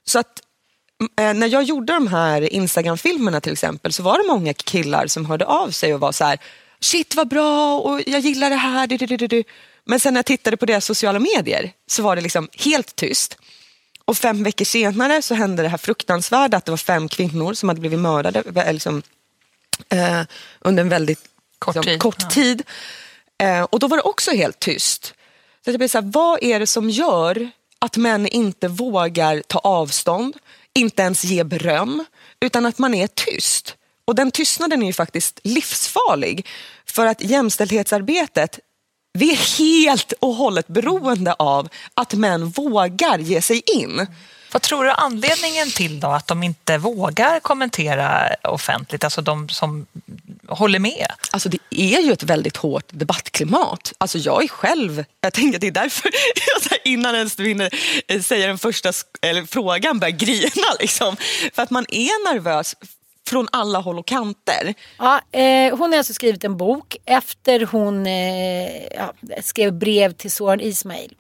Så 0.03 0.19
att 0.19 0.41
eh, 1.19 1.33
när 1.33 1.47
jag 1.47 1.63
gjorde 1.63 1.93
de 1.93 2.07
här 2.07 2.53
Instagram-filmerna 2.53 3.41
till 3.41 3.53
exempel 3.53 3.93
så 3.93 4.03
var 4.03 4.17
det 4.17 4.27
många 4.27 4.53
killar 4.53 5.07
som 5.07 5.25
hörde 5.25 5.45
av 5.45 5.71
sig 5.71 5.93
och 5.93 5.99
var 5.99 6.11
så 6.11 6.25
här 6.25 6.39
shit 6.79 7.15
vad 7.15 7.27
bra 7.27 7.79
och 7.79 8.01
jag 8.07 8.19
gillar 8.19 8.49
det 8.49 8.55
här. 8.55 8.87
Du, 8.87 8.97
du, 8.97 9.17
du, 9.17 9.27
du. 9.27 9.43
Men 9.87 9.99
sen 9.99 10.13
när 10.13 10.17
jag 10.17 10.25
tittade 10.25 10.57
på 10.57 10.65
deras 10.65 10.85
sociala 10.85 11.19
medier 11.19 11.71
så 11.87 12.03
var 12.03 12.15
det 12.15 12.21
liksom 12.21 12.49
helt 12.53 12.95
tyst. 12.95 13.37
Och 14.05 14.17
fem 14.17 14.43
veckor 14.43 14.65
senare 14.65 15.21
så 15.21 15.35
hände 15.35 15.63
det 15.63 15.69
här 15.69 15.77
fruktansvärda 15.77 16.57
att 16.57 16.65
det 16.65 16.71
var 16.71 16.77
fem 16.77 17.09
kvinnor 17.09 17.53
som 17.53 17.69
hade 17.69 17.81
blivit 17.81 17.99
mördade 17.99 18.43
eh, 18.55 18.73
liksom, 18.73 19.01
eh, 19.89 20.21
under 20.59 20.81
en 20.81 20.89
väldigt 20.89 21.19
Kort 21.59 21.75
liksom, 21.75 21.91
tid, 21.91 21.99
kort 21.99 22.29
tid. 22.29 22.63
Eh, 23.37 23.61
och 23.61 23.79
då 23.79 23.87
var 23.87 23.97
det 23.97 24.03
också 24.03 24.31
helt 24.31 24.59
tyst. 24.59 25.13
Så 25.65 25.77
blir 25.77 25.87
så 25.87 25.97
här, 25.97 26.11
vad 26.13 26.43
är 26.43 26.59
det 26.59 26.67
som 26.67 26.89
gör 26.89 27.49
att 27.79 27.97
män 27.97 28.27
inte 28.27 28.67
vågar 28.67 29.41
ta 29.47 29.59
avstånd, 29.59 30.37
inte 30.73 31.01
ens 31.01 31.23
ge 31.23 31.43
beröm, 31.43 32.05
utan 32.39 32.65
att 32.65 32.77
man 32.77 32.93
är 32.93 33.07
tyst? 33.07 33.75
Och 34.05 34.15
den 34.15 34.31
tystnaden 34.31 34.83
är 34.83 34.87
ju 34.87 34.93
faktiskt 34.93 35.39
livsfarlig. 35.43 36.47
För 36.85 37.05
att 37.05 37.21
jämställdhetsarbetet, 37.21 38.59
vi 39.17 39.31
är 39.31 39.57
helt 39.57 40.13
och 40.19 40.33
hållet 40.33 40.67
beroende 40.67 41.33
av 41.33 41.69
att 41.93 42.13
män 42.13 42.49
vågar 42.49 43.19
ge 43.19 43.41
sig 43.41 43.61
in. 43.65 44.07
Vad 44.51 44.61
tror 44.61 44.83
du 44.83 44.89
är 44.89 44.99
anledningen 44.99 45.71
till 45.71 45.99
då 45.99 46.07
att 46.07 46.27
de 46.27 46.43
inte 46.43 46.77
vågar 46.77 47.39
kommentera 47.39 48.35
offentligt, 48.43 49.03
alltså 49.03 49.21
de 49.21 49.49
som 49.49 49.85
håller 50.47 50.79
med? 50.79 51.07
Alltså 51.31 51.49
det 51.49 51.57
är 51.69 52.01
ju 52.01 52.11
ett 52.11 52.23
väldigt 52.23 52.57
hårt 52.57 52.85
debattklimat. 52.89 53.93
Alltså 53.97 54.17
jag 54.17 54.43
är 54.43 54.47
själv, 54.47 55.05
jag 55.21 55.33
tänker 55.33 55.57
att 55.57 55.61
det 55.61 55.67
är 55.67 55.71
därför 55.71 56.11
jag 56.71 56.79
innan 56.83 57.15
ens 57.15 57.35
du 57.35 57.47
hinner 57.47 57.69
eh, 58.07 58.21
säga 58.21 58.47
den 58.47 58.57
första 58.57 58.91
eller 59.21 59.45
frågan 59.45 59.99
börjar 59.99 60.15
grina. 60.17 60.67
Liksom. 60.79 61.17
För 61.53 61.61
att 61.61 61.69
man 61.69 61.85
är 61.89 62.33
nervös 62.33 62.75
från 63.27 63.47
alla 63.51 63.79
håll 63.79 63.99
och 63.99 64.07
kanter. 64.07 64.73
Ja, 64.97 65.21
eh, 65.31 65.77
hon 65.77 65.91
har 65.91 65.97
alltså 65.97 66.13
skrivit 66.13 66.43
en 66.43 66.57
bok 66.57 66.97
efter 67.05 67.65
hon 67.65 68.07
eh, 68.07 68.85
ja, 68.85 69.13
skrev 69.41 69.73
brev 69.73 70.11
till 70.11 70.31
Soran 70.31 70.61
Ismail. 70.61 71.15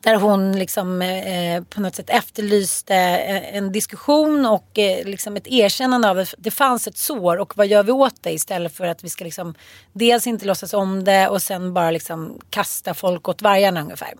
Där 0.00 0.14
hon 0.14 0.58
liksom 0.58 1.02
eh, 1.02 1.62
på 1.62 1.80
något 1.80 1.94
sätt 1.94 2.10
efterlyste 2.10 2.94
eh, 2.94 3.56
en 3.56 3.72
diskussion 3.72 4.46
och 4.46 4.78
eh, 4.78 5.04
liksom 5.04 5.36
ett 5.36 5.46
erkännande 5.46 6.10
av 6.10 6.18
att 6.18 6.34
det 6.38 6.50
fanns 6.50 6.86
ett 6.86 6.96
sår 6.96 7.36
och 7.36 7.56
vad 7.56 7.66
gör 7.66 7.82
vi 7.82 7.92
åt 7.92 8.22
det 8.22 8.32
istället 8.32 8.76
för 8.76 8.86
att 8.86 9.04
vi 9.04 9.08
ska 9.08 9.24
liksom 9.24 9.54
dels 9.92 10.26
inte 10.26 10.46
låtsas 10.46 10.74
om 10.74 11.04
det 11.04 11.28
och 11.28 11.42
sen 11.42 11.74
bara 11.74 11.90
liksom 11.90 12.40
kasta 12.50 12.94
folk 12.94 13.28
åt 13.28 13.42
vargarna 13.42 13.80
ungefär. 13.80 14.14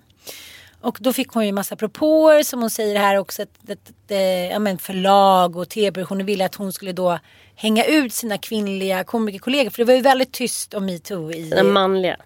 Och 0.81 0.99
då 1.01 1.13
fick 1.13 1.29
hon 1.29 1.47
ju 1.47 1.53
massa 1.53 1.77
propåer 1.77 2.43
som 2.43 2.61
hon 2.61 2.71
säger 2.71 2.99
här 2.99 3.17
också. 3.17 3.43
Ett, 3.43 3.69
ett, 3.69 3.91
ett, 4.09 4.51
ja, 4.51 4.59
men 4.59 4.79
förlag 4.79 5.57
och 5.57 5.69
tv-produktioner 5.69 6.25
ville 6.25 6.45
att 6.45 6.55
hon 6.55 6.73
skulle 6.73 6.93
då 6.93 7.19
hänga 7.55 7.85
ut 7.85 8.13
sina 8.13 8.39
kvinnliga 8.39 9.05
komikerkollegor. 9.05 9.71
För 9.71 9.79
det 9.79 9.85
var 9.85 9.95
ju 9.95 10.01
väldigt 10.01 10.33
tyst 10.33 10.75
om 10.75 10.87
metoo 10.87 11.33
i... 11.33 11.51
Den 11.51 11.73
manliga. 11.73 12.17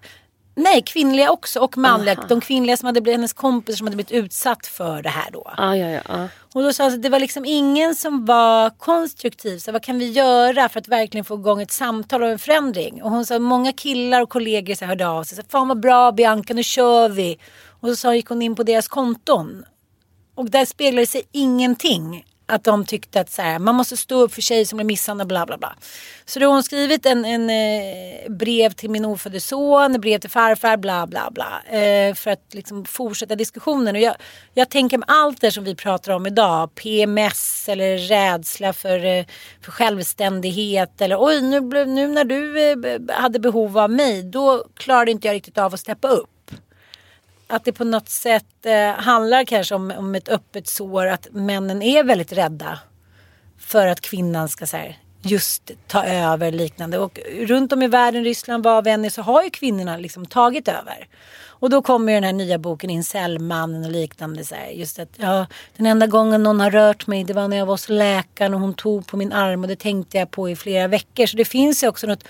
Nej, 0.57 0.81
kvinnliga 0.85 1.31
också 1.31 1.59
och 1.59 1.77
manliga. 1.77 2.15
De 2.29 2.41
kvinnliga 2.41 2.77
som 2.77 2.85
hade 2.85 3.01
blivit 3.01 3.17
hennes 3.17 3.33
kompisar 3.33 3.77
som 3.77 3.87
hade 3.87 3.95
blivit 3.95 4.11
utsatt 4.11 4.67
för 4.67 5.01
det 5.01 5.09
här 5.09 5.31
då. 5.31 5.51
Ah, 5.57 5.75
ja, 5.75 5.89
ja, 5.89 6.01
ja. 6.07 6.27
Och 6.53 6.63
då 6.63 6.73
sa 6.73 6.87
att 6.87 7.01
det 7.01 7.09
var 7.09 7.19
liksom 7.19 7.45
ingen 7.45 7.95
som 7.95 8.25
var 8.25 8.69
konstruktiv. 8.69 9.57
Så 9.57 9.71
vad 9.71 9.83
kan 9.83 9.99
vi 9.99 10.11
göra 10.11 10.69
för 10.69 10.79
att 10.79 10.87
verkligen 10.87 11.25
få 11.25 11.35
igång 11.35 11.61
ett 11.61 11.71
samtal 11.71 12.23
och 12.23 12.29
en 12.29 12.39
förändring? 12.39 13.03
Och 13.03 13.09
hon 13.11 13.25
sa 13.25 13.35
att 13.35 13.41
många 13.41 13.73
killar 13.73 14.21
och 14.21 14.29
kollegor 14.29 14.75
så 14.75 14.85
här 14.85 14.89
hörde 14.89 15.07
av 15.07 15.23
sig. 15.23 15.37
Så, 15.37 15.43
Fan 15.49 15.67
vad 15.67 15.79
bra 15.79 16.11
Bianca, 16.11 16.53
nu 16.53 16.63
kör 16.63 17.09
vi. 17.09 17.39
Och 17.79 17.97
så 17.97 18.13
gick 18.13 18.27
hon 18.27 18.41
in 18.41 18.55
på 18.55 18.63
deras 18.63 18.87
konton. 18.87 19.65
Och 20.35 20.49
där 20.49 20.65
speglade 20.65 21.07
sig 21.07 21.21
ingenting. 21.31 22.25
Att 22.47 22.63
de 22.63 22.85
tyckte 22.85 23.19
att 23.19 23.31
så 23.31 23.41
här, 23.41 23.59
man 23.59 23.75
måste 23.75 23.97
stå 23.97 24.21
upp 24.21 24.33
för 24.33 24.41
tjejer 24.41 24.65
som 24.65 24.77
blir 24.77 24.85
misshandlade 24.85 25.27
bla 25.27 25.45
bla 25.45 25.57
bla. 25.57 25.75
Så 26.25 26.39
då 26.39 26.45
har 26.45 26.53
hon 26.53 26.63
skrivit 26.63 27.05
en, 27.05 27.25
en 27.25 27.49
eh, 27.49 28.31
brev 28.31 28.71
till 28.71 28.89
min 28.89 29.05
ofödde 29.05 29.39
son, 29.39 30.01
brev 30.01 30.19
till 30.19 30.29
farfar 30.29 30.77
bla 30.77 31.07
bla 31.07 31.31
bla. 31.31 31.61
Eh, 31.79 32.15
för 32.15 32.31
att 32.31 32.53
liksom 32.53 32.85
fortsätta 32.85 33.35
diskussionen. 33.35 33.95
Och 33.95 34.01
jag, 34.01 34.15
jag 34.53 34.69
tänker 34.69 34.97
med 34.97 35.05
allt 35.09 35.41
det 35.41 35.51
som 35.51 35.63
vi 35.63 35.75
pratar 35.75 36.11
om 36.11 36.25
idag. 36.25 36.75
PMS 36.75 37.69
eller 37.69 37.97
rädsla 37.97 38.73
för, 38.73 39.05
eh, 39.05 39.25
för 39.61 39.71
självständighet. 39.71 41.01
Eller 41.01 41.17
oj 41.19 41.41
nu, 41.41 41.85
nu 41.85 42.07
när 42.07 42.23
du 42.23 42.71
eh, 42.71 43.15
hade 43.21 43.39
behov 43.39 43.77
av 43.77 43.89
mig 43.89 44.23
då 44.23 44.65
klarade 44.73 45.11
inte 45.11 45.27
jag 45.27 45.33
riktigt 45.35 45.57
av 45.57 45.73
att 45.73 45.79
steppa 45.79 46.07
upp 46.07 46.34
att 47.47 47.65
det 47.65 47.73
på 47.73 47.83
något 47.83 48.09
sätt 48.09 48.65
eh, 48.65 48.91
handlar 48.91 49.43
kanske 49.43 49.75
om, 49.75 49.93
om 49.97 50.15
ett 50.15 50.29
öppet 50.29 50.67
sår. 50.67 51.07
Att 51.07 51.27
männen 51.31 51.81
är 51.81 52.03
väldigt 52.03 52.31
rädda 52.33 52.79
för 53.59 53.87
att 53.87 54.01
kvinnan 54.01 54.49
ska 54.49 54.65
så 54.65 54.77
här, 54.77 54.97
just 55.21 55.71
ta 55.87 56.03
över 56.03 56.51
liknande. 56.51 56.99
Och 56.99 57.19
runt 57.39 57.73
om 57.73 57.81
i 57.81 57.87
världen, 57.87 58.23
Ryssland, 58.23 58.63
var 58.63 58.81
vi 58.81 58.91
än 58.91 59.05
är, 59.05 59.09
så 59.09 59.21
har 59.21 59.43
ju 59.43 59.49
kvinnorna 59.49 59.97
liksom 59.97 60.25
tagit 60.25 60.67
över. 60.67 61.07
Och 61.57 61.69
då 61.69 61.81
kommer 61.81 62.11
ju 62.11 62.15
den 62.15 62.23
här 62.23 62.33
nya 62.33 62.57
boken 62.57 62.89
Incellmannen 62.89 63.85
och 63.85 63.91
liknande. 63.91 64.43
Så 64.43 64.55
här, 64.55 64.67
just 64.67 64.99
att 64.99 65.09
ja, 65.17 65.45
den 65.77 65.85
enda 65.85 66.07
gången 66.07 66.43
någon 66.43 66.59
har 66.59 66.71
rört 66.71 67.07
mig 67.07 67.23
det 67.23 67.33
var 67.33 67.47
när 67.47 67.57
jag 67.57 67.65
var 67.65 67.73
hos 67.73 67.89
läkaren 67.89 68.53
och 68.53 68.59
hon 68.59 68.73
tog 68.73 69.07
på 69.07 69.17
min 69.17 69.33
arm 69.33 69.61
och 69.61 69.67
det 69.67 69.75
tänkte 69.75 70.17
jag 70.17 70.31
på 70.31 70.49
i 70.49 70.55
flera 70.55 70.87
veckor. 70.87 71.25
Så 71.25 71.37
det 71.37 71.45
finns 71.45 71.83
ju 71.83 71.87
också 71.87 72.07
något 72.07 72.23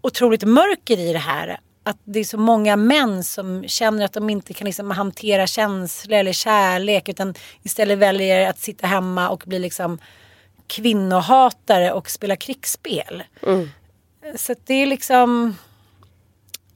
otroligt 0.00 0.44
mörker 0.44 0.98
i 0.98 1.12
det 1.12 1.18
här. 1.18 1.60
Att 1.86 1.98
det 2.04 2.20
är 2.20 2.24
så 2.24 2.38
många 2.38 2.76
män 2.76 3.24
som 3.24 3.64
känner 3.68 4.04
att 4.04 4.12
de 4.12 4.30
inte 4.30 4.54
kan 4.54 4.64
liksom 4.64 4.90
hantera 4.90 5.46
känslor 5.46 6.18
eller 6.18 6.32
kärlek 6.32 7.08
utan 7.08 7.34
istället 7.62 7.98
väljer 7.98 8.50
att 8.50 8.58
sitta 8.58 8.86
hemma 8.86 9.28
och 9.28 9.42
bli 9.46 9.58
liksom 9.58 9.98
kvinnohatare 10.66 11.92
och 11.92 12.10
spela 12.10 12.36
krigsspel. 12.36 13.22
Så 14.36 14.52
att 14.52 14.66
det 14.66 14.74
är 14.74 14.86
liksom 14.86 15.56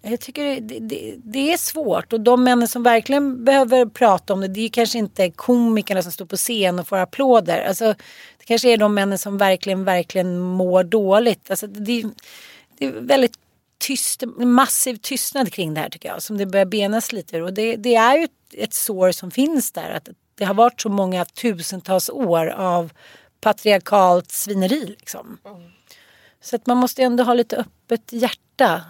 jag 0.03 0.21
tycker 0.21 0.61
det, 0.61 0.79
det, 0.79 1.15
det 1.17 1.53
är 1.53 1.57
svårt 1.57 2.13
och 2.13 2.21
de 2.21 2.45
männen 2.45 2.69
som 2.69 2.83
verkligen 2.83 3.45
behöver 3.45 3.87
prata 3.87 4.33
om 4.33 4.41
det 4.41 4.49
det 4.49 4.61
är 4.61 4.69
kanske 4.69 4.99
inte 4.99 5.31
komikerna 5.31 6.03
som 6.03 6.13
står 6.13 6.27
på 6.27 6.37
scen 6.37 6.79
och 6.79 6.89
får 6.89 6.97
applåder. 6.97 7.65
Alltså, 7.69 7.85
det 8.39 8.45
kanske 8.45 8.73
är 8.73 8.77
de 8.77 8.95
männen 8.95 9.19
som 9.19 9.39
verkligen, 9.39 9.85
verkligen 9.85 10.39
mår 10.39 10.85
dåligt. 10.85 11.51
Alltså, 11.51 11.67
det, 11.67 12.05
det 12.79 12.87
är 12.87 12.93
väldigt 12.93 13.39
tyst, 13.81 14.23
massiv 14.37 14.97
tystnad 14.97 15.53
kring 15.53 15.75
det 15.75 15.81
här 15.81 15.89
tycker 15.89 16.09
jag. 16.09 16.23
Som 16.23 16.39
det 16.39 16.47
börjar 16.47 16.67
benas 16.67 17.13
lite 17.13 17.37
ur. 17.37 17.43
Och 17.43 17.53
det, 17.53 17.77
det 17.77 17.95
är 17.95 18.19
ju 18.19 18.29
ett, 18.55 18.75
sår 18.75 19.13
som 19.13 19.31
finns 19.31 19.73
där. 19.73 19.91
Att 19.91 20.09
det 20.35 20.45
har 20.45 20.55
varit 20.55 20.81
så 20.81 20.89
många 20.89 21.25
tusentals 21.25 22.11
år 22.11 22.47
av 22.47 22.93
patriarkalt 23.41 24.33
svineri. 24.33 24.87
Liksom. 24.87 25.39
Så 26.41 26.57
att 26.57 26.67
man 26.67 26.77
måste 26.77 27.03
ändå 27.03 27.25
ha 27.25 27.35
lite 27.35 27.57
öppet 27.57 28.13
hjärta. 28.13 28.85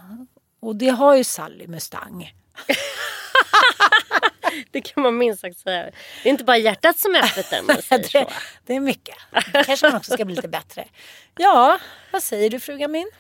Och 0.61 0.77
det 0.77 0.89
har 0.89 1.17
ju 1.17 1.25
Sally 1.25 1.67
Mustang. 1.67 2.33
Det 4.71 4.81
kan 4.81 5.03
man 5.03 5.19
minst 5.19 5.41
sagt 5.41 5.59
säga. 5.59 5.91
Det 6.23 6.29
är 6.29 6.31
inte 6.31 6.45
bara 6.45 6.57
hjärtat 6.57 6.99
som 6.99 7.15
är 7.15 7.25
öppet 7.25 7.51
där 7.51 7.63
man 7.63 7.83
säger 7.83 8.03
det, 8.03 8.09
så. 8.09 8.31
det 8.67 8.75
är 8.75 8.81
mycket. 8.81 9.15
Kanske 9.67 9.87
man 9.87 9.97
också 9.97 10.13
ska 10.13 10.25
bli 10.25 10.35
lite 10.35 10.49
bättre. 10.49 10.89
Ja, 11.37 11.79
vad 12.13 12.23
säger 12.23 12.51
du 12.51 12.61
frugan 12.61 12.93
min? 12.93 13.11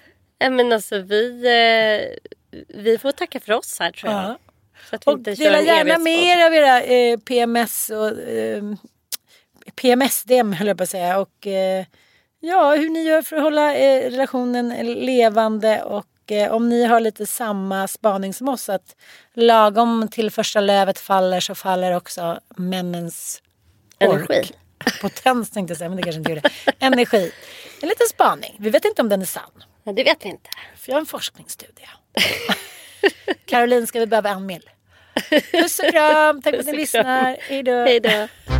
Ja, 0.41 0.51
men 0.51 0.72
alltså 0.72 0.99
vi, 0.99 1.30
eh, 1.47 2.30
vi 2.68 2.99
får 2.99 3.12
tacka 3.12 3.41
för 3.41 3.53
oss 3.53 3.76
här 3.80 3.93
tror 3.93 4.12
jag. 4.12 4.22
Ja. 4.22 4.38
Så 4.91 4.97
att 4.97 5.07
vi 5.07 5.11
Och 5.12 5.18
inte 5.18 5.34
dela 5.34 5.61
gärna 5.61 5.99
med 5.99 6.12
evighetspodd. 6.12 6.38
er 6.38 6.47
av 6.47 6.55
era 6.55 6.82
eh, 6.82 7.18
PMS 7.18 7.91
och 7.91 8.18
eh, 8.28 8.62
PMSDM 9.74 10.53
höll 10.53 10.68
jag 10.68 10.76
på 10.76 10.82
att 10.82 10.91
säga. 10.91 11.18
Och 11.18 11.47
eh, 11.47 11.84
ja, 12.41 12.74
hur 12.74 12.88
ni 12.91 13.03
gör 13.03 13.22
för 13.22 13.36
att 13.36 13.43
hålla 13.43 13.74
eh, 13.74 14.11
relationen 14.11 14.68
levande 14.95 15.82
och 15.82 16.07
eh, 16.32 16.53
om 16.53 16.68
ni 16.68 16.84
har 16.84 17.01
lite 17.01 17.26
samma 17.26 17.88
spaning 17.88 18.34
som 18.34 18.49
oss 18.49 18.68
att 18.68 18.97
lagom 19.34 20.09
till 20.09 20.30
första 20.30 20.61
lövet 20.61 20.99
faller 20.99 21.41
så 21.41 21.55
faller 21.55 21.97
också 21.97 22.41
männens 22.57 23.43
ork. 24.01 24.30
Energi. 24.30 24.53
Potens 25.01 25.51
tänkte 25.51 25.70
jag 25.72 25.78
säga, 25.78 25.88
men 25.88 25.97
det 25.97 26.03
kanske 26.03 26.18
inte 26.18 26.32
gjorde. 26.32 26.51
Energi. 26.78 27.32
En 27.82 27.88
liten 27.88 28.07
spaning. 28.07 28.57
Vi 28.59 28.70
vet 28.70 28.84
inte 28.84 29.03
om 29.03 29.09
den 29.09 29.20
är 29.22 29.26
sann. 29.26 29.64
Ja, 29.91 29.95
det 29.95 30.05
vet 30.05 30.24
vi 30.24 30.28
inte. 30.28 30.51
För 30.76 30.91
jag 30.91 30.97
har 30.97 31.01
en 31.01 31.07
forskningsstudie. 31.07 31.88
Caroline, 33.47 33.86
ska 33.86 34.01
vi 34.01 34.07
behöva 34.07 34.30
en 34.30 34.47
mil? 34.47 34.70
Puss 35.53 35.78
och 35.78 35.91
kram. 35.91 36.43
Tack 36.43 36.55
för 36.55 36.61
att 36.61 36.66
ni 36.66 36.76
lyssnar. 36.76 37.36
Hej 37.41 38.01
då. 38.01 38.60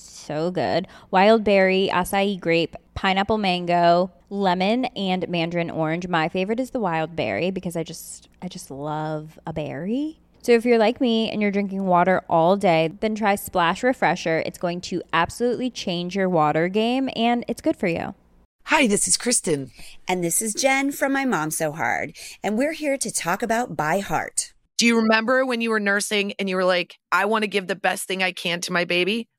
so 0.00 0.50
good. 0.50 0.86
Wild 1.10 1.44
berry, 1.44 1.90
acai 1.92 2.38
grape, 2.40 2.76
pineapple 2.94 3.38
mango, 3.38 4.10
lemon, 4.30 4.86
and 4.86 5.28
mandarin 5.28 5.70
orange. 5.70 6.08
My 6.08 6.28
favorite 6.28 6.60
is 6.60 6.70
the 6.70 6.80
wild 6.80 7.16
berry 7.16 7.50
because 7.50 7.76
I 7.76 7.82
just 7.82 8.28
I 8.42 8.48
just 8.48 8.70
love 8.70 9.38
a 9.46 9.52
berry. 9.52 10.20
So 10.42 10.52
if 10.52 10.64
you're 10.64 10.78
like 10.78 11.00
me 11.00 11.30
and 11.30 11.42
you're 11.42 11.50
drinking 11.50 11.84
water 11.84 12.22
all 12.28 12.56
day, 12.56 12.90
then 13.00 13.14
try 13.14 13.34
Splash 13.34 13.82
Refresher. 13.82 14.42
It's 14.46 14.58
going 14.58 14.80
to 14.82 15.02
absolutely 15.12 15.70
change 15.70 16.16
your 16.16 16.28
water 16.28 16.68
game 16.68 17.10
and 17.16 17.44
it's 17.48 17.60
good 17.60 17.76
for 17.76 17.88
you. 17.88 18.14
Hi, 18.64 18.86
this 18.86 19.08
is 19.08 19.16
Kristen. 19.16 19.70
And 20.06 20.22
this 20.22 20.42
is 20.42 20.54
Jen 20.54 20.92
from 20.92 21.12
My 21.12 21.24
Mom 21.24 21.50
So 21.50 21.72
Hard. 21.72 22.16
And 22.42 22.58
we're 22.58 22.72
here 22.72 22.98
to 22.98 23.10
talk 23.10 23.42
about 23.42 23.76
By 23.76 24.00
Heart. 24.00 24.52
Do 24.76 24.86
you 24.86 24.96
remember 25.00 25.44
when 25.44 25.60
you 25.60 25.70
were 25.70 25.80
nursing 25.80 26.34
and 26.38 26.48
you 26.48 26.54
were 26.54 26.64
like, 26.64 26.98
I 27.10 27.24
want 27.24 27.42
to 27.42 27.48
give 27.48 27.66
the 27.66 27.74
best 27.74 28.06
thing 28.06 28.22
I 28.22 28.32
can 28.32 28.60
to 28.60 28.72
my 28.72 28.84
baby? 28.84 29.26